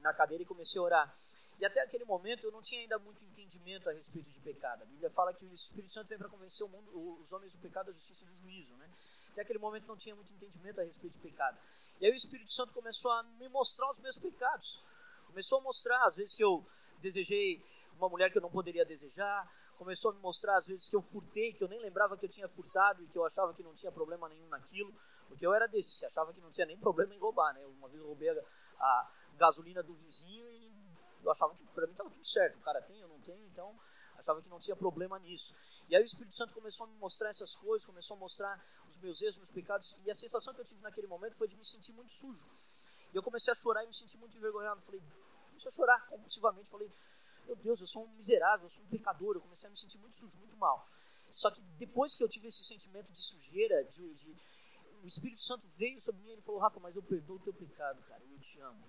na 0.00 0.14
cadeira 0.14 0.44
e 0.44 0.46
comecei 0.46 0.80
a 0.80 0.84
orar. 0.84 1.14
E 1.58 1.64
até 1.64 1.80
aquele 1.80 2.04
momento 2.04 2.44
eu 2.44 2.52
não 2.52 2.62
tinha 2.62 2.80
ainda 2.82 2.98
muito 2.98 3.24
entendimento 3.24 3.88
a 3.88 3.92
respeito 3.92 4.30
de 4.30 4.40
pecado. 4.40 4.82
A 4.82 4.86
Bíblia 4.86 5.10
fala 5.10 5.34
que 5.34 5.44
o 5.44 5.54
Espírito 5.54 5.92
Santo 5.92 6.08
vem 6.08 6.18
para 6.18 6.28
convencer 6.28 6.64
o 6.64 6.68
mundo, 6.68 7.20
os 7.20 7.32
homens 7.32 7.52
do 7.52 7.58
pecado, 7.58 7.86
da 7.86 7.92
justiça 7.92 8.22
e 8.24 8.26
do 8.26 8.36
juízo. 8.36 8.76
Né? 8.76 8.88
Até 9.32 9.42
aquele 9.42 9.58
momento 9.58 9.86
não 9.86 9.96
tinha 9.96 10.14
muito 10.14 10.32
entendimento 10.32 10.80
a 10.80 10.84
respeito 10.84 11.14
de 11.14 11.20
pecado. 11.20 11.58
E 11.98 12.06
aí 12.06 12.12
o 12.12 12.14
Espírito 12.14 12.52
Santo 12.52 12.72
começou 12.72 13.10
a 13.10 13.22
me 13.22 13.48
mostrar 13.48 13.90
os 13.90 13.98
meus 13.98 14.16
pecados. 14.18 14.80
Começou 15.26 15.58
a 15.58 15.62
mostrar, 15.62 16.06
às 16.06 16.14
vezes, 16.14 16.34
que 16.34 16.44
eu 16.44 16.64
desejei 17.00 17.60
uma 17.98 18.08
mulher 18.08 18.30
que 18.30 18.38
eu 18.38 18.42
não 18.42 18.50
poderia 18.50 18.84
desejar. 18.84 19.50
Começou 19.78 20.10
a 20.10 20.14
me 20.14 20.20
mostrar, 20.20 20.56
às 20.56 20.66
vezes, 20.66 20.88
que 20.88 20.96
eu 20.96 21.02
furtei, 21.02 21.52
que 21.52 21.62
eu 21.62 21.68
nem 21.68 21.80
lembrava 21.80 22.16
que 22.16 22.24
eu 22.24 22.30
tinha 22.30 22.48
furtado 22.48 23.02
e 23.02 23.06
que 23.06 23.18
eu 23.18 23.24
achava 23.24 23.52
que 23.54 23.62
não 23.62 23.74
tinha 23.74 23.92
problema 23.92 24.28
nenhum 24.28 24.48
naquilo. 24.48 24.92
Porque 25.28 25.46
eu 25.46 25.52
era 25.52 25.66
desse, 25.66 25.98
que 25.98 26.04
achava 26.04 26.32
que 26.32 26.40
não 26.40 26.50
tinha 26.50 26.66
nem 26.66 26.78
problema 26.78 27.14
em 27.14 27.18
roubar. 27.18 27.52
Né? 27.54 27.64
Uma 27.66 27.88
vez 27.88 28.00
eu 28.00 28.06
roubei 28.06 28.30
a, 28.30 28.42
a 28.80 29.10
gasolina 29.36 29.82
do 29.82 29.94
vizinho 29.94 30.48
e 30.50 30.72
eu 31.22 31.30
achava 31.30 31.54
que 31.54 31.64
para 31.66 31.86
mim 31.86 31.92
estava 31.92 32.10
tudo 32.10 32.24
certo. 32.24 32.56
O 32.56 32.60
cara 32.60 32.80
tem, 32.82 33.00
eu 33.00 33.08
não 33.08 33.20
tenho, 33.20 33.44
então 33.46 33.74
achava 34.16 34.40
que 34.40 34.48
não 34.48 34.60
tinha 34.60 34.76
problema 34.76 35.18
nisso. 35.18 35.54
E 35.88 35.94
aí 35.94 36.02
o 36.02 36.06
Espírito 36.06 36.34
Santo 36.34 36.52
começou 36.52 36.84
a 36.84 36.88
me 36.88 36.96
mostrar 36.96 37.28
essas 37.28 37.54
coisas, 37.54 37.86
começou 37.86 38.16
a 38.16 38.20
mostrar 38.20 38.64
os 38.88 38.96
meus 38.96 39.20
erros, 39.22 39.36
meus 39.36 39.50
pecados. 39.50 39.94
E 40.04 40.10
a 40.10 40.14
sensação 40.14 40.52
que 40.52 40.60
eu 40.60 40.64
tive 40.64 40.80
naquele 40.80 41.06
momento 41.06 41.36
foi 41.36 41.48
de 41.48 41.54
me 41.56 41.64
sentir 41.64 41.92
muito 41.92 42.12
sujo. 42.12 42.44
E 43.12 43.16
eu 43.16 43.22
comecei 43.22 43.52
a 43.52 43.56
chorar 43.56 43.84
e 43.84 43.86
me 43.86 43.94
senti 43.94 44.16
muito 44.16 44.36
envergonhado. 44.36 44.80
Falei, 44.82 45.00
comecei 45.48 45.68
a 45.68 45.74
chorar 45.74 46.06
compulsivamente. 46.08 46.68
Falei, 46.70 46.90
meu 47.46 47.56
Deus, 47.56 47.80
eu 47.80 47.86
sou 47.86 48.04
um 48.04 48.08
miserável, 48.16 48.66
eu 48.66 48.70
sou 48.70 48.84
um 48.84 48.88
pecador. 48.88 49.36
Eu 49.36 49.40
comecei 49.40 49.66
a 49.68 49.70
me 49.70 49.78
sentir 49.78 49.98
muito 49.98 50.16
sujo, 50.16 50.38
muito 50.38 50.56
mal. 50.56 50.86
Só 51.32 51.50
que 51.50 51.60
depois 51.78 52.14
que 52.14 52.22
eu 52.22 52.28
tive 52.28 52.48
esse 52.48 52.64
sentimento 52.64 53.12
de 53.12 53.22
sujeira, 53.22 53.84
de, 53.84 54.14
de 54.14 54.36
o 55.02 55.06
Espírito 55.06 55.44
Santo 55.44 55.66
veio 55.76 56.00
sobre 56.00 56.20
mim 56.22 56.30
e 56.30 56.32
ele 56.32 56.42
falou, 56.42 56.60
Rafa, 56.60 56.80
mas 56.80 56.96
eu 56.96 57.02
perdoo 57.02 57.36
o 57.36 57.40
teu 57.40 57.52
pecado, 57.52 58.02
cara, 58.08 58.22
eu 58.24 58.38
te 58.40 58.58
amo 58.60 58.82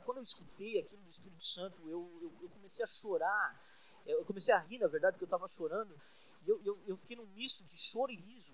quando 0.00 0.18
eu 0.18 0.22
escutei 0.22 0.78
aquilo 0.78 1.02
do 1.02 1.10
Espírito 1.10 1.44
Santo, 1.44 1.76
eu, 1.88 2.08
eu, 2.22 2.32
eu, 2.42 2.48
comecei 2.48 2.82
a 2.82 2.86
chorar. 2.86 3.60
Eu 4.06 4.24
comecei 4.24 4.52
a 4.52 4.58
rir, 4.58 4.78
na 4.78 4.88
verdade, 4.88 5.14
porque 5.14 5.24
eu 5.24 5.26
estava 5.26 5.46
chorando. 5.46 5.94
E 6.44 6.50
eu, 6.50 6.60
eu, 6.64 6.78
eu 6.86 6.96
fiquei 6.96 7.16
num 7.16 7.26
misto 7.26 7.62
de 7.64 7.76
choro 7.76 8.10
e 8.10 8.16
riso. 8.16 8.52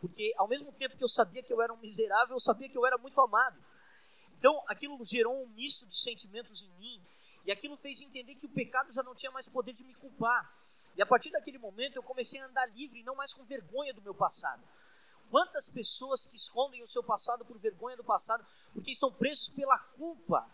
Porque 0.00 0.32
ao 0.36 0.48
mesmo 0.48 0.72
tempo 0.72 0.96
que 0.96 1.04
eu 1.04 1.08
sabia 1.08 1.42
que 1.42 1.52
eu 1.52 1.60
era 1.60 1.72
um 1.72 1.76
miserável, 1.76 2.34
eu 2.36 2.40
sabia 2.40 2.68
que 2.68 2.76
eu 2.76 2.86
era 2.86 2.96
muito 2.98 3.20
amado. 3.20 3.62
Então 4.38 4.62
aquilo 4.66 4.98
gerou 5.04 5.42
um 5.42 5.46
misto 5.48 5.86
de 5.86 5.98
sentimentos 5.98 6.62
em 6.62 6.70
mim. 6.78 7.00
E 7.44 7.52
aquilo 7.52 7.76
fez 7.76 8.00
entender 8.00 8.34
que 8.34 8.46
o 8.46 8.50
pecado 8.50 8.92
já 8.92 9.02
não 9.02 9.14
tinha 9.14 9.30
mais 9.30 9.48
poder 9.48 9.72
de 9.72 9.84
me 9.84 9.94
culpar. 9.94 10.52
E 10.96 11.02
a 11.02 11.06
partir 11.06 11.30
daquele 11.30 11.58
momento 11.58 11.96
eu 11.96 12.02
comecei 12.02 12.40
a 12.40 12.46
andar 12.46 12.66
livre, 12.66 13.02
não 13.02 13.14
mais 13.14 13.32
com 13.32 13.44
vergonha 13.44 13.94
do 13.94 14.02
meu 14.02 14.14
passado. 14.14 14.62
Quantas 15.30 15.68
pessoas 15.68 16.26
que 16.26 16.36
escondem 16.36 16.82
o 16.82 16.88
seu 16.88 17.02
passado 17.02 17.44
por 17.44 17.58
vergonha 17.58 17.96
do 17.96 18.04
passado, 18.04 18.44
porque 18.74 18.90
estão 18.90 19.12
presos 19.12 19.48
pela 19.48 19.78
culpa 19.78 20.48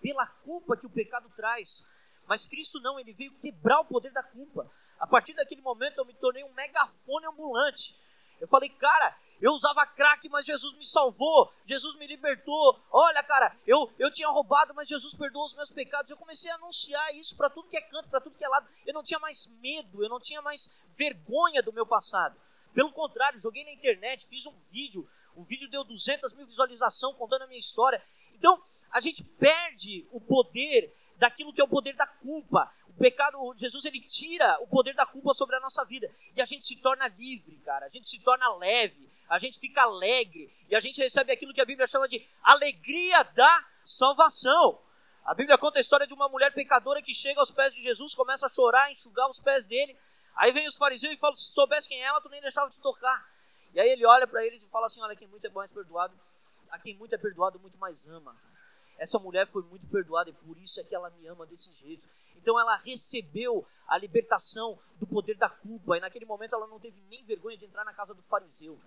pela 0.00 0.26
culpa 0.26 0.76
que 0.76 0.86
o 0.86 0.90
pecado 0.90 1.30
traz. 1.36 1.82
Mas 2.26 2.46
Cristo 2.46 2.80
não, 2.80 2.98
ele 2.98 3.12
veio 3.12 3.32
quebrar 3.38 3.80
o 3.80 3.84
poder 3.84 4.12
da 4.12 4.22
culpa. 4.22 4.70
A 4.98 5.06
partir 5.06 5.34
daquele 5.34 5.60
momento 5.60 5.98
eu 5.98 6.04
me 6.04 6.14
tornei 6.14 6.44
um 6.44 6.52
megafone 6.52 7.26
ambulante. 7.26 7.96
Eu 8.40 8.48
falei, 8.48 8.68
cara, 8.70 9.16
eu 9.40 9.52
usava 9.52 9.86
crack, 9.86 10.28
mas 10.28 10.44
Jesus 10.44 10.76
me 10.76 10.86
salvou, 10.86 11.52
Jesus 11.66 11.96
me 11.96 12.06
libertou. 12.06 12.78
Olha, 12.90 13.22
cara, 13.22 13.56
eu, 13.66 13.90
eu 13.98 14.10
tinha 14.10 14.28
roubado, 14.28 14.74
mas 14.74 14.88
Jesus 14.88 15.14
perdoou 15.14 15.46
os 15.46 15.54
meus 15.54 15.70
pecados. 15.70 16.10
Eu 16.10 16.16
comecei 16.16 16.50
a 16.50 16.56
anunciar 16.56 17.14
isso 17.14 17.36
para 17.36 17.48
tudo 17.48 17.68
que 17.68 17.76
é 17.76 17.80
canto, 17.80 18.08
para 18.08 18.20
tudo 18.20 18.36
que 18.36 18.44
é 18.44 18.48
lado. 18.48 18.68
Eu 18.86 18.92
não 18.92 19.02
tinha 19.02 19.18
mais 19.18 19.46
medo, 19.60 20.02
eu 20.02 20.08
não 20.08 20.20
tinha 20.20 20.42
mais 20.42 20.76
vergonha 20.94 21.62
do 21.62 21.72
meu 21.72 21.86
passado. 21.86 22.38
Pelo 22.74 22.92
contrário, 22.92 23.38
joguei 23.38 23.64
na 23.64 23.72
internet, 23.72 24.26
fiz 24.26 24.44
um 24.46 24.54
vídeo. 24.70 25.08
O 25.34 25.42
vídeo 25.42 25.70
deu 25.70 25.84
200 25.84 26.34
mil 26.34 26.46
visualizações 26.46 27.16
contando 27.16 27.42
a 27.42 27.46
minha 27.46 27.58
história. 27.58 28.02
Então, 28.34 28.62
a 28.90 29.00
gente 29.00 29.24
perde 29.24 30.06
o 30.10 30.20
poder 30.20 30.94
daquilo 31.16 31.52
que 31.52 31.60
é 31.60 31.64
o 31.64 31.68
poder 31.68 31.94
da 31.94 32.06
culpa. 32.06 32.72
O 32.88 32.92
pecado, 32.94 33.38
Jesus 33.56 33.84
ele 33.84 34.00
tira 34.00 34.58
o 34.60 34.66
poder 34.66 34.94
da 34.94 35.06
culpa 35.06 35.32
sobre 35.34 35.56
a 35.56 35.60
nossa 35.60 35.84
vida 35.84 36.10
e 36.36 36.42
a 36.42 36.44
gente 36.44 36.66
se 36.66 36.76
torna 36.76 37.06
livre, 37.08 37.56
cara. 37.58 37.86
A 37.86 37.88
gente 37.88 38.08
se 38.08 38.18
torna 38.20 38.56
leve, 38.56 39.09
a 39.30 39.38
gente 39.38 39.60
fica 39.60 39.82
alegre 39.82 40.52
e 40.68 40.74
a 40.74 40.80
gente 40.80 41.00
recebe 41.00 41.32
aquilo 41.32 41.54
que 41.54 41.60
a 41.60 41.64
Bíblia 41.64 41.86
chama 41.86 42.08
de 42.08 42.20
alegria 42.42 43.22
da 43.22 43.68
salvação. 43.84 44.82
A 45.24 45.32
Bíblia 45.32 45.56
conta 45.56 45.78
a 45.78 45.80
história 45.80 46.04
de 46.04 46.12
uma 46.12 46.28
mulher 46.28 46.52
pecadora 46.52 47.00
que 47.00 47.14
chega 47.14 47.38
aos 47.38 47.52
pés 47.52 47.72
de 47.72 47.80
Jesus, 47.80 48.12
começa 48.12 48.46
a 48.46 48.48
chorar, 48.48 48.90
enxugar 48.90 49.30
os 49.30 49.38
pés 49.38 49.64
dele. 49.64 49.96
Aí 50.34 50.50
vem 50.50 50.66
os 50.66 50.76
fariseus 50.76 51.14
e 51.14 51.16
falam: 51.16 51.36
se 51.36 51.52
soubesse 51.52 51.88
quem 51.88 52.02
é 52.02 52.06
ela, 52.06 52.20
tu 52.20 52.28
nem 52.28 52.40
deixava 52.40 52.68
de 52.70 52.80
tocar. 52.80 53.24
E 53.72 53.78
aí 53.78 53.88
ele 53.90 54.04
olha 54.04 54.26
para 54.26 54.44
eles 54.44 54.60
e 54.64 54.66
fala 54.66 54.86
assim: 54.86 55.00
olha, 55.00 55.14
quem 55.14 55.28
muito 55.28 55.46
é 55.46 55.50
mais 55.50 55.70
perdoado, 55.70 56.12
a 56.68 56.78
quem 56.80 56.96
muito 56.96 57.14
é 57.14 57.18
perdoado, 57.18 57.60
muito 57.60 57.78
mais 57.78 58.08
ama. 58.08 58.36
Essa 58.98 59.18
mulher 59.18 59.46
foi 59.46 59.62
muito 59.62 59.86
perdoada 59.86 60.28
e 60.28 60.32
por 60.32 60.58
isso 60.58 60.80
é 60.80 60.84
que 60.84 60.94
ela 60.94 61.08
me 61.08 61.26
ama 61.28 61.46
desse 61.46 61.72
jeito. 61.72 62.02
Então 62.36 62.58
ela 62.58 62.76
recebeu 62.76 63.64
a 63.86 63.96
libertação 63.96 64.76
do 64.96 65.06
poder 65.06 65.36
da 65.36 65.48
culpa 65.48 65.96
e 65.96 66.00
naquele 66.00 66.24
momento 66.24 66.56
ela 66.56 66.66
não 66.66 66.80
teve 66.80 67.00
nem 67.08 67.24
vergonha 67.24 67.56
de 67.56 67.64
entrar 67.64 67.84
na 67.84 67.94
casa 67.94 68.12
do 68.12 68.22
fariseu. 68.22 68.78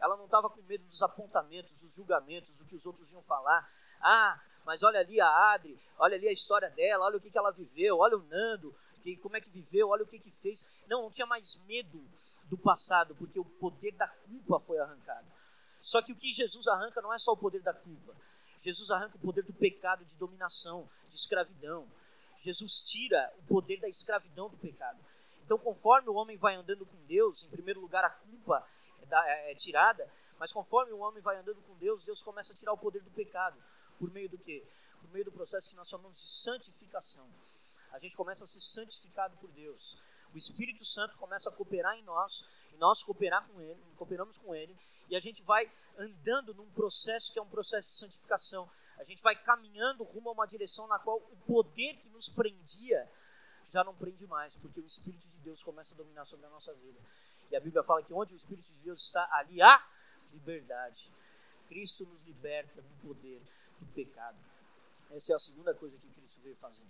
Ela 0.00 0.16
não 0.16 0.26
estava 0.26 0.48
com 0.50 0.60
medo 0.62 0.84
dos 0.84 1.02
apontamentos, 1.02 1.72
dos 1.78 1.94
julgamentos, 1.94 2.54
do 2.56 2.64
que 2.64 2.76
os 2.76 2.86
outros 2.86 3.10
iam 3.10 3.22
falar. 3.22 3.70
Ah, 4.00 4.40
mas 4.64 4.82
olha 4.82 5.00
ali 5.00 5.20
a 5.20 5.52
Adri, 5.52 5.78
olha 5.98 6.16
ali 6.16 6.28
a 6.28 6.32
história 6.32 6.68
dela, 6.70 7.04
olha 7.04 7.16
o 7.16 7.20
que, 7.20 7.30
que 7.30 7.38
ela 7.38 7.52
viveu, 7.52 7.98
olha 7.98 8.16
o 8.16 8.22
Nando, 8.24 8.74
que, 9.02 9.16
como 9.16 9.36
é 9.36 9.40
que 9.40 9.48
viveu, 9.48 9.88
olha 9.88 10.02
o 10.02 10.06
que, 10.06 10.18
que 10.18 10.30
fez. 10.30 10.68
Não, 10.88 11.02
não 11.02 11.10
tinha 11.10 11.26
mais 11.26 11.56
medo 11.66 12.02
do 12.44 12.58
passado, 12.58 13.14
porque 13.14 13.38
o 13.38 13.44
poder 13.44 13.92
da 13.92 14.08
culpa 14.08 14.58
foi 14.60 14.78
arrancado. 14.78 15.26
Só 15.80 16.02
que 16.02 16.12
o 16.12 16.16
que 16.16 16.32
Jesus 16.32 16.66
arranca 16.66 17.00
não 17.00 17.14
é 17.14 17.18
só 17.18 17.32
o 17.32 17.36
poder 17.36 17.62
da 17.62 17.72
culpa. 17.72 18.14
Jesus 18.62 18.90
arranca 18.90 19.16
o 19.16 19.20
poder 19.20 19.42
do 19.42 19.52
pecado, 19.52 20.04
de 20.04 20.14
dominação, 20.16 20.88
de 21.08 21.14
escravidão. 21.14 21.86
Jesus 22.42 22.80
tira 22.80 23.32
o 23.38 23.42
poder 23.46 23.78
da 23.78 23.88
escravidão 23.88 24.48
do 24.48 24.56
pecado. 24.56 24.98
Então, 25.44 25.56
conforme 25.56 26.08
o 26.08 26.14
homem 26.14 26.36
vai 26.36 26.56
andando 26.56 26.84
com 26.84 26.96
Deus, 27.06 27.44
em 27.44 27.48
primeiro 27.48 27.80
lugar 27.80 28.04
a 28.04 28.10
culpa 28.10 28.66
é, 29.12 29.52
é, 29.52 29.54
tirada, 29.54 30.10
mas 30.38 30.52
conforme 30.52 30.92
o 30.92 30.98
homem 30.98 31.22
vai 31.22 31.36
andando 31.36 31.60
com 31.62 31.74
Deus, 31.76 32.04
Deus 32.04 32.22
começa 32.22 32.52
a 32.52 32.56
tirar 32.56 32.72
o 32.72 32.78
poder 32.78 33.02
do 33.02 33.10
pecado. 33.10 33.56
Por 33.98 34.10
meio 34.10 34.28
do 34.28 34.38
quê? 34.38 34.66
Por 35.00 35.10
meio 35.10 35.24
do 35.24 35.32
processo 35.32 35.68
que 35.68 35.76
nós 35.76 35.88
chamamos 35.88 36.18
de 36.18 36.28
santificação. 36.28 37.26
A 37.92 37.98
gente 37.98 38.16
começa 38.16 38.44
a 38.44 38.46
ser 38.46 38.60
santificado 38.60 39.36
por 39.38 39.50
Deus. 39.52 39.96
O 40.34 40.36
Espírito 40.36 40.84
Santo 40.84 41.16
começa 41.16 41.48
a 41.48 41.52
cooperar 41.52 41.96
em 41.96 42.02
nós, 42.02 42.44
e 42.72 42.76
nós 42.76 43.02
cooperar 43.02 43.46
com 43.48 43.60
Ele, 43.60 43.80
cooperamos 43.96 44.36
com 44.36 44.54
Ele, 44.54 44.76
e 45.08 45.16
a 45.16 45.20
gente 45.20 45.42
vai 45.42 45.70
andando 45.96 46.52
num 46.52 46.70
processo 46.72 47.32
que 47.32 47.38
é 47.38 47.42
um 47.42 47.48
processo 47.48 47.88
de 47.88 47.96
santificação. 47.96 48.68
A 48.98 49.04
gente 49.04 49.22
vai 49.22 49.36
caminhando 49.36 50.04
rumo 50.04 50.30
a 50.30 50.32
uma 50.32 50.46
direção 50.46 50.86
na 50.86 50.98
qual 50.98 51.16
o 51.16 51.36
poder 51.46 51.96
que 51.96 52.08
nos 52.10 52.28
prendia 52.28 53.08
já 53.70 53.82
não 53.82 53.94
prende 53.94 54.26
mais, 54.26 54.54
porque 54.56 54.80
o 54.80 54.86
Espírito 54.86 55.26
de 55.28 55.38
Deus 55.38 55.62
começa 55.62 55.94
a 55.94 55.96
dominar 55.96 56.24
sobre 56.26 56.46
a 56.46 56.50
nossa 56.50 56.72
vida. 56.74 56.98
E 57.50 57.56
a 57.56 57.60
Bíblia 57.60 57.82
fala 57.82 58.02
que 58.02 58.12
onde 58.12 58.34
o 58.34 58.36
Espírito 58.36 58.66
de 58.68 58.80
Deus 58.84 59.02
está, 59.02 59.28
ali 59.32 59.62
há 59.62 59.84
liberdade. 60.32 61.10
Cristo 61.68 62.04
nos 62.04 62.22
liberta 62.24 62.80
do 62.80 63.08
poder 63.08 63.40
do 63.80 63.86
pecado. 63.92 64.38
Essa 65.10 65.32
é 65.32 65.36
a 65.36 65.38
segunda 65.38 65.74
coisa 65.74 65.96
que 65.96 66.08
Cristo 66.08 66.40
veio 66.42 66.56
fazer. 66.56 66.84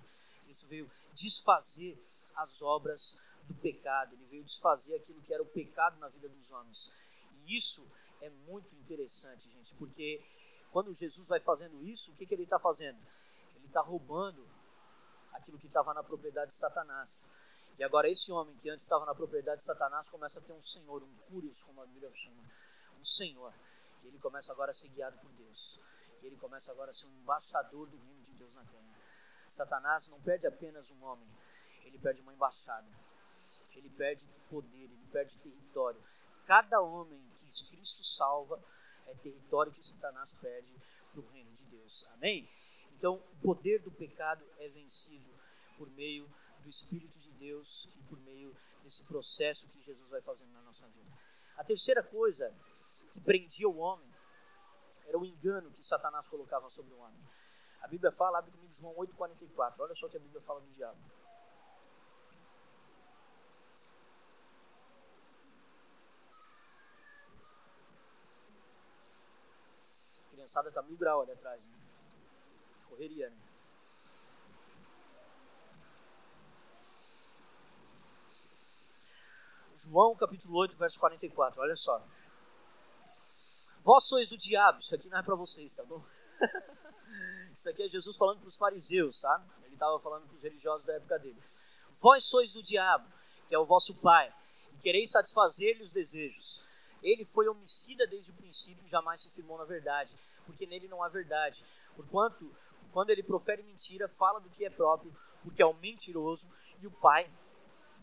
Cristo 0.45 0.67
veio 0.67 0.91
desfazer 1.15 1.99
as 2.35 2.63
obras 2.63 3.19
do 3.45 3.55
pecado. 3.55 4.15
Ele 4.15 4.25
veio 4.27 4.45
desfazer 4.45 4.97
aquilo 4.97 5.21
que 5.23 5.33
era 5.33 5.43
o 5.43 5.47
pecado 5.47 5.99
na 5.99 6.09
vida 6.09 6.29
dos 6.29 6.51
homens. 6.51 6.91
E 7.45 7.57
isso 7.57 7.87
é 8.21 8.31
muito 8.47 8.75
interessante, 8.77 9.49
gente, 9.51 9.75
porque 9.75 10.23
quando 10.73 10.95
Jesus 10.95 11.27
vai 11.27 11.41
fazendo 11.41 11.83
isso, 11.85 12.11
o 12.11 12.15
que, 12.15 12.27
que 12.27 12.35
ele 12.35 12.43
está 12.43 12.59
fazendo? 12.59 12.99
Ele 13.55 13.67
está 13.67 13.81
roubando 13.81 14.47
aquilo 15.33 15.59
que 15.59 15.67
estava 15.67 15.95
na 15.95 16.03
propriedade 16.03 16.51
de 16.51 16.57
Satanás. 16.57 17.27
E 17.79 17.85
agora 17.85 18.09
esse 18.09 18.33
homem 18.33 18.57
que 18.57 18.71
antes 18.71 18.85
estava 18.85 19.05
na 19.05 19.15
propriedade 19.15 19.61
de 19.61 19.67
Satanás 19.67 20.09
começa 20.09 20.39
a 20.39 20.43
ter 20.43 20.53
um 20.53 20.63
senhor, 20.63 21.03
um 21.03 21.15
curios, 21.29 21.63
como 21.63 21.83
a 21.83 21.87
Bíblia 21.87 22.11
chama, 22.15 22.43
um 22.99 23.05
senhor. 23.05 23.53
E 24.03 24.09
ele 24.09 24.19
começa 24.19 24.51
agora 24.51 24.71
a 24.71 24.75
ser 24.75 24.89
guiado 24.89 25.19
por 25.19 25.31
Deus. 25.33 25.79
E 26.23 26.27
ele 26.27 26.37
começa 26.37 26.73
agora 26.73 26.91
a 26.91 26.95
ser 26.95 27.07
um 27.07 27.15
embaixador 27.19 27.87
do 27.89 27.97
reino 27.99 28.23
de 28.25 28.33
Deus 28.33 28.55
na 28.55 28.65
terra. 28.65 28.97
Satanás 29.49 30.09
não 30.09 30.21
perde 30.21 30.47
apenas 30.47 30.91
um 30.91 31.05
homem, 31.05 31.29
ele 31.85 31.99
perde 31.99 32.21
uma 32.23 32.33
embaixada. 32.33 32.87
Ele 33.75 33.91
perde 33.91 34.27
poder, 34.49 34.85
ele 34.85 35.07
perde 35.13 35.37
território. 35.39 36.03
Cada 36.47 36.81
homem 36.81 37.21
que 37.41 37.69
Cristo 37.69 38.03
salva 38.03 38.59
é 39.07 39.15
território 39.17 39.73
que 39.73 39.85
Satanás 39.85 40.31
perde 40.41 40.73
para 41.13 41.21
o 41.21 41.29
reino 41.29 41.51
de 41.57 41.65
Deus. 41.65 42.07
Amém? 42.15 42.49
Então, 42.93 43.17
o 43.17 43.37
poder 43.43 43.83
do 43.83 43.91
pecado 43.91 44.43
é 44.59 44.69
vencido 44.69 45.31
por 45.77 45.91
meio 45.91 46.27
do 46.67 46.71
Espírito 46.71 47.17
de 47.21 47.31
Deus 47.31 47.89
e 47.97 48.03
por 48.09 48.19
meio 48.23 48.53
desse 48.83 49.01
processo 49.05 49.69
que 49.69 49.81
Jesus 49.85 50.11
vai 50.11 50.21
fazendo 50.21 50.51
na 50.51 50.63
nossa 50.63 50.85
vida. 50.89 51.09
A 51.57 51.63
terceira 51.63 52.03
coisa 52.03 52.53
que 53.13 53.21
prendia 53.21 53.69
o 53.69 53.79
homem 53.79 54.13
era 55.07 55.17
o 55.17 55.25
engano 55.25 55.71
que 55.71 55.87
Satanás 55.87 56.27
colocava 56.27 56.69
sobre 56.71 56.93
o 56.93 56.99
homem. 56.99 57.21
A 57.81 57.87
Bíblia 57.87 58.11
fala, 58.11 58.39
abre 58.39 58.51
comigo 58.51 58.73
João 58.73 58.95
8,44. 58.97 59.75
Olha 59.79 59.95
só 59.95 60.07
o 60.07 60.11
que 60.11 60.17
a 60.17 60.21
Bíblia 60.21 60.43
fala 60.43 60.61
do 60.61 60.67
diabo. 60.75 60.99
A 70.27 70.31
criançada 70.33 70.69
está 70.69 70.83
mil 70.83 70.97
graus 70.97 71.23
ali 71.23 71.31
atrás. 71.31 71.65
Né? 71.65 71.79
Correria, 72.89 73.31
né? 73.31 73.56
João 79.77 80.17
capítulo 80.17 80.57
8, 80.57 80.75
verso 80.75 80.99
44, 80.99 81.61
olha 81.61 81.77
só. 81.77 82.03
Vós 83.83 84.05
sois 84.05 84.27
do 84.29 84.39
diabo, 84.39 84.81
isso 84.81 84.95
aqui 84.95 85.09
não 85.09 85.19
é 85.19 85.23
para 85.23 85.35
vocês, 85.35 85.77
tá 85.77 85.85
bom? 85.85 86.03
isso 87.53 87.69
aqui 87.69 87.83
é 87.83 87.89
Jesus 87.89 88.17
falando 88.17 88.41
para 88.41 88.49
os 88.49 88.57
fariseus, 88.57 89.21
tá? 89.21 89.45
Ele 89.65 89.75
estava 89.75 89.99
falando 90.01 90.27
para 90.27 90.35
os 90.35 90.43
religiosos 90.43 90.87
da 90.87 90.95
época 90.95 91.19
dele. 91.19 91.41
Vós 92.01 92.25
sois 92.25 92.55
do 92.55 92.63
diabo, 92.63 93.07
que 93.49 93.55
é 93.55 93.59
o 93.59 93.67
vosso 93.67 93.95
pai, 93.97 94.33
e 94.73 94.79
quereis 94.79 95.11
satisfazer-lhe 95.11 95.85
os 95.85 95.93
desejos. 95.93 96.63
Ele 97.03 97.27
foi 97.27 97.47
homicida 97.47 98.07
desde 98.07 98.31
o 98.31 98.35
princípio 98.35 98.83
e 98.85 98.89
jamais 98.89 99.21
se 99.21 99.31
firmou 99.31 99.59
na 99.59 99.65
verdade, 99.65 100.11
porque 100.47 100.67
nele 100.67 100.89
não 100.89 101.03
há 101.03 101.09
verdade. 101.09 101.63
Porquanto, 101.95 102.51
quando 102.93 103.11
ele 103.11 103.23
profere 103.23 103.63
mentira, 103.63 104.09
fala 104.09 104.41
do 104.41 104.49
que 104.49 104.65
é 104.65 104.71
próprio, 104.71 105.15
porque 105.43 105.63
é 105.63 105.67
o 105.67 105.75
mentiroso 105.75 106.49
e 106.81 106.87
o 106.87 106.91
pai 106.91 107.31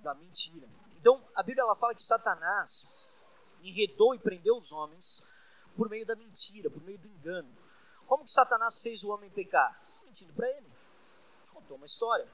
da 0.03 0.13
mentira. 0.13 0.67
Então, 1.03 1.21
a 1.35 1.43
Bíblia 1.43 1.63
ela 1.63 1.75
fala 1.75 1.93
que 1.93 2.01
Satanás 2.01 2.87
enredou 3.61 4.15
e 4.15 4.19
prendeu 4.19 4.55
os 4.55 4.71
homens 4.71 5.21
por 5.75 5.89
meio 5.89 6.05
da 6.05 6.15
mentira, 6.15 6.69
por 6.69 6.81
meio 6.81 6.97
do 6.97 7.09
engano. 7.09 7.53
Como 8.07 8.23
que 8.23 8.31
Satanás 8.31 8.81
fez 8.81 9.03
o 9.03 9.09
homem 9.09 9.29
pecar? 9.29 9.83
Mentindo 10.05 10.31
para 10.31 10.49
ele. 10.49 10.71
Contou 11.51 11.75
uma 11.75 11.85
história. 11.85 12.25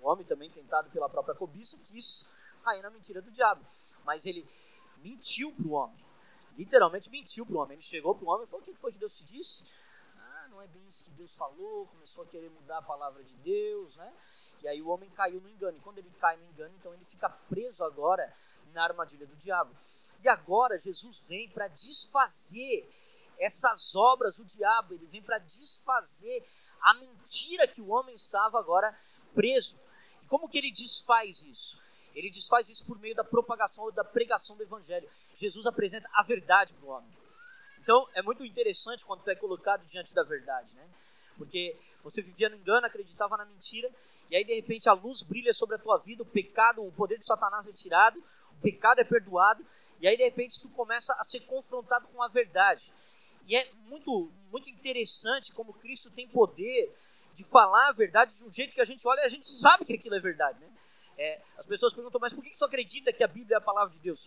O 0.00 0.08
homem 0.08 0.24
também, 0.24 0.50
tentado 0.50 0.88
pela 0.88 1.10
própria 1.10 1.34
cobiça, 1.34 1.76
quis 1.88 2.26
cair 2.64 2.80
na 2.80 2.88
mentira 2.88 3.20
do 3.20 3.30
diabo. 3.30 3.62
Mas 4.02 4.24
ele 4.24 4.48
mentiu 5.02 5.52
para 5.52 5.66
o 5.66 5.72
homem. 5.72 6.02
Literalmente 6.56 7.10
mentiu 7.10 7.44
para 7.44 7.54
o 7.54 7.58
homem. 7.58 7.74
Ele 7.74 7.82
chegou 7.82 8.14
para 8.14 8.24
o 8.24 8.30
homem 8.30 8.46
e 8.46 8.48
falou: 8.48 8.62
O 8.62 8.64
que 8.64 8.72
foi 8.76 8.92
que 8.92 8.98
Deus 8.98 9.12
te 9.12 9.24
disse? 9.24 9.62
Ah, 10.16 10.48
não 10.48 10.62
é 10.62 10.66
bem 10.68 10.88
isso 10.88 11.04
que 11.04 11.10
Deus 11.10 11.34
falou. 11.34 11.86
Começou 11.88 12.24
a 12.24 12.26
querer 12.28 12.48
mudar 12.48 12.78
a 12.78 12.82
palavra 12.82 13.22
de 13.22 13.34
Deus, 13.34 13.94
né? 13.94 14.10
E 14.66 14.68
aí 14.68 14.82
o 14.82 14.88
homem 14.88 15.08
caiu 15.10 15.40
no 15.40 15.48
engano. 15.48 15.78
E 15.78 15.80
quando 15.80 15.98
ele 15.98 16.10
cai 16.18 16.36
no 16.36 16.44
engano, 16.46 16.74
então 16.76 16.92
ele 16.92 17.04
fica 17.04 17.28
preso 17.28 17.84
agora 17.84 18.34
na 18.72 18.82
armadilha 18.82 19.24
do 19.24 19.36
diabo. 19.36 19.72
E 20.24 20.28
agora 20.28 20.76
Jesus 20.76 21.24
vem 21.28 21.48
para 21.50 21.68
desfazer 21.68 22.92
essas 23.38 23.94
obras 23.94 24.34
do 24.34 24.44
diabo, 24.44 24.94
ele 24.94 25.06
vem 25.06 25.22
para 25.22 25.38
desfazer 25.38 26.44
a 26.82 26.94
mentira 26.94 27.68
que 27.68 27.80
o 27.80 27.90
homem 27.90 28.16
estava 28.16 28.58
agora 28.58 28.92
preso. 29.34 29.78
E 30.24 30.26
como 30.26 30.48
que 30.48 30.58
ele 30.58 30.72
desfaz 30.72 31.42
isso? 31.42 31.78
Ele 32.12 32.28
desfaz 32.28 32.68
isso 32.68 32.84
por 32.84 32.98
meio 32.98 33.14
da 33.14 33.22
propagação, 33.22 33.92
da 33.92 34.02
pregação 34.02 34.56
do 34.56 34.64
evangelho. 34.64 35.08
Jesus 35.36 35.64
apresenta 35.64 36.08
a 36.12 36.24
verdade 36.24 36.72
para 36.72 36.86
o 36.86 36.90
homem. 36.90 37.10
Então 37.78 38.08
é 38.14 38.22
muito 38.22 38.44
interessante 38.44 39.04
quando 39.04 39.22
tu 39.22 39.30
é 39.30 39.36
colocado 39.36 39.86
diante 39.86 40.12
da 40.12 40.24
verdade, 40.24 40.74
né? 40.74 40.88
Porque 41.38 41.78
você 42.02 42.20
vivia 42.20 42.48
no 42.48 42.56
engano, 42.56 42.84
acreditava 42.84 43.36
na 43.36 43.44
mentira, 43.44 43.88
e 44.30 44.36
aí 44.36 44.44
de 44.44 44.54
repente 44.54 44.88
a 44.88 44.92
luz 44.92 45.22
brilha 45.22 45.54
sobre 45.54 45.76
a 45.76 45.78
tua 45.78 45.98
vida, 45.98 46.22
o 46.22 46.26
pecado, 46.26 46.84
o 46.84 46.92
poder 46.92 47.18
de 47.18 47.26
Satanás 47.26 47.66
é 47.66 47.72
tirado, 47.72 48.18
o 48.58 48.62
pecado 48.62 49.00
é 49.00 49.04
perdoado, 49.04 49.64
e 50.00 50.06
aí 50.06 50.16
de 50.16 50.24
repente 50.24 50.60
tu 50.60 50.68
começa 50.70 51.14
a 51.18 51.24
ser 51.24 51.40
confrontado 51.40 52.08
com 52.08 52.22
a 52.22 52.28
verdade. 52.28 52.82
E 53.46 53.56
é 53.56 53.70
muito, 53.86 54.30
muito 54.50 54.68
interessante 54.68 55.52
como 55.52 55.72
Cristo 55.72 56.10
tem 56.10 56.26
poder 56.26 56.92
de 57.34 57.44
falar 57.44 57.88
a 57.88 57.92
verdade 57.92 58.34
de 58.34 58.42
um 58.42 58.52
jeito 58.52 58.74
que 58.74 58.80
a 58.80 58.84
gente 58.84 59.06
olha 59.06 59.20
e 59.20 59.26
a 59.26 59.28
gente 59.28 59.46
sabe 59.46 59.84
que 59.84 59.92
aquilo 59.92 60.16
é 60.16 60.20
verdade, 60.20 60.58
né? 60.58 60.68
É, 61.18 61.40
as 61.56 61.64
pessoas 61.64 61.94
perguntam, 61.94 62.20
mas 62.20 62.32
por 62.32 62.42
que, 62.42 62.56
tu 62.58 62.64
acredita 62.64 63.12
que 63.12 63.22
a 63.22 63.28
Bíblia 63.28 63.56
é 63.56 63.58
a 63.58 63.60
palavra 63.60 63.94
de 63.94 64.00
Deus? 64.00 64.26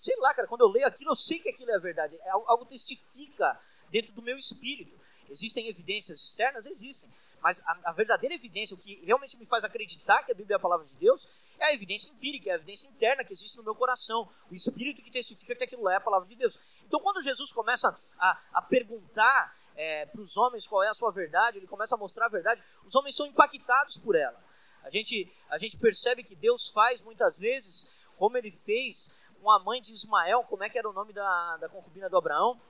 Sei 0.00 0.14
lá, 0.18 0.32
cara, 0.34 0.46
quando 0.46 0.60
eu 0.60 0.68
leio 0.68 0.86
aquilo, 0.86 1.10
eu 1.10 1.16
sei 1.16 1.40
que 1.40 1.48
aquilo 1.48 1.70
é 1.70 1.78
verdade. 1.78 2.16
É, 2.16 2.30
algo 2.30 2.64
testifica 2.64 3.58
dentro 3.90 4.12
do 4.12 4.22
meu 4.22 4.36
espírito. 4.36 4.96
Existem 5.28 5.68
evidências 5.68 6.20
externas? 6.20 6.66
Existem. 6.66 7.10
Mas 7.42 7.60
a, 7.64 7.78
a, 7.84 7.92
verdadeira 7.92 8.34
evidência, 8.34 8.74
o 8.74 8.78
que 8.78 9.02
realmente 9.04 9.36
me 9.36 9.46
faz 9.46 9.64
acreditar 9.64 10.22
que 10.24 10.32
a 10.32 10.34
Bíblia 10.34 10.54
é 10.54 10.58
a 10.58 10.60
palavra 10.60 10.86
de 10.86 10.94
Deus, 10.94 11.26
é 11.58 11.66
a 11.66 11.74
evidência 11.74 12.10
empírica, 12.10 12.50
é 12.50 12.52
a 12.52 12.56
evidência 12.56 12.88
interna 12.88 13.24
que 13.24 13.32
existe 13.32 13.56
no 13.56 13.62
meu 13.62 13.74
coração. 13.74 14.28
O 14.50 14.54
Espírito 14.54 15.02
que 15.02 15.10
testifica 15.10 15.54
que 15.54 15.64
aquilo 15.64 15.88
é 15.88 15.96
a 15.96 16.00
palavra 16.00 16.28
de 16.28 16.34
Deus. 16.34 16.58
Então, 16.86 17.00
quando 17.00 17.22
Jesus 17.22 17.52
começa 17.52 17.96
a, 18.18 18.38
a 18.54 18.62
perguntar 18.62 19.56
é, 19.76 20.06
para 20.06 20.20
os 20.20 20.36
homens 20.36 20.66
qual 20.66 20.82
é 20.82 20.88
a 20.88 20.94
sua 20.94 21.10
verdade, 21.10 21.58
ele 21.58 21.66
começa 21.66 21.94
a 21.94 21.98
mostrar 21.98 22.26
a 22.26 22.28
verdade, 22.28 22.62
os 22.84 22.94
homens 22.94 23.16
são 23.16 23.26
impactados 23.26 23.96
por 23.98 24.16
ela. 24.16 24.38
A 24.82 24.90
gente, 24.90 25.30
a 25.50 25.58
gente 25.58 25.76
percebe 25.76 26.22
que 26.24 26.34
Deus 26.34 26.68
faz 26.68 27.00
muitas 27.02 27.36
vezes, 27.38 27.90
como 28.16 28.36
ele 28.36 28.50
fez 28.50 29.12
com 29.40 29.50
a 29.50 29.58
mãe 29.58 29.80
de 29.80 29.92
Ismael, 29.92 30.44
como 30.44 30.64
é 30.64 30.68
que 30.68 30.78
era 30.78 30.88
o 30.88 30.92
nome 30.92 31.12
da, 31.12 31.56
da 31.58 31.68
concubina 31.68 32.08
do 32.08 32.16
Abraão? 32.16 32.60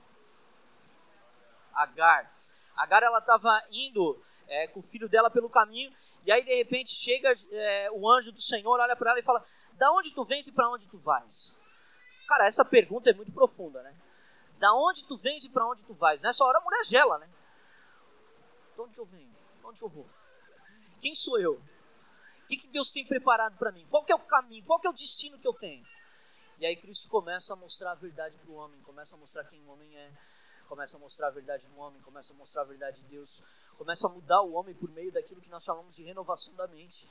Agar. 1.73 2.31
Agar 2.75 3.03
ela 3.03 3.19
estava 3.19 3.63
indo 3.71 4.21
é, 4.49 4.67
com 4.67 4.79
o 4.81 4.83
filho 4.83 5.07
dela 5.07 5.29
pelo 5.29 5.49
caminho, 5.49 5.93
e 6.25 6.31
aí 6.31 6.43
de 6.43 6.55
repente 6.55 6.91
chega 6.91 7.33
é, 7.51 7.89
o 7.91 8.09
anjo 8.09 8.31
do 8.31 8.41
Senhor, 8.41 8.79
olha 8.79 8.95
para 8.95 9.11
ela 9.11 9.19
e 9.19 9.23
fala: 9.23 9.45
Da 9.73 9.91
onde 9.91 10.11
tu 10.11 10.25
vens 10.25 10.47
e 10.47 10.51
para 10.51 10.69
onde 10.69 10.87
tu 10.87 10.97
vais? 10.97 11.51
Cara, 12.27 12.45
essa 12.45 12.65
pergunta 12.65 13.09
é 13.09 13.13
muito 13.13 13.31
profunda, 13.31 13.81
né? 13.81 13.95
Da 14.59 14.73
onde 14.73 15.05
tu 15.05 15.17
vens 15.17 15.45
e 15.45 15.49
para 15.49 15.65
onde 15.65 15.81
tu 15.83 15.93
vais? 15.93 16.19
Nessa 16.21 16.43
hora 16.43 16.59
a 16.59 16.61
mulher 16.61 16.83
gela, 16.83 17.17
né? 17.17 17.29
De 18.75 18.81
onde 18.81 18.97
eu 18.97 19.05
venho? 19.05 19.29
De 19.59 19.65
onde 19.65 19.81
eu 19.81 19.89
vou? 19.89 20.07
Quem 21.01 21.15
sou 21.15 21.39
eu? 21.39 21.53
O 21.53 22.47
que, 22.49 22.57
que 22.57 22.67
Deus 22.67 22.91
tem 22.91 23.05
preparado 23.05 23.57
para 23.57 23.71
mim? 23.71 23.85
Qual 23.89 24.03
é 24.07 24.15
o 24.15 24.19
caminho? 24.19 24.65
Qual 24.65 24.81
é 24.83 24.89
o 24.89 24.93
destino 24.93 25.39
que 25.39 25.47
eu 25.47 25.53
tenho? 25.53 25.85
E 26.59 26.65
aí 26.65 26.75
Cristo 26.75 27.07
começa 27.07 27.53
a 27.53 27.55
mostrar 27.55 27.91
a 27.91 27.95
verdade 27.95 28.35
para 28.37 28.51
o 28.51 28.55
homem, 28.55 28.81
começa 28.81 29.15
a 29.15 29.17
mostrar 29.17 29.45
quem 29.45 29.63
o 29.63 29.69
homem 29.69 29.95
é, 29.97 30.11
começa 30.69 30.95
a 30.95 30.99
mostrar 30.99 31.27
a 31.27 31.31
verdade 31.31 31.67
no 31.69 31.79
homem, 31.79 31.99
começa 32.03 32.31
a 32.31 32.35
mostrar 32.35 32.61
a 32.61 32.65
verdade 32.65 33.01
de 33.01 33.07
Deus, 33.07 33.41
começa 33.75 34.05
a 34.05 34.09
mudar 34.09 34.41
o 34.43 34.53
homem 34.53 34.75
por 34.75 34.89
meio 34.91 35.11
daquilo 35.11 35.41
que 35.41 35.49
nós 35.49 35.63
chamamos 35.63 35.95
de 35.95 36.03
renovação 36.03 36.53
da 36.53 36.67
mente. 36.67 37.09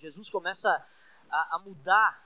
Jesus 0.00 0.28
começa 0.28 0.68
a, 1.30 1.56
a 1.56 1.58
mudar 1.60 2.20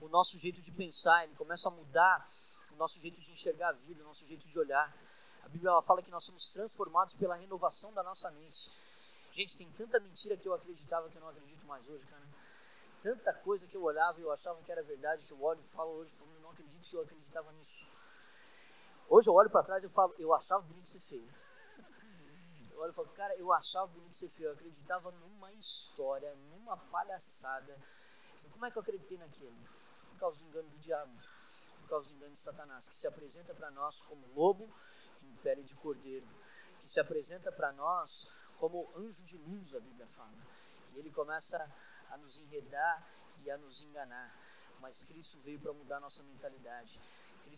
o 0.00 0.08
nosso 0.08 0.36
jeito 0.36 0.60
de 0.60 0.72
pensar, 0.72 1.24
ele 1.24 1.36
começa 1.36 1.68
a 1.68 1.70
mudar 1.70 2.28
o 2.72 2.76
nosso 2.76 3.00
jeito 3.00 3.20
de 3.20 3.30
enxergar 3.30 3.68
a 3.68 3.72
vida, 3.72 4.02
o 4.02 4.06
nosso 4.06 4.26
jeito 4.26 4.46
de 4.46 4.58
olhar. 4.58 4.92
A 5.44 5.48
Bíblia 5.48 5.70
ela 5.70 5.82
fala 5.82 6.02
que 6.02 6.10
nós 6.10 6.24
somos 6.24 6.52
transformados 6.52 7.14
pela 7.14 7.36
renovação 7.36 7.92
da 7.92 8.02
nossa 8.02 8.28
mente. 8.32 8.70
Gente, 9.32 9.56
tem 9.56 9.70
tanta 9.70 10.00
mentira 10.00 10.36
que 10.36 10.48
eu 10.48 10.54
acreditava 10.54 11.08
que 11.08 11.16
eu 11.16 11.20
não 11.20 11.28
acredito 11.28 11.64
mais 11.64 11.88
hoje, 11.88 12.04
cara. 12.06 12.24
Tanta 13.04 13.32
coisa 13.34 13.66
que 13.68 13.76
eu 13.76 13.82
olhava 13.84 14.18
e 14.18 14.24
eu 14.24 14.32
achava 14.32 14.60
que 14.62 14.72
era 14.72 14.82
verdade, 14.82 15.24
que 15.24 15.30
eu 15.30 15.40
olho 15.40 15.60
e 15.60 15.68
falo 15.68 15.92
hoje, 15.92 16.10
eu 16.20 16.40
não 16.42 16.50
acredito 16.50 16.88
que 16.88 16.96
eu 16.96 17.02
acreditava 17.02 17.52
nisso. 17.52 17.86
Hoje 19.10 19.30
eu 19.30 19.34
olho 19.34 19.48
para 19.48 19.62
trás 19.62 19.82
e 19.82 19.88
falo, 19.88 20.14
eu 20.18 20.34
achava 20.34 20.62
bonito 20.62 20.86
ser 20.88 21.00
feio. 21.00 21.28
Eu 22.70 22.80
olho 22.80 22.92
e 22.92 22.94
falo, 22.94 23.08
cara, 23.08 23.34
eu 23.36 23.52
achava 23.52 23.86
bonito 23.88 24.14
ser 24.14 24.28
feio. 24.28 24.50
Eu 24.50 24.52
acreditava 24.52 25.10
numa 25.10 25.50
história, 25.54 26.32
numa 26.50 26.76
palhaçada. 26.76 27.76
Como 28.52 28.66
é 28.66 28.70
que 28.70 28.76
eu 28.76 28.82
acreditei 28.82 29.18
naquilo? 29.18 29.56
Por 30.10 30.18
causa 30.20 30.38
do 30.38 30.44
engano 30.44 30.68
do 30.68 30.78
diabo, 30.78 31.12
por 31.80 31.88
causa 31.88 32.08
do 32.08 32.14
engano 32.14 32.34
de 32.34 32.40
Satanás, 32.40 32.86
que 32.86 32.96
se 32.96 33.06
apresenta 33.06 33.54
para 33.54 33.70
nós 33.70 34.00
como 34.02 34.24
lobo 34.34 34.68
em 35.22 35.34
pele 35.36 35.62
de 35.62 35.74
cordeiro, 35.76 36.26
que 36.80 36.88
se 36.88 37.00
apresenta 37.00 37.50
para 37.50 37.72
nós 37.72 38.28
como 38.58 38.88
anjo 38.96 39.24
de 39.24 39.36
luz, 39.38 39.74
a 39.74 39.80
Bíblia 39.80 40.06
fala. 40.08 40.36
E 40.92 40.98
ele 40.98 41.10
começa 41.10 41.58
a 42.10 42.16
nos 42.18 42.36
enredar 42.36 43.06
e 43.42 43.50
a 43.50 43.56
nos 43.56 43.80
enganar. 43.80 44.34
Mas 44.80 45.02
Cristo 45.02 45.38
veio 45.40 45.58
para 45.60 45.72
mudar 45.72 45.98
nossa 45.98 46.22
mentalidade. 46.22 47.00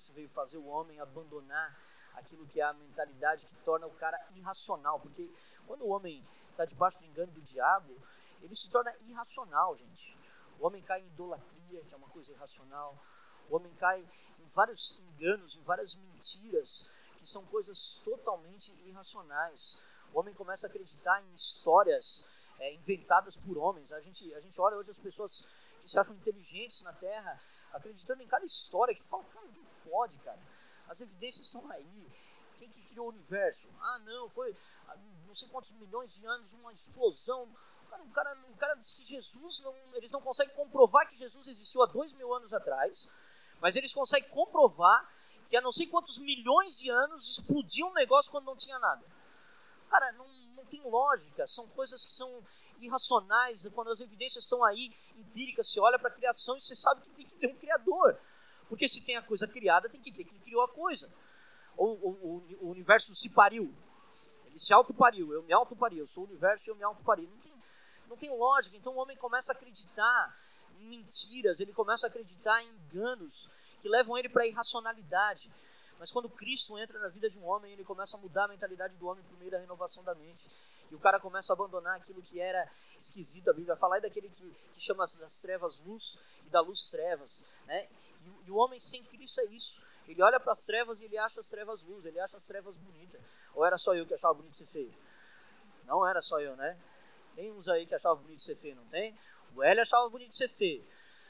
Cristo 0.01 0.15
veio 0.15 0.29
fazer 0.31 0.57
o 0.57 0.67
homem 0.67 0.99
abandonar 0.99 1.79
aquilo 2.15 2.47
que 2.47 2.59
é 2.59 2.65
a 2.65 2.73
mentalidade 2.73 3.45
que 3.45 3.55
torna 3.57 3.87
o 3.87 3.91
cara 3.91 4.19
irracional. 4.35 4.99
Porque 4.99 5.31
quando 5.67 5.83
o 5.83 5.89
homem 5.89 6.25
está 6.51 6.65
debaixo 6.65 6.99
do 6.99 7.05
engano 7.05 7.33
do 7.33 7.41
diabo, 7.43 7.95
ele 8.41 8.57
se 8.57 8.71
torna 8.71 8.95
irracional, 9.07 9.77
gente. 9.77 10.17
O 10.59 10.67
homem 10.67 10.83
cai 10.83 11.03
em 11.03 11.07
idolatria, 11.07 11.85
que 11.85 11.93
é 11.93 11.97
uma 11.97 12.09
coisa 12.09 12.33
irracional. 12.33 12.97
O 13.51 13.57
homem 13.57 13.73
cai 13.75 14.01
em 14.01 14.49
vários 14.55 14.99
enganos, 14.99 15.55
em 15.55 15.63
várias 15.63 15.95
mentiras, 15.95 16.87
que 17.19 17.29
são 17.29 17.45
coisas 17.47 18.01
totalmente 18.03 18.73
irracionais. 18.87 19.77
O 20.15 20.21
homem 20.21 20.35
começa 20.35 20.67
a 20.67 20.71
acreditar 20.71 21.23
em 21.23 21.35
histórias 21.35 22.25
é, 22.59 22.73
inventadas 22.73 23.37
por 23.37 23.59
homens. 23.59 23.93
A 23.93 24.01
gente, 24.01 24.35
a 24.35 24.41
gente 24.41 24.59
olha 24.59 24.77
hoje 24.77 24.91
as 24.91 24.99
pessoas 24.99 25.45
que 25.83 25.91
se 25.91 25.99
acham 25.99 26.15
inteligentes 26.15 26.81
na 26.83 26.93
Terra, 26.95 27.39
acreditando 27.73 28.23
em 28.23 28.27
cada 28.27 28.45
história, 28.45 28.95
que 28.95 29.03
falam, 29.05 29.27
cara, 29.27 29.47
pode, 29.91 30.17
cara. 30.19 30.39
As 30.89 31.01
evidências 31.01 31.47
estão 31.47 31.69
aí. 31.71 32.07
Quem 32.59 32.69
que 32.69 32.81
criou 32.83 33.07
o 33.07 33.11
universo? 33.11 33.69
Ah, 33.81 33.99
não, 34.01 34.29
foi 34.31 34.55
não 35.31 35.35
sei 35.35 35.49
quantos 35.49 35.71
milhões 35.73 36.13
de 36.13 36.27
anos, 36.27 36.53
uma 36.55 36.73
explosão. 36.73 37.49
Cara, 37.89 38.03
o, 38.03 38.11
cara, 38.11 38.39
o 38.49 38.57
cara 38.57 38.75
diz 38.75 38.93
que 38.93 39.05
Jesus, 39.05 39.61
não, 39.61 39.75
eles 39.95 40.11
não 40.11 40.21
conseguem 40.21 40.55
comprovar 40.55 41.09
que 41.09 41.17
Jesus 41.17 41.47
existiu 41.47 41.83
há 41.83 41.87
dois 41.87 42.13
mil 42.13 42.35
anos 42.35 42.53
atrás, 42.53 43.09
mas 43.61 43.77
eles 43.77 43.95
conseguem 43.95 44.29
comprovar 44.31 45.09
que 45.49 45.57
há 45.57 45.61
não 45.61 45.71
sei 45.71 45.87
quantos 45.87 46.19
milhões 46.19 46.77
de 46.77 46.91
anos 46.91 47.29
explodiu 47.29 47.87
um 47.87 47.93
negócio 47.93 48.31
quando 48.31 48.47
não 48.47 48.57
tinha 48.57 48.79
nada. 48.79 49.05
Cara, 49.89 50.13
não, 50.13 50.27
não 50.57 50.65
tem 50.67 50.83
lógica, 50.83 51.47
são 51.47 51.67
coisas 51.69 52.05
que 52.05 52.13
são 52.13 52.43
irracionais, 52.81 53.69
quando 53.75 53.91
as 53.91 54.01
evidências 54.01 54.45
estão 54.45 54.65
aí, 54.65 54.93
empíricas, 55.17 55.69
você 55.69 55.79
olha 55.81 55.99
para 55.99 56.09
a 56.09 56.15
criação 56.15 56.57
e 56.57 56.61
você 56.61 56.75
sabe 56.75 57.03
que 57.03 57.11
tem 57.11 57.27
que 57.27 57.35
ter 57.37 57.47
um 57.49 57.57
criador. 57.57 58.19
Porque 58.71 58.87
se 58.87 59.05
tem 59.05 59.17
a 59.17 59.23
coisa 59.23 59.49
criada, 59.49 59.89
tem 59.89 60.01
que 60.01 60.13
ter 60.13 60.25
quem 60.25 60.39
criou 60.39 60.63
a 60.63 60.69
coisa. 60.69 61.11
Ou, 61.77 61.99
ou, 62.01 62.45
o 62.61 62.71
universo 62.71 63.15
se 63.17 63.29
pariu. 63.29 63.75
Ele 64.47 64.59
se 64.59 64.73
autopariu, 64.73 65.33
eu 65.33 65.43
me 65.43 65.53
autopari, 65.53 65.99
eu 65.99 66.07
sou 66.07 66.23
o 66.23 66.27
universo 66.27 66.65
e 66.67 66.71
eu 66.71 66.77
me 66.77 66.85
autopari. 66.85 67.27
Não 67.27 67.37
tem, 67.39 67.53
não 68.09 68.17
tem 68.17 68.31
lógica. 68.31 68.77
Então 68.77 68.95
o 68.95 68.99
homem 68.99 69.17
começa 69.17 69.51
a 69.51 69.55
acreditar 69.55 70.37
em 70.79 70.85
mentiras, 70.85 71.59
ele 71.59 71.73
começa 71.73 72.07
a 72.07 72.09
acreditar 72.09 72.63
em 72.63 72.69
enganos 72.69 73.49
que 73.83 73.89
levam 73.89 74.17
ele 74.17 74.29
para 74.29 74.45
a 74.45 74.47
irracionalidade. 74.47 75.51
Mas 75.99 76.13
quando 76.13 76.29
Cristo 76.31 76.79
entra 76.79 76.99
na 77.01 77.09
vida 77.09 77.29
de 77.29 77.39
um 77.39 77.45
homem, 77.45 77.73
ele 77.73 77.85
começa 77.85 78.17
a 78.17 78.21
mudar 78.21 78.45
a 78.45 78.49
mentalidade 78.49 78.95
do 78.95 79.07
homem 79.09 79.25
por 79.25 79.37
meio 79.39 79.51
da 79.51 79.59
renovação 79.59 80.05
da 80.05 80.15
mente. 80.15 80.43
E 80.91 80.95
o 80.95 80.99
cara 80.99 81.19
começa 81.19 81.53
a 81.53 81.55
abandonar 81.55 81.97
aquilo 81.97 82.23
que 82.23 82.41
era 82.41 82.71
esquisito. 82.99 83.51
A 83.51 83.53
Bíblia 83.53 83.77
fala 83.77 83.97
aí 83.97 84.01
daquele 84.01 84.29
que, 84.29 84.49
que 84.75 84.81
chama 84.81 85.07
das 85.19 85.41
trevas 85.41 85.77
luz 85.85 86.17
e 86.47 86.51
da 86.51 86.61
luz 86.61 86.87
trevas. 86.87 87.45
Né? 87.67 87.89
E, 88.47 88.51
o 88.51 88.57
homem 88.57 88.79
sem 88.79 89.03
Cristo 89.05 89.41
é 89.41 89.45
isso. 89.47 89.81
Ele 90.09 90.23
olha 90.23 90.41
para 90.41 90.53
as 90.53 90.65
trevas 90.65 91.01
e 91.01 91.05
ele 91.05 91.17
acha 91.17 91.41
as 91.41 91.49
trevas 91.49 91.83
luz, 91.83 92.05
ele 92.05 92.19
acha 92.19 92.37
as 92.37 92.45
trevas 92.45 92.77
bonitas. 92.77 93.21
Ou 93.55 93.65
era 93.65 93.79
só 93.79 93.95
eu 93.95 94.07
que 94.07 94.15
achava 94.15 94.35
bonito 94.35 94.57
ser 94.57 94.67
feio? 94.67 94.93
Não 95.85 96.07
era 96.07 96.21
só 96.21 96.41
eu, 96.41 96.57
né? 96.57 96.79
Tem 97.35 97.51
uns 97.53 97.69
aí 97.69 97.87
que 97.87 97.95
achavam 97.95 98.23
bonito 98.23 98.43
ser 98.43 98.57
feio, 98.57 98.77
não 98.77 98.85
tem? 98.87 99.17
O 99.55 99.63
Hélio 99.63 99.83
achava 99.83 100.09
bonito 100.09 100.35
ser 100.35 100.49
feio. 100.49 100.85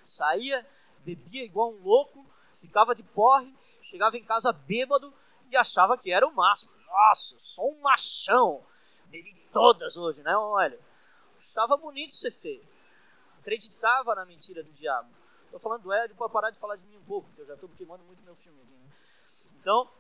Saía, 0.07 0.67
bebia 1.05 1.45
igual 1.45 1.73
um 1.73 1.83
louco, 1.83 2.25
ficava 2.61 2.95
de 2.95 3.03
porre, 3.03 3.55
chegava 3.85 4.17
em 4.17 4.25
casa 4.25 4.53
bêbado 4.53 5.13
e 5.51 5.57
achava 5.57 5.97
que 5.97 6.13
era 6.13 6.27
o 6.27 6.35
máximo. 6.35 6.73
Nossa, 6.87 7.37
sou 7.39 7.73
um 7.73 7.81
machão. 7.81 8.65
Bebi 9.07 9.35
todas 9.53 9.97
hoje, 9.97 10.23
né, 10.23 10.33
Hélio? 10.63 10.81
Achava 11.51 11.77
bonito 11.77 12.15
ser 12.15 12.31
feio. 12.31 12.67
Acreditava 13.39 14.15
na 14.15 14.25
mentira 14.25 14.63
do 14.63 14.73
diabo. 14.73 15.09
Estou 15.51 15.59
falando 15.59 15.83
do 15.83 15.93
Hélio 15.93 16.15
para 16.15 16.29
parar 16.29 16.51
de 16.51 16.61
falar 16.61 16.77
de 16.77 16.87
mim 16.87 16.97
um 16.97 17.03
pouco, 17.03 17.27
porque 17.27 17.43
eu 17.43 17.47
já 17.47 17.55
estou 17.55 17.69
queimando 17.71 18.05
muito 18.05 18.23
meu 18.23 18.37
filme. 18.37 18.63
Né? 18.63 18.93
Então, 19.59 19.91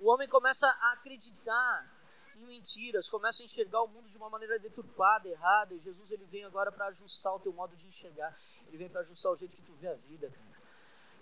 o 0.00 0.08
homem 0.08 0.26
começa 0.26 0.66
a 0.66 0.92
acreditar 0.92 1.86
em 2.34 2.46
mentiras, 2.46 3.10
começa 3.10 3.42
a 3.42 3.44
enxergar 3.44 3.82
o 3.82 3.88
mundo 3.88 4.08
de 4.08 4.16
uma 4.16 4.30
maneira 4.30 4.58
deturpada, 4.58 5.28
errada, 5.28 5.74
e 5.74 5.78
Jesus 5.80 6.10
ele 6.10 6.24
vem 6.24 6.44
agora 6.44 6.72
para 6.72 6.86
ajustar 6.86 7.34
o 7.34 7.40
teu 7.40 7.52
modo 7.52 7.76
de 7.76 7.86
enxergar, 7.88 8.34
ele 8.68 8.78
vem 8.78 8.88
para 8.88 9.02
ajustar 9.02 9.32
o 9.32 9.36
jeito 9.36 9.54
que 9.54 9.60
tu 9.60 9.74
vê 9.74 9.88
a 9.88 9.94
vida, 9.94 10.30
cara. 10.30 10.58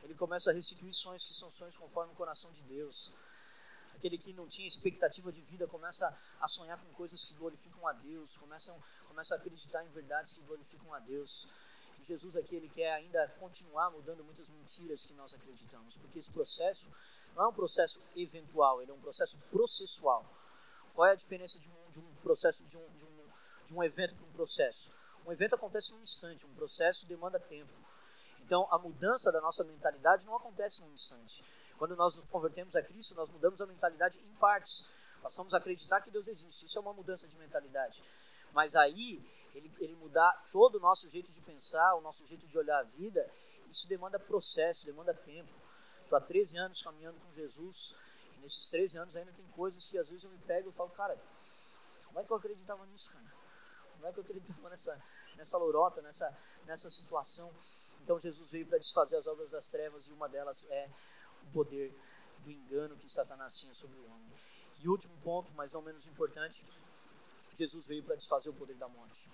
Ele 0.05 0.15
começa 0.15 0.53
a 0.53 0.55
restituir 0.55 0.95
sonhos 0.95 1.25
que 1.25 1.35
são 1.35 1.51
sonhos 1.51 1.77
conforme 1.77 2.13
o 2.13 2.17
coração 2.17 2.53
de 2.53 2.63
Deus. 2.63 3.11
Aquele 3.97 4.19
que 4.19 4.33
não 4.35 4.47
tinha 4.47 4.69
expectativa 4.69 5.33
de 5.33 5.41
vida 5.41 5.67
começa 5.67 6.17
a 6.41 6.47
sonhar 6.47 6.79
com 6.79 6.93
coisas 6.95 7.25
que 7.25 7.35
glorificam 7.35 7.89
a 7.89 7.93
Deus, 7.93 8.37
começa, 8.37 8.73
começa 9.09 9.35
a 9.35 9.39
acreditar 9.39 9.85
em 9.85 9.89
verdades 9.89 10.33
que 10.33 10.41
glorificam 10.43 10.95
a 10.95 11.01
Deus. 11.01 11.49
Jesus 12.07 12.37
aqui 12.37 12.55
ele 12.55 12.69
quer 12.69 12.93
ainda 12.93 13.27
continuar 13.41 13.91
mudando 13.91 14.23
muitas 14.23 14.49
mentiras 14.49 15.01
que 15.03 15.13
nós 15.15 15.35
acreditamos, 15.35 15.97
porque 15.97 16.21
esse 16.21 16.31
processo 16.31 16.87
não 17.35 17.45
é 17.45 17.49
um 17.49 17.53
processo 17.53 18.01
eventual, 18.15 18.81
ele 18.81 18.91
é 18.91 18.95
um 18.95 19.01
processo 19.01 19.39
processual. 19.51 20.25
Qual 20.95 21.07
é 21.07 21.13
a 21.13 21.17
diferença 21.17 21.59
de 21.59 21.69
um, 21.69 21.91
de 21.91 21.99
um 21.99 22.15
processo, 22.23 22.65
de 22.65 22.77
um, 22.77 22.89
de 22.97 23.05
um, 23.05 23.67
de 23.67 23.75
um 23.75 23.83
evento 23.83 24.15
para 24.15 24.25
um 24.25 24.33
processo? 24.33 24.91
Um 25.27 25.33
evento 25.33 25.57
acontece 25.57 25.93
num 25.93 26.01
instante, 26.01 26.47
um 26.47 26.55
processo 26.55 27.05
demanda 27.07 27.41
tempo. 27.41 27.73
Então, 28.41 28.69
a 28.71 28.79
mudança 28.79 29.33
da 29.33 29.41
nossa 29.41 29.65
mentalidade 29.65 30.25
não 30.25 30.37
acontece 30.37 30.81
num 30.81 30.93
instante. 30.93 31.45
Quando 31.77 31.97
nós 31.97 32.15
nos 32.15 32.25
convertemos 32.29 32.75
a 32.77 32.83
Cristo, 32.83 33.15
nós 33.15 33.29
mudamos 33.29 33.61
a 33.61 33.67
mentalidade 33.67 34.17
em 34.19 34.35
partes. 34.37 34.89
Passamos 35.21 35.53
a 35.53 35.59
acreditar 35.59 36.01
que 36.01 36.11
Deus 36.11 36.27
existe. 36.29 36.65
Isso 36.65 36.79
é 36.79 36.81
uma 36.81 36.93
mudança 36.93 37.27
de 37.27 37.37
mentalidade. 37.37 38.01
Mas 38.53 38.75
aí, 38.77 39.21
ele, 39.57 39.73
ele 39.81 39.95
mudar 39.97 40.33
todo 40.53 40.77
o 40.77 40.81
nosso 40.81 41.09
jeito 41.09 41.33
de 41.33 41.41
pensar, 41.41 41.95
o 41.95 42.01
nosso 42.03 42.27
jeito 42.27 42.47
de 42.47 42.59
olhar 42.59 42.79
a 42.79 42.83
vida, 42.83 43.29
isso 43.71 43.89
demanda 43.89 44.19
processo, 44.19 44.85
demanda 44.85 45.15
tempo. 45.15 45.51
Estou 46.03 46.19
há 46.19 46.21
13 46.21 46.59
anos 46.59 46.83
caminhando 46.83 47.19
com 47.19 47.33
Jesus. 47.35 47.95
E 48.37 48.41
nesses 48.41 48.67
13 48.71 48.99
anos 48.99 49.17
ainda 49.17 49.33
tem 49.33 49.47
coisas 49.49 49.85
que 49.87 49.97
às 49.97 50.09
vezes 50.09 50.25
eu 50.25 50.31
me 50.31 50.39
pego 50.39 50.69
e 50.69 50.73
falo, 50.73 50.91
cara, 50.91 51.19
como 52.05 52.21
é 52.21 52.25
que 52.25 52.31
eu 52.31 52.37
acreditava 52.37 52.85
nisso, 52.87 53.11
cara? 53.11 53.25
Como 53.95 54.07
é 54.07 54.13
que 54.13 54.19
eu 54.19 54.25
acreditava 54.25 54.69
nessa, 54.69 55.03
nessa 55.37 55.57
lorota, 55.57 56.03
nessa, 56.03 56.39
nessa 56.67 56.91
situação? 56.91 57.51
Então 58.03 58.21
Jesus 58.21 58.51
veio 58.51 58.67
para 58.67 58.79
desfazer 58.79 59.17
as 59.17 59.27
obras 59.27 59.51
das 59.51 59.69
trevas 59.71 60.07
e 60.07 60.13
uma 60.13 60.29
delas 60.29 60.67
é 60.69 60.89
o 61.43 61.53
poder 61.53 61.99
do 62.45 62.51
engano 62.51 62.97
que 62.97 63.11
Satanás 63.11 63.57
tinha 63.59 63.75
sobre 63.75 63.99
o 63.99 64.05
homem. 64.05 64.33
E 64.81 64.89
último 64.89 65.17
ponto, 65.25 65.51
mas 65.55 65.73
não 65.73 65.81
menos 65.81 66.07
importante, 66.07 66.63
Jesus 67.57 67.87
veio 67.87 68.03
para 68.03 68.17
desfazer 68.17 68.51
o 68.51 68.55
poder 68.55 68.77
da 68.77 68.89
morte. 68.89 69.31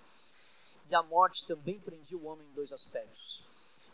E 0.89 0.95
a 0.95 1.03
morte 1.03 1.45
também 1.47 1.79
prendia 1.79 2.17
o 2.17 2.25
homem 2.25 2.47
em 2.47 2.53
dois 2.53 2.71
aspectos. 2.71 3.43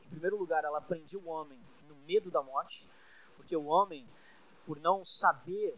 Em 0.06 0.10
primeiro 0.10 0.38
lugar, 0.38 0.64
ela 0.64 0.82
prendia 0.82 1.20
o 1.20 1.28
homem 1.28 1.60
no 1.88 1.96
medo 1.98 2.32
da 2.32 2.42
morte, 2.42 2.88
porque 3.36 3.56
o 3.56 3.66
homem, 3.66 4.08
por 4.66 4.80
não 4.80 5.06
saber 5.06 5.78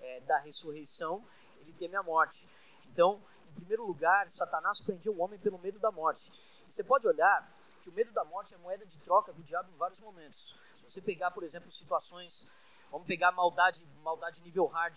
é, 0.00 0.20
da 0.20 0.38
ressurreição, 0.38 1.24
ele 1.60 1.72
teme 1.74 1.96
a 1.96 2.02
morte. 2.02 2.48
Então, 2.86 3.20
em 3.50 3.54
primeiro 3.54 3.86
lugar, 3.86 4.30
Satanás 4.30 4.80
prendia 4.80 5.12
o 5.12 5.20
homem 5.20 5.38
pelo 5.38 5.58
medo 5.58 5.78
da 5.78 5.90
morte. 5.90 6.30
E 6.68 6.72
você 6.72 6.82
pode 6.82 7.06
olhar 7.06 7.50
que 7.82 7.90
o 7.90 7.92
medo 7.92 8.12
da 8.12 8.24
morte 8.24 8.54
é 8.54 8.58
moeda 8.58 8.84
de 8.84 8.98
troca 9.00 9.32
do 9.32 9.42
diabo 9.42 9.70
em 9.70 9.76
vários 9.76 9.98
momentos. 10.00 10.54
Se 10.78 10.90
você 10.90 11.00
pegar, 11.00 11.30
por 11.30 11.44
exemplo, 11.44 11.70
situações, 11.70 12.46
vamos 12.90 13.06
pegar 13.06 13.30
maldade, 13.32 13.80
maldade 14.02 14.40
nível 14.40 14.66
hard 14.66 14.96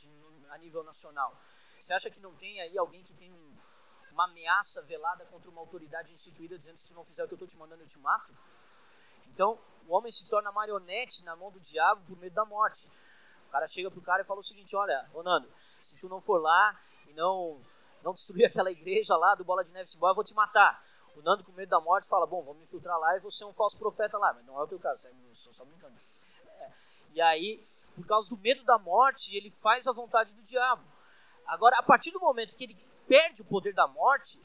a 0.50 0.58
nível 0.58 0.84
nacional. 0.84 1.36
Você 1.90 1.94
acha 1.96 2.10
que 2.12 2.20
não 2.20 2.36
tem 2.36 2.62
aí 2.62 2.78
alguém 2.78 3.04
que 3.04 3.16
tem 3.16 3.32
um, 3.32 3.58
uma 4.12 4.26
ameaça 4.26 4.80
velada 4.84 5.26
contra 5.26 5.50
uma 5.50 5.60
autoridade 5.60 6.14
instituída 6.14 6.56
dizendo 6.56 6.78
se 6.78 6.88
tu 6.88 6.94
não 6.94 7.04
fizer 7.04 7.24
o 7.24 7.28
que 7.28 7.34
eu 7.34 7.36
estou 7.36 7.48
te 7.48 7.58
mandando 7.58 7.82
eu 7.82 7.88
te 7.88 7.98
mato? 7.98 8.32
Então, 9.26 9.58
o 9.88 9.96
homem 9.96 10.12
se 10.12 10.30
torna 10.30 10.52
marionete 10.52 11.26
na 11.26 11.36
mão 11.36 11.50
do 11.50 11.60
diabo 11.60 12.06
por 12.06 12.16
medo 12.20 12.36
da 12.36 12.46
morte. 12.46 12.88
O 13.48 13.50
cara 13.50 13.68
chega 13.68 13.90
pro 13.90 14.04
cara 14.04 14.22
e 14.22 14.26
fala 14.26 14.40
o 14.40 14.44
seguinte: 14.44 14.76
Olha, 14.76 15.10
Ronaldo, 15.12 15.52
se 15.82 15.98
tu 15.98 16.08
não 16.08 16.22
for 16.22 16.40
lá 16.40 16.80
e 17.08 17.14
não, 17.14 17.60
não 18.04 18.14
destruir 18.14 18.46
aquela 18.46 18.70
igreja 18.70 19.18
lá 19.18 19.34
do 19.34 19.44
Bola 19.44 19.66
de 19.66 19.72
Neve 19.72 19.90
Simbora, 19.90 20.12
eu 20.12 20.16
vou 20.16 20.24
te 20.24 20.36
matar. 20.36 20.86
O 21.16 21.24
Nando, 21.24 21.44
com 21.44 21.52
medo 21.54 21.70
da 21.70 21.80
morte, 21.80 22.08
fala: 22.08 22.28
Bom, 22.28 22.44
vamos 22.44 22.58
me 22.58 22.66
infiltrar 22.66 23.00
lá 23.00 23.18
e 23.18 23.20
vou 23.20 23.32
ser 23.32 23.46
um 23.46 23.54
falso 23.54 23.80
profeta 23.80 24.16
lá. 24.16 24.32
Mas 24.32 24.46
não 24.46 24.60
é 24.60 24.64
o 24.64 24.68
teu 24.68 24.78
caso, 24.78 25.08
estou 25.34 25.56
só 25.56 25.66
brincando. 25.66 25.98
É. 26.60 26.72
E 27.16 27.22
aí, 27.22 27.64
por 27.96 28.06
causa 28.06 28.30
do 28.30 28.38
medo 28.38 28.64
da 28.64 28.78
morte, 28.78 29.36
ele 29.36 29.50
faz 29.50 29.88
a 29.88 29.92
vontade 29.92 30.32
do 30.34 30.44
diabo. 30.44 30.99
Agora, 31.50 31.78
a 31.78 31.84
partir 31.84 32.12
do 32.12 32.20
momento 32.20 32.56
que 32.56 32.64
ele 32.64 32.78
perde 33.08 33.41
o 33.41 33.45
poder 33.45 33.74
da 33.74 33.88
morte, 33.88 34.39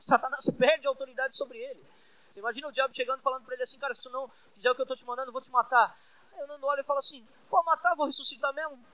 Satanás 0.00 0.44
perde 0.58 0.86
a 0.86 0.90
autoridade 0.90 1.36
sobre 1.36 1.58
ele. 1.58 1.82
Você 2.28 2.40
imagina 2.40 2.66
o 2.66 2.72
diabo 2.72 2.92
chegando 2.92 3.22
falando 3.22 3.44
para 3.44 3.54
ele 3.54 3.62
assim, 3.62 3.78
cara, 3.78 3.94
se 3.94 4.02
tu 4.02 4.10
não 4.10 4.28
fizer 4.54 4.70
o 4.70 4.74
que 4.74 4.80
eu 4.80 4.84
estou 4.84 4.96
te 4.96 5.04
mandando, 5.04 5.28
eu 5.28 5.32
vou 5.32 5.40
te 5.40 5.50
matar. 5.50 5.96
Aí 6.32 6.42
o 6.42 6.46
Nando 6.48 6.66
olha 6.66 6.80
e 6.80 6.84
fala 6.84 6.98
assim, 6.98 7.24
pô, 7.48 7.62
matar, 7.62 7.94
vou 7.94 8.06
ressuscitar 8.06 8.52
mesmo? 8.52 8.84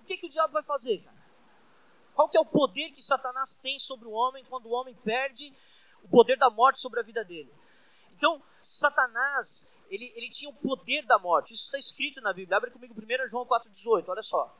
O 0.00 0.04
que, 0.04 0.16
que 0.16 0.26
o 0.26 0.30
diabo 0.30 0.52
vai 0.52 0.62
fazer, 0.62 1.02
cara? 1.02 1.16
Qual 2.14 2.28
que 2.28 2.38
é 2.38 2.40
o 2.40 2.46
poder 2.46 2.92
que 2.92 3.02
Satanás 3.02 3.60
tem 3.60 3.78
sobre 3.80 4.06
o 4.06 4.12
homem 4.12 4.44
quando 4.44 4.66
o 4.66 4.72
homem 4.72 4.94
perde 4.94 5.52
o 6.04 6.08
poder 6.08 6.38
da 6.38 6.48
morte 6.48 6.80
sobre 6.80 7.00
a 7.00 7.02
vida 7.02 7.24
dele? 7.24 7.52
Então, 8.12 8.40
Satanás, 8.62 9.68
ele, 9.90 10.12
ele 10.14 10.30
tinha 10.30 10.48
o 10.48 10.54
poder 10.54 11.04
da 11.04 11.18
morte. 11.18 11.52
Isso 11.52 11.64
está 11.64 11.78
escrito 11.78 12.20
na 12.20 12.32
Bíblia. 12.32 12.56
Abre 12.56 12.70
comigo 12.70 12.94
1 12.94 13.28
João 13.28 13.44
4,18, 13.44 14.04
olha 14.08 14.22
só. 14.22 14.54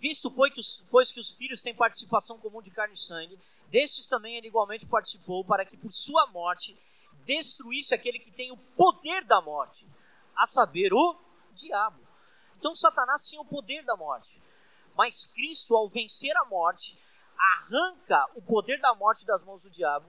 Visto, 0.00 0.30
pois 0.30 0.52
que, 0.52 0.60
os, 0.60 0.84
pois 0.90 1.12
que 1.12 1.20
os 1.20 1.36
filhos 1.36 1.60
têm 1.60 1.74
participação 1.74 2.38
comum 2.38 2.62
de 2.62 2.70
carne 2.70 2.94
e 2.94 2.98
sangue, 2.98 3.38
destes 3.68 4.06
também 4.06 4.36
ele 4.36 4.48
igualmente 4.48 4.86
participou, 4.86 5.44
para 5.44 5.64
que 5.64 5.76
por 5.76 5.92
sua 5.92 6.26
morte 6.28 6.74
destruísse 7.26 7.94
aquele 7.94 8.18
que 8.18 8.30
tem 8.30 8.50
o 8.50 8.56
poder 8.56 9.24
da 9.24 9.42
morte, 9.42 9.86
a 10.34 10.46
saber, 10.46 10.92
o 10.94 11.16
diabo. 11.54 12.00
Então 12.58 12.74
Satanás 12.74 13.28
tinha 13.28 13.42
o 13.42 13.44
poder 13.44 13.84
da 13.84 13.94
morte. 13.94 14.40
Mas 14.96 15.26
Cristo, 15.26 15.76
ao 15.76 15.88
vencer 15.88 16.34
a 16.36 16.44
morte, 16.46 16.98
arranca 17.38 18.26
o 18.34 18.42
poder 18.42 18.80
da 18.80 18.94
morte 18.94 19.24
das 19.26 19.42
mãos 19.44 19.62
do 19.62 19.70
diabo 19.70 20.06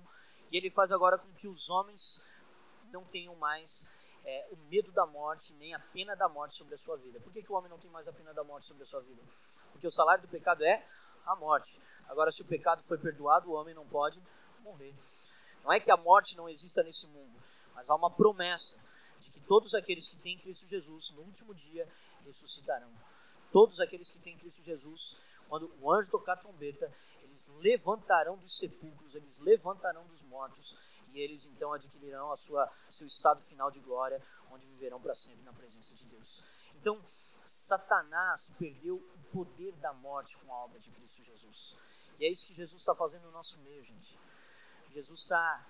e 0.51 0.57
ele 0.57 0.69
faz 0.69 0.91
agora 0.91 1.17
com 1.17 1.31
que 1.33 1.47
os 1.47 1.69
homens 1.69 2.21
não 2.91 3.03
tenham 3.05 3.35
mais 3.35 3.85
é, 4.23 4.47
o 4.51 4.57
medo 4.69 4.91
da 4.91 5.05
morte, 5.05 5.53
nem 5.53 5.73
a 5.73 5.79
pena 5.79 6.15
da 6.15 6.29
morte 6.29 6.57
sobre 6.57 6.75
a 6.75 6.77
sua 6.77 6.97
vida. 6.97 7.19
Por 7.19 7.31
que, 7.31 7.41
que 7.41 7.51
o 7.51 7.55
homem 7.55 7.69
não 7.69 7.79
tem 7.79 7.89
mais 7.89 8.07
a 8.07 8.13
pena 8.13 8.33
da 8.33 8.43
morte 8.43 8.67
sobre 8.67 8.83
a 8.83 8.85
sua 8.85 9.01
vida? 9.01 9.21
Porque 9.71 9.87
o 9.87 9.91
salário 9.91 10.21
do 10.21 10.27
pecado 10.27 10.63
é 10.63 10.85
a 11.25 11.35
morte. 11.35 11.79
Agora, 12.07 12.31
se 12.31 12.41
o 12.41 12.45
pecado 12.45 12.83
foi 12.83 12.97
perdoado, 12.97 13.49
o 13.49 13.53
homem 13.53 13.73
não 13.73 13.87
pode 13.87 14.21
morrer. 14.59 14.93
Não 15.63 15.71
é 15.71 15.79
que 15.79 15.91
a 15.91 15.97
morte 15.97 16.35
não 16.35 16.49
exista 16.49 16.83
nesse 16.83 17.07
mundo, 17.07 17.33
mas 17.73 17.89
há 17.89 17.95
uma 17.95 18.09
promessa 18.09 18.75
de 19.21 19.31
que 19.31 19.39
todos 19.41 19.73
aqueles 19.73 20.07
que 20.07 20.17
têm 20.17 20.37
Cristo 20.37 20.67
Jesus, 20.67 21.11
no 21.11 21.21
último 21.21 21.53
dia, 21.53 21.87
ressuscitarão. 22.25 22.91
Todos 23.51 23.79
aqueles 23.79 24.09
que 24.09 24.19
têm 24.19 24.37
Cristo 24.37 24.61
Jesus, 24.63 25.15
quando 25.47 25.71
o 25.81 25.91
anjo 25.91 26.09
tocar 26.09 26.33
a 26.33 26.37
trombeta, 26.37 26.91
eles 27.21 27.47
levantarão 27.59 28.37
dos 28.37 28.57
sepulcros, 28.57 29.13
eles 29.13 29.37
levantarão 29.39 30.05
dos 30.05 30.21
mortos, 30.23 30.75
e 31.13 31.19
eles 31.19 31.45
então 31.45 31.73
adquirirão 31.73 32.31
a 32.31 32.37
sua 32.37 32.71
seu 32.91 33.07
estado 33.07 33.41
final 33.43 33.69
de 33.69 33.79
glória, 33.79 34.21
onde 34.51 34.65
viverão 34.65 35.01
para 35.01 35.15
sempre 35.15 35.43
na 35.43 35.53
presença 35.53 35.93
de 35.95 36.05
Deus. 36.05 36.43
Então, 36.75 37.01
Satanás 37.47 38.49
perdeu 38.57 38.95
o 38.95 39.31
poder 39.31 39.73
da 39.73 39.93
morte 39.93 40.37
com 40.37 40.53
a 40.53 40.63
obra 40.63 40.79
de 40.79 40.89
Cristo 40.91 41.23
Jesus. 41.23 41.75
E 42.19 42.25
é 42.25 42.29
isso 42.29 42.45
que 42.45 42.53
Jesus 42.53 42.81
está 42.81 42.95
fazendo 42.95 43.23
no 43.23 43.31
nosso 43.31 43.57
meio, 43.59 43.83
gente. 43.83 44.17
Jesus 44.93 45.21
está 45.21 45.65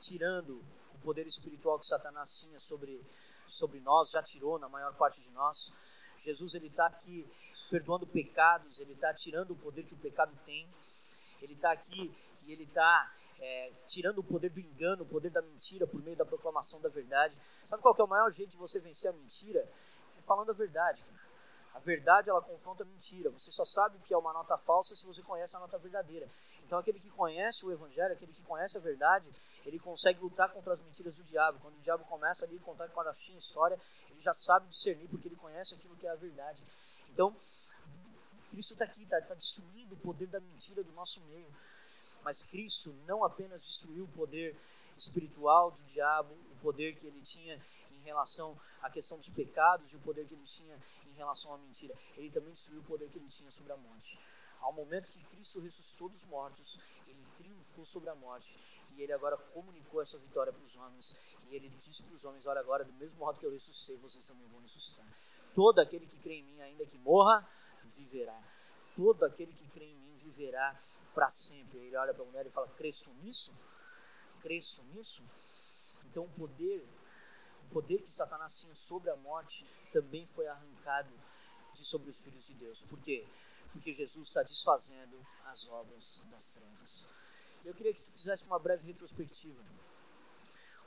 tirando 0.00 0.62
o 0.94 0.98
poder 1.02 1.26
espiritual 1.26 1.78
que 1.78 1.86
Satanás 1.86 2.30
tinha 2.38 2.58
sobre, 2.60 3.04
sobre 3.48 3.80
nós, 3.80 4.10
já 4.10 4.22
tirou 4.22 4.58
na 4.58 4.68
maior 4.68 4.94
parte 4.94 5.20
de 5.20 5.30
nós. 5.30 5.72
Jesus 6.22 6.54
ele 6.54 6.68
está 6.68 6.86
aqui 6.86 7.26
perdoando 7.70 8.06
pecados, 8.06 8.78
ele 8.78 8.92
está 8.92 9.12
tirando 9.14 9.52
o 9.52 9.56
poder 9.56 9.84
que 9.84 9.94
o 9.94 9.98
pecado 9.98 10.32
tem. 10.44 10.68
Ele 11.42 11.54
está 11.54 11.72
aqui 11.72 12.14
e 12.44 12.52
ele 12.52 12.64
está 12.64 13.12
é, 13.40 13.72
tirando 13.86 14.18
o 14.18 14.24
poder 14.24 14.50
do 14.50 14.60
engano, 14.60 15.02
o 15.02 15.06
poder 15.06 15.30
da 15.30 15.42
mentira 15.42 15.86
por 15.86 16.02
meio 16.02 16.16
da 16.16 16.24
proclamação 16.24 16.80
da 16.80 16.88
verdade. 16.88 17.36
Sabe 17.68 17.82
qual 17.82 17.94
é 17.98 18.02
o 18.02 18.08
maior 18.08 18.30
jeito 18.32 18.50
de 18.50 18.56
você 18.56 18.80
vencer 18.80 19.10
a 19.10 19.12
mentira? 19.12 19.60
É 20.18 20.22
falando 20.22 20.50
a 20.50 20.54
verdade. 20.54 21.02
A 21.74 21.78
verdade 21.78 22.28
ela 22.28 22.42
confronta 22.42 22.82
a 22.82 22.86
mentira. 22.86 23.30
Você 23.30 23.52
só 23.52 23.64
sabe 23.64 23.98
que 24.00 24.12
é 24.12 24.18
uma 24.18 24.32
nota 24.32 24.58
falsa 24.58 24.96
se 24.96 25.06
você 25.06 25.22
conhece 25.22 25.54
a 25.54 25.60
nota 25.60 25.78
verdadeira. 25.78 26.28
Então 26.64 26.78
aquele 26.78 26.98
que 26.98 27.10
conhece 27.10 27.64
o 27.64 27.72
evangelho, 27.72 28.12
aquele 28.12 28.32
que 28.32 28.42
conhece 28.42 28.76
a 28.76 28.80
verdade, 28.80 29.26
ele 29.64 29.78
consegue 29.78 30.20
lutar 30.20 30.50
contra 30.52 30.74
as 30.74 30.80
mentiras 30.80 31.14
do 31.14 31.22
diabo. 31.22 31.58
Quando 31.60 31.76
o 31.76 31.80
diabo 31.80 32.04
começa 32.04 32.44
ali 32.44 32.56
a 32.56 32.64
contar 32.64 32.88
com 32.88 33.00
a 33.00 33.12
história, 33.38 33.78
ele 34.10 34.20
já 34.20 34.34
sabe 34.34 34.68
discernir 34.68 35.08
porque 35.08 35.28
ele 35.28 35.36
conhece 35.36 35.74
aquilo 35.74 35.96
que 35.96 36.06
é 36.06 36.10
a 36.10 36.16
verdade. 36.16 36.62
Então, 37.10 37.34
Cristo 38.50 38.72
está 38.72 38.84
aqui, 38.84 39.02
está 39.02 39.20
tá 39.20 39.34
destruindo 39.34 39.94
o 39.94 39.98
poder 39.98 40.26
da 40.26 40.40
mentira 40.40 40.82
do 40.82 40.92
nosso 40.92 41.20
meio. 41.22 41.48
Mas 42.22 42.42
Cristo 42.42 42.92
não 43.06 43.24
apenas 43.24 43.62
destruiu 43.62 44.04
o 44.04 44.08
poder 44.08 44.56
espiritual 44.96 45.70
do 45.70 45.82
diabo, 45.84 46.34
o 46.52 46.56
poder 46.60 46.96
que 46.96 47.06
ele 47.06 47.20
tinha 47.22 47.60
em 47.92 48.00
relação 48.00 48.58
à 48.82 48.90
questão 48.90 49.18
dos 49.18 49.28
pecados 49.28 49.90
e 49.92 49.96
o 49.96 50.00
poder 50.00 50.26
que 50.26 50.34
ele 50.34 50.46
tinha 50.46 50.78
em 51.06 51.12
relação 51.14 51.54
à 51.54 51.58
mentira. 51.58 51.94
Ele 52.16 52.30
também 52.30 52.52
destruiu 52.52 52.80
o 52.80 52.84
poder 52.84 53.08
que 53.08 53.18
ele 53.18 53.28
tinha 53.28 53.50
sobre 53.50 53.72
a 53.72 53.76
morte. 53.76 54.18
Ao 54.60 54.72
momento 54.72 55.10
que 55.10 55.22
Cristo 55.24 55.60
ressuscitou 55.60 56.08
dos 56.08 56.24
mortos, 56.24 56.78
ele 57.06 57.24
triunfou 57.36 57.86
sobre 57.86 58.10
a 58.10 58.14
morte 58.14 58.52
e 58.96 59.02
ele 59.02 59.12
agora 59.12 59.36
comunicou 59.36 60.02
essa 60.02 60.18
vitória 60.18 60.52
para 60.52 60.64
os 60.64 60.76
homens. 60.76 61.16
E 61.48 61.54
ele 61.54 61.68
disse 61.68 62.02
para 62.02 62.14
os 62.14 62.24
homens: 62.24 62.44
Olha, 62.46 62.60
agora, 62.60 62.84
do 62.84 62.92
mesmo 62.94 63.18
modo 63.18 63.38
que 63.38 63.46
eu 63.46 63.52
ressuscitei, 63.52 63.96
vocês 63.98 64.26
também 64.26 64.46
vão 64.48 64.60
ressuscitar. 64.60 65.06
Todo 65.54 65.78
aquele 65.78 66.06
que 66.06 66.18
crê 66.18 66.34
em 66.34 66.42
mim, 66.42 66.60
ainda 66.60 66.84
que 66.84 66.98
morra, 66.98 67.48
viverá. 67.96 68.38
Todo 68.96 69.24
aquele 69.24 69.52
que 69.52 69.68
crê 69.68 69.86
em 69.86 69.96
mim 69.96 70.07
viverá 70.28 70.78
para 71.14 71.30
sempre. 71.30 71.78
Ele 71.78 71.96
olha 71.96 72.14
para 72.14 72.22
a 72.22 72.26
mulher 72.26 72.46
e 72.46 72.50
fala: 72.50 72.68
Cresço 72.68 73.10
nisso? 73.22 73.52
Cresço 74.42 74.82
nisso? 74.94 75.22
Então 76.04 76.24
o 76.24 76.30
poder, 76.30 76.86
o 77.64 77.72
poder 77.72 78.02
que 78.02 78.12
Satanás 78.12 78.58
tinha 78.58 78.74
sobre 78.74 79.10
a 79.10 79.16
morte 79.16 79.66
também 79.92 80.26
foi 80.28 80.46
arrancado 80.46 81.12
de 81.74 81.84
sobre 81.84 82.10
os 82.10 82.20
filhos 82.20 82.44
de 82.46 82.54
Deus. 82.54 82.82
Por 82.82 82.98
quê? 83.00 83.26
Porque 83.72 83.92
Jesus 83.92 84.28
está 84.28 84.42
desfazendo 84.42 85.18
as 85.44 85.66
obras 85.68 86.22
das 86.30 86.54
trevas. 86.54 87.06
Eu 87.64 87.74
queria 87.74 87.92
que 87.92 88.02
tu 88.02 88.12
fizesse 88.12 88.44
uma 88.44 88.58
breve 88.58 88.86
retrospectiva. 88.86 89.62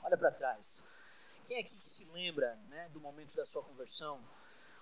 Olha 0.03 0.17
para 0.17 0.31
trás. 0.31 0.83
Quem 1.47 1.57
é 1.57 1.61
aqui 1.61 1.75
que 1.77 1.89
se 1.89 2.05
lembra 2.05 2.55
né, 2.69 2.89
do 2.89 2.99
momento 2.99 3.35
da 3.35 3.45
sua 3.45 3.63
conversão? 3.63 4.21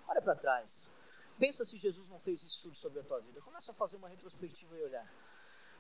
Olha 0.08 0.22
para 0.22 0.36
trás. 0.36 0.88
Pensa 1.40 1.64
se 1.64 1.78
Jesus 1.78 2.06
não 2.10 2.20
fez 2.20 2.44
isso 2.44 2.64
tudo 2.64 2.76
sobre 2.76 3.00
a 3.00 3.04
tua 3.04 3.22
vida. 3.22 3.40
Começa 3.42 3.72
a 3.72 3.74
fazer 3.74 3.96
uma 3.96 4.10
retrospectiva 4.10 4.78
e 4.78 4.84
olhar. 4.84 5.10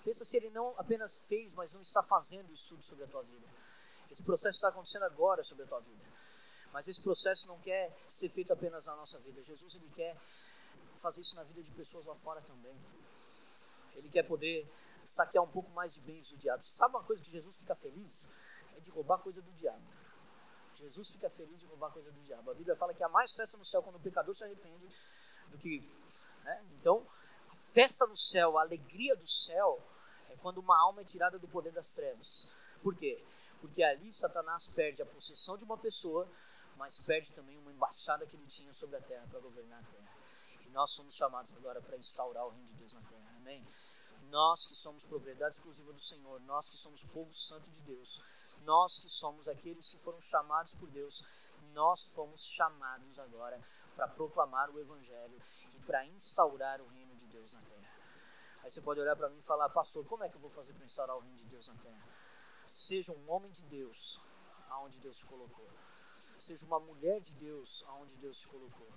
Pensa 0.05 0.23
se 0.23 0.37
ele 0.37 0.49
não 0.49 0.73
apenas 0.77 1.17
fez, 1.27 1.53
mas 1.53 1.73
não 1.73 1.81
está 1.81 2.01
fazendo 2.01 2.49
isso 2.53 2.69
tudo 2.69 2.81
sobre 2.83 3.03
a 3.03 3.07
tua 3.07 3.21
vida. 3.23 3.45
Esse 4.09 4.23
processo 4.23 4.55
está 4.55 4.69
acontecendo 4.69 5.03
agora 5.03 5.43
sobre 5.43 5.65
a 5.65 5.67
tua 5.67 5.81
vida. 5.81 6.05
Mas 6.71 6.87
esse 6.87 7.01
processo 7.01 7.45
não 7.45 7.59
quer 7.59 7.93
ser 8.09 8.29
feito 8.29 8.53
apenas 8.53 8.85
na 8.85 8.95
nossa 8.95 9.19
vida. 9.19 9.43
Jesus 9.43 9.75
ele 9.75 9.89
quer 9.93 10.15
fazer 11.01 11.21
isso 11.21 11.35
na 11.35 11.43
vida 11.43 11.61
de 11.61 11.71
pessoas 11.71 12.05
lá 12.05 12.15
fora 12.15 12.41
também. 12.41 12.75
Ele 13.95 14.09
quer 14.09 14.23
poder 14.23 14.65
saquear 15.05 15.43
um 15.43 15.51
pouco 15.51 15.69
mais 15.71 15.93
de 15.93 15.99
bens 15.99 16.25
do 16.29 16.37
diabo. 16.37 16.63
Sabe 16.67 16.95
uma 16.95 17.03
coisa 17.03 17.21
que 17.21 17.31
Jesus 17.31 17.57
fica 17.57 17.75
feliz? 17.75 18.25
É 18.77 18.79
de 18.79 18.89
roubar 18.91 19.17
coisa 19.17 19.41
do 19.41 19.51
diabo. 19.53 19.83
Jesus 20.77 21.09
fica 21.09 21.29
feliz 21.29 21.59
de 21.59 21.65
roubar 21.65 21.91
coisa 21.91 22.09
do 22.09 22.21
diabo. 22.21 22.51
A 22.51 22.53
Bíblia 22.53 22.77
fala 22.77 22.93
que 22.93 23.03
há 23.03 23.09
mais 23.09 23.33
festa 23.33 23.57
no 23.57 23.65
céu 23.65 23.83
quando 23.83 23.97
o 23.97 23.99
pecador 23.99 24.33
se 24.37 24.43
arrepende 24.45 24.87
do 25.49 25.57
que. 25.57 25.83
Né? 26.43 26.63
Então, 26.79 27.05
a 27.49 27.55
festa 27.73 28.05
no 28.05 28.17
céu, 28.17 28.57
a 28.57 28.61
alegria 28.61 29.15
do 29.15 29.27
céu, 29.27 29.81
é 30.29 30.35
quando 30.37 30.59
uma 30.59 30.77
alma 30.77 31.01
é 31.01 31.03
tirada 31.03 31.37
do 31.37 31.47
poder 31.47 31.71
das 31.71 31.91
trevas. 31.93 32.47
Por 32.81 32.95
quê? 32.95 33.23
Porque 33.61 33.83
ali 33.83 34.13
Satanás 34.13 34.67
perde 34.67 35.01
a 35.01 35.05
possessão 35.05 35.57
de 35.57 35.63
uma 35.63 35.77
pessoa, 35.77 36.27
mas 36.77 36.99
perde 36.99 37.31
também 37.33 37.57
uma 37.57 37.71
embaixada 37.71 38.25
que 38.25 38.35
ele 38.35 38.47
tinha 38.47 38.73
sobre 38.73 38.95
a 38.95 39.01
terra 39.01 39.27
para 39.29 39.39
governar 39.39 39.79
a 39.79 39.83
terra. 39.83 40.09
E 40.65 40.69
nós 40.69 40.91
somos 40.91 41.13
chamados 41.15 41.51
agora 41.57 41.81
para 41.81 41.97
instaurar 41.97 42.45
o 42.45 42.49
reino 42.49 42.67
de 42.67 42.73
Deus 42.75 42.93
na 42.93 43.01
terra. 43.01 43.33
Amém? 43.37 43.65
Nós 44.29 44.65
que 44.65 44.75
somos 44.75 45.03
propriedade 45.05 45.55
exclusiva 45.55 45.91
do 45.91 46.01
Senhor, 46.01 46.39
nós 46.41 46.69
que 46.69 46.77
somos 46.77 47.01
povo 47.05 47.33
santo 47.33 47.69
de 47.69 47.81
Deus, 47.81 48.21
nós 48.63 48.99
que 48.99 49.09
somos 49.09 49.47
aqueles 49.47 49.89
que 49.89 49.97
foram 49.97 50.21
chamados 50.21 50.71
por 50.73 50.89
Deus, 50.89 51.23
nós 51.73 52.03
fomos 52.13 52.41
chamados 52.41 53.17
agora 53.19 53.59
para 53.95 54.07
proclamar 54.07 54.69
o 54.69 54.79
Evangelho 54.79 55.41
e 55.75 55.79
para 55.81 56.05
instaurar 56.05 56.81
o 56.81 56.87
reino 56.87 57.15
de 57.15 57.25
Deus 57.27 57.53
na 57.53 57.61
terra. 57.61 57.89
Aí 58.63 58.71
você 58.71 58.81
pode 58.81 58.99
olhar 58.99 59.15
para 59.15 59.29
mim 59.29 59.39
e 59.39 59.43
falar, 59.43 59.69
pastor, 59.69 60.05
como 60.05 60.23
é 60.23 60.29
que 60.29 60.35
eu 60.35 60.41
vou 60.41 60.49
fazer 60.51 60.73
para 60.73 60.85
instaurar 60.85 61.15
o 61.17 61.19
reino 61.19 61.37
de 61.37 61.45
Deus 61.45 61.67
na 61.67 61.75
terra? 61.75 62.01
Seja 62.67 63.11
um 63.11 63.31
homem 63.31 63.51
de 63.51 63.63
Deus, 63.63 64.19
aonde 64.69 64.97
Deus 64.99 65.17
te 65.17 65.25
colocou. 65.25 65.67
Seja 66.39 66.65
uma 66.65 66.79
mulher 66.79 67.19
de 67.21 67.31
Deus, 67.33 67.83
aonde 67.87 68.15
Deus 68.17 68.37
te 68.37 68.47
colocou. 68.47 68.87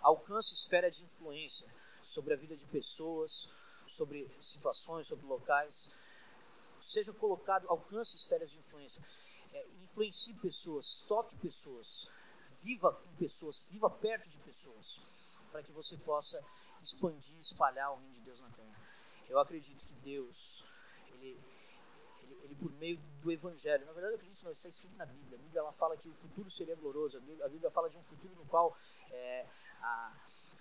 Alcance 0.00 0.54
esfera 0.54 0.90
de 0.90 1.02
influência 1.02 1.68
sobre 2.04 2.34
a 2.34 2.36
vida 2.36 2.56
de 2.56 2.64
pessoas, 2.66 3.48
sobre 3.96 4.30
situações, 4.40 5.06
sobre 5.06 5.26
locais. 5.26 5.92
Seja 6.82 7.12
colocado, 7.12 7.68
alcance 7.68 8.16
esferas 8.16 8.50
de 8.50 8.58
influência. 8.58 9.02
É, 9.52 9.66
influencie 9.82 10.34
pessoas, 10.34 11.04
toque 11.08 11.36
pessoas, 11.36 12.08
viva 12.62 12.92
com 12.92 13.16
pessoas, 13.16 13.58
viva 13.70 13.88
perto 13.90 14.28
de 14.28 14.38
pessoas, 14.38 15.00
para 15.50 15.62
que 15.62 15.72
você 15.72 15.96
possa 15.96 16.42
expandir, 16.82 17.38
espalhar 17.40 17.92
o 17.92 17.96
reino 17.96 18.14
de 18.14 18.20
Deus 18.20 18.40
na 18.40 18.50
terra. 18.50 18.76
Eu 19.28 19.38
acredito 19.38 19.84
que 19.84 19.94
Deus, 19.94 20.64
ele, 21.14 21.38
ele, 22.22 22.34
ele 22.44 22.54
por 22.56 22.72
meio 22.72 22.98
do 23.22 23.30
Evangelho, 23.30 23.84
na 23.86 23.92
verdade 23.92 24.14
eu 24.14 24.16
acredito 24.16 24.38
que 24.38 24.44
não, 24.44 24.52
está 24.52 24.68
escrito 24.68 24.96
na 24.96 25.06
Bíblia. 25.06 25.38
A 25.38 25.42
Bíblia 25.42 25.60
ela 25.60 25.72
fala 25.72 25.96
que 25.96 26.08
o 26.08 26.14
futuro 26.14 26.50
seria 26.50 26.76
glorioso. 26.76 27.16
A 27.16 27.20
Bíblia, 27.20 27.44
a 27.44 27.48
Bíblia 27.48 27.70
fala 27.70 27.90
de 27.90 27.96
um 27.96 28.02
futuro 28.04 28.34
no 28.36 28.46
qual 28.46 28.76
é, 29.10 29.46
a, 29.80 30.12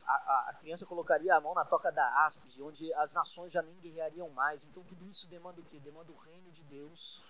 a, 0.05 0.49
a, 0.49 0.53
criança 0.55 0.85
colocaria 0.85 1.35
a 1.35 1.41
mão 1.41 1.53
na 1.53 1.65
toca 1.65 1.91
da 1.91 2.25
áspide, 2.25 2.61
onde 2.61 2.93
as 2.93 3.13
nações 3.13 3.51
já 3.51 3.61
nem 3.61 3.75
guerreariam 3.79 4.29
mais. 4.29 4.63
Então 4.63 4.83
tudo 4.83 5.05
isso 5.09 5.27
demanda 5.27 5.61
o 5.61 5.63
quê? 5.63 5.79
Demanda 5.79 6.11
o 6.11 6.17
reino 6.17 6.51
de 6.51 6.63
Deus 6.63 7.21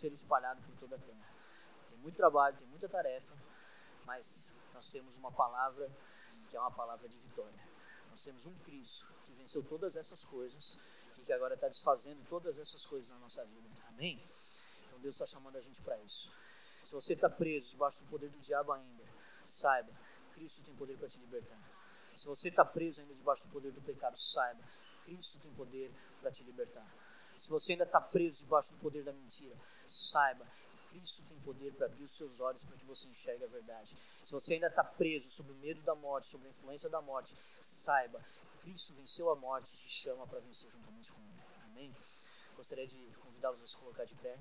ser 0.00 0.12
espalhado 0.12 0.62
por 0.62 0.74
toda 0.76 0.96
a 0.96 0.98
terra. 0.98 1.28
Tem 1.90 1.98
muito 1.98 2.16
trabalho, 2.16 2.56
tem 2.56 2.66
muita 2.68 2.88
tarefa, 2.88 3.34
mas 4.06 4.52
nós 4.72 4.90
temos 4.90 5.14
uma 5.16 5.30
palavra 5.30 5.90
que 6.48 6.56
é 6.56 6.60
uma 6.60 6.70
palavra 6.70 7.08
de 7.08 7.16
vitória. 7.18 7.60
Nós 8.10 8.24
temos 8.24 8.44
um 8.46 8.54
Cristo 8.64 9.06
que 9.24 9.32
venceu 9.34 9.62
todas 9.62 9.94
essas 9.94 10.24
coisas 10.24 10.78
e 11.18 11.22
que 11.22 11.32
agora 11.32 11.54
está 11.54 11.68
desfazendo 11.68 12.24
todas 12.28 12.58
essas 12.58 12.84
coisas 12.86 13.08
na 13.10 13.18
nossa 13.18 13.44
vida. 13.44 13.68
Amém? 13.88 14.20
Então 14.86 14.98
Deus 15.00 15.14
está 15.14 15.26
chamando 15.26 15.56
a 15.56 15.60
gente 15.60 15.80
para 15.82 15.98
isso. 15.98 16.30
Se 16.86 16.92
você 16.92 17.12
está 17.12 17.28
preso 17.28 17.70
debaixo 17.70 18.02
do 18.02 18.10
poder 18.10 18.30
do 18.30 18.38
diabo 18.40 18.72
ainda, 18.72 19.04
saiba, 19.44 19.92
Cristo 20.34 20.62
tem 20.62 20.74
poder 20.74 20.96
para 20.96 21.08
te 21.08 21.18
libertar. 21.18 21.60
Se 22.16 22.26
você 22.26 22.48
está 22.48 22.64
preso 22.64 23.00
ainda 23.00 23.14
debaixo 23.14 23.46
do 23.46 23.52
poder 23.52 23.70
do 23.70 23.80
pecado, 23.80 24.18
saiba, 24.18 24.62
Cristo 25.04 25.38
tem 25.38 25.52
poder 25.52 25.92
para 26.20 26.32
te 26.32 26.42
libertar. 26.42 26.86
Se 27.38 27.48
você 27.48 27.72
ainda 27.72 27.84
está 27.84 28.00
preso 28.00 28.38
debaixo 28.38 28.72
do 28.72 28.78
poder 28.78 29.02
da 29.04 29.12
mentira, 29.12 29.56
saiba, 29.92 30.46
Cristo 30.90 31.22
tem 31.28 31.38
poder 31.40 31.72
para 31.74 31.86
abrir 31.86 32.04
os 32.04 32.16
seus 32.16 32.38
olhos 32.40 32.62
para 32.64 32.76
que 32.76 32.84
você 32.84 33.06
enxergue 33.08 33.44
a 33.44 33.48
verdade. 33.48 33.96
Se 34.24 34.32
você 34.32 34.54
ainda 34.54 34.66
está 34.66 34.84
preso 34.84 35.30
sob 35.30 35.50
o 35.52 35.54
medo 35.56 35.80
da 35.82 35.94
morte, 35.94 36.28
sob 36.28 36.46
a 36.46 36.50
influência 36.50 36.88
da 36.88 37.00
morte, 37.00 37.34
saiba, 37.62 38.20
Cristo 38.62 38.92
venceu 38.94 39.30
a 39.30 39.36
morte 39.36 39.72
e 39.72 39.78
te 39.78 39.88
chama 39.88 40.26
para 40.26 40.40
vencer 40.40 40.70
juntamente 40.70 41.10
com 41.12 41.20
Ele. 41.20 41.40
Amém? 41.64 41.96
Gostaria 42.56 42.86
de 42.86 43.12
convidá-los 43.22 43.62
a 43.62 43.66
se 43.66 43.76
colocar 43.76 44.04
de 44.04 44.14
pé. 44.16 44.38